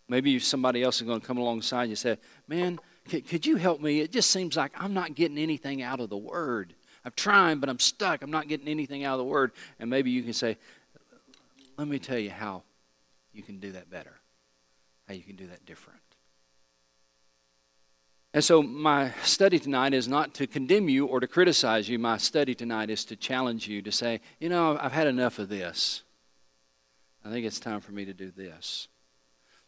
Maybe 0.07 0.37
somebody 0.39 0.83
else 0.83 1.01
is 1.01 1.07
going 1.07 1.19
to 1.19 1.25
come 1.25 1.37
alongside 1.37 1.85
you 1.85 1.89
and 1.89 1.97
say, 1.97 2.17
Man, 2.47 2.79
could, 3.09 3.27
could 3.27 3.45
you 3.45 3.57
help 3.57 3.81
me? 3.81 3.99
It 3.99 4.11
just 4.11 4.31
seems 4.31 4.55
like 4.55 4.71
I'm 4.77 4.93
not 4.93 5.15
getting 5.15 5.37
anything 5.37 5.81
out 5.81 5.99
of 5.99 6.09
the 6.09 6.17
Word. 6.17 6.73
I'm 7.03 7.13
trying, 7.15 7.59
but 7.59 7.69
I'm 7.69 7.79
stuck. 7.79 8.21
I'm 8.21 8.31
not 8.31 8.47
getting 8.47 8.67
anything 8.67 9.03
out 9.03 9.13
of 9.13 9.19
the 9.19 9.25
Word. 9.25 9.51
And 9.79 9.89
maybe 9.89 10.11
you 10.11 10.23
can 10.23 10.33
say, 10.33 10.57
Let 11.77 11.87
me 11.87 11.99
tell 11.99 12.19
you 12.19 12.31
how 12.31 12.63
you 13.35 13.43
can 13.43 13.59
do 13.59 13.73
that 13.73 13.89
better, 13.89 14.13
how 15.07 15.13
you 15.13 15.23
can 15.23 15.35
do 15.35 15.47
that 15.47 15.65
different. 15.65 15.99
And 18.33 18.43
so, 18.43 18.61
my 18.61 19.11
study 19.23 19.59
tonight 19.59 19.93
is 19.93 20.09
not 20.09 20.33
to 20.35 20.47
condemn 20.47 20.89
you 20.89 21.05
or 21.05 21.21
to 21.21 21.27
criticize 21.27 21.87
you. 21.87 21.97
My 21.97 22.17
study 22.17 22.53
tonight 22.53 22.89
is 22.89 23.05
to 23.05 23.15
challenge 23.15 23.67
you 23.67 23.81
to 23.81 23.93
say, 23.93 24.19
you 24.41 24.49
know, 24.49 24.77
I've 24.79 24.91
had 24.91 25.07
enough 25.07 25.39
of 25.39 25.47
this. 25.47 26.03
I 27.23 27.29
think 27.29 27.45
it's 27.45 27.61
time 27.61 27.79
for 27.79 27.93
me 27.93 28.03
to 28.03 28.13
do 28.13 28.31
this. 28.31 28.89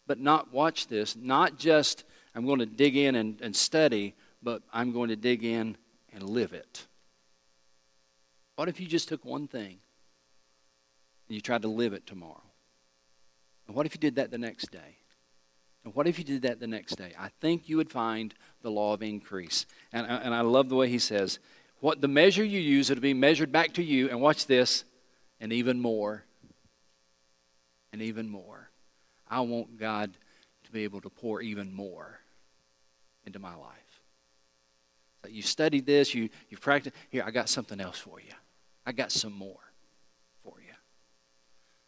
But 0.06 0.20
not 0.20 0.54
watch 0.54 0.88
this, 0.88 1.16
not 1.16 1.58
just 1.58 2.04
I'm 2.36 2.46
going 2.46 2.60
to 2.60 2.66
dig 2.66 2.98
in 2.98 3.16
and, 3.16 3.40
and 3.42 3.56
study, 3.56 4.16
but 4.44 4.64
I'm 4.72 4.92
going 4.92 5.10
to 5.10 5.16
dig 5.16 5.44
in 5.44 5.78
and 6.12 6.24
live 6.24 6.54
it. 6.54 6.88
What 8.58 8.68
if 8.68 8.80
you 8.80 8.88
just 8.88 9.08
took 9.08 9.24
one 9.24 9.48
thing 9.48 9.80
and 11.28 11.36
you 11.36 11.42
tried 11.42 11.62
to 11.62 11.68
live 11.68 11.94
it 11.94 12.06
tomorrow? 12.06 12.47
And 13.68 13.76
what 13.76 13.86
if 13.86 13.94
you 13.94 14.00
did 14.00 14.16
that 14.16 14.32
the 14.32 14.38
next 14.38 14.72
day? 14.72 14.98
And 15.84 15.94
what 15.96 16.08
if 16.08 16.18
you 16.18 16.26
did 16.26 16.42
that 16.42 16.60
the 16.60 16.68
next 16.68 16.96
day? 16.96 17.14
I 17.18 17.30
think 17.40 17.70
you 17.70 17.78
would 17.78 17.90
find 17.90 18.34
the 18.62 18.72
law 18.72 18.94
of 18.94 19.02
increase. 19.02 19.66
And, 19.94 20.06
and 20.08 20.34
I 20.34 20.42
love 20.42 20.70
the 20.70 20.76
way 20.76 20.90
he 20.90 21.00
says, 21.00 21.40
what 21.80 22.02
the 22.02 22.08
measure 22.08 22.44
you 22.44 22.60
use, 22.60 22.90
it'll 22.90 23.02
be 23.02 23.14
measured 23.14 23.52
back 23.52 23.74
to 23.74 23.84
you. 23.84 24.10
And 24.10 24.20
watch 24.20 24.48
this, 24.48 24.84
and 25.40 25.54
even 25.54 25.80
more, 25.80 26.24
and 27.94 28.02
even 28.02 28.28
more. 28.28 28.70
I 29.30 29.42
want 29.42 29.78
God 29.78 30.18
to 30.64 30.72
be 30.72 30.84
able 30.84 31.02
to 31.02 31.10
pour 31.10 31.42
even 31.42 31.74
more 31.74 32.20
into 33.26 33.40
my 33.40 33.56
life. 33.56 34.02
So 35.24 35.30
you 35.30 35.42
studied 35.42 35.86
this, 35.86 36.14
you, 36.14 36.30
you've 36.50 36.62
practiced. 36.62 36.96
Here, 37.10 37.24
I 37.26 37.32
got 37.32 37.50
something 37.50 37.80
else 37.80 37.98
for 37.98 38.20
you. 38.20 38.34
I 38.86 38.92
got 38.92 39.12
some 39.12 39.34
more 39.34 39.72
for 40.44 40.56
you. 40.60 40.74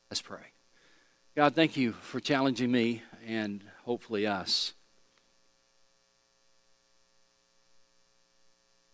Let's 0.09 0.21
pray. 0.21 0.51
God, 1.35 1.55
thank 1.55 1.77
you 1.77 1.93
for 1.93 2.19
challenging 2.19 2.71
me 2.71 3.03
and 3.25 3.63
hopefully 3.85 4.27
us, 4.27 4.73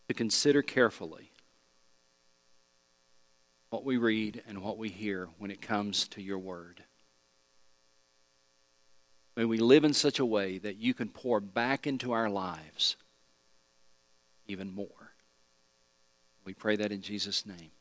to 0.07 0.13
consider 0.13 0.61
carefully 0.61 1.31
what 3.69 3.83
we 3.83 3.97
read 3.97 4.43
and 4.47 4.61
what 4.61 4.77
we 4.77 4.89
hear 4.89 5.29
when 5.39 5.49
it 5.49 5.61
comes 5.61 6.07
to 6.09 6.21
your 6.21 6.37
word. 6.37 6.83
May 9.35 9.45
we 9.45 9.57
live 9.57 9.83
in 9.83 9.93
such 9.93 10.19
a 10.19 10.25
way 10.25 10.59
that 10.59 10.77
you 10.77 10.93
can 10.93 11.09
pour 11.09 11.39
back 11.39 11.87
into 11.87 12.11
our 12.11 12.29
lives 12.29 12.95
even 14.47 14.73
more. 14.73 15.13
We 16.45 16.53
pray 16.53 16.75
that 16.75 16.91
in 16.91 17.01
Jesus' 17.01 17.45
name. 17.45 17.71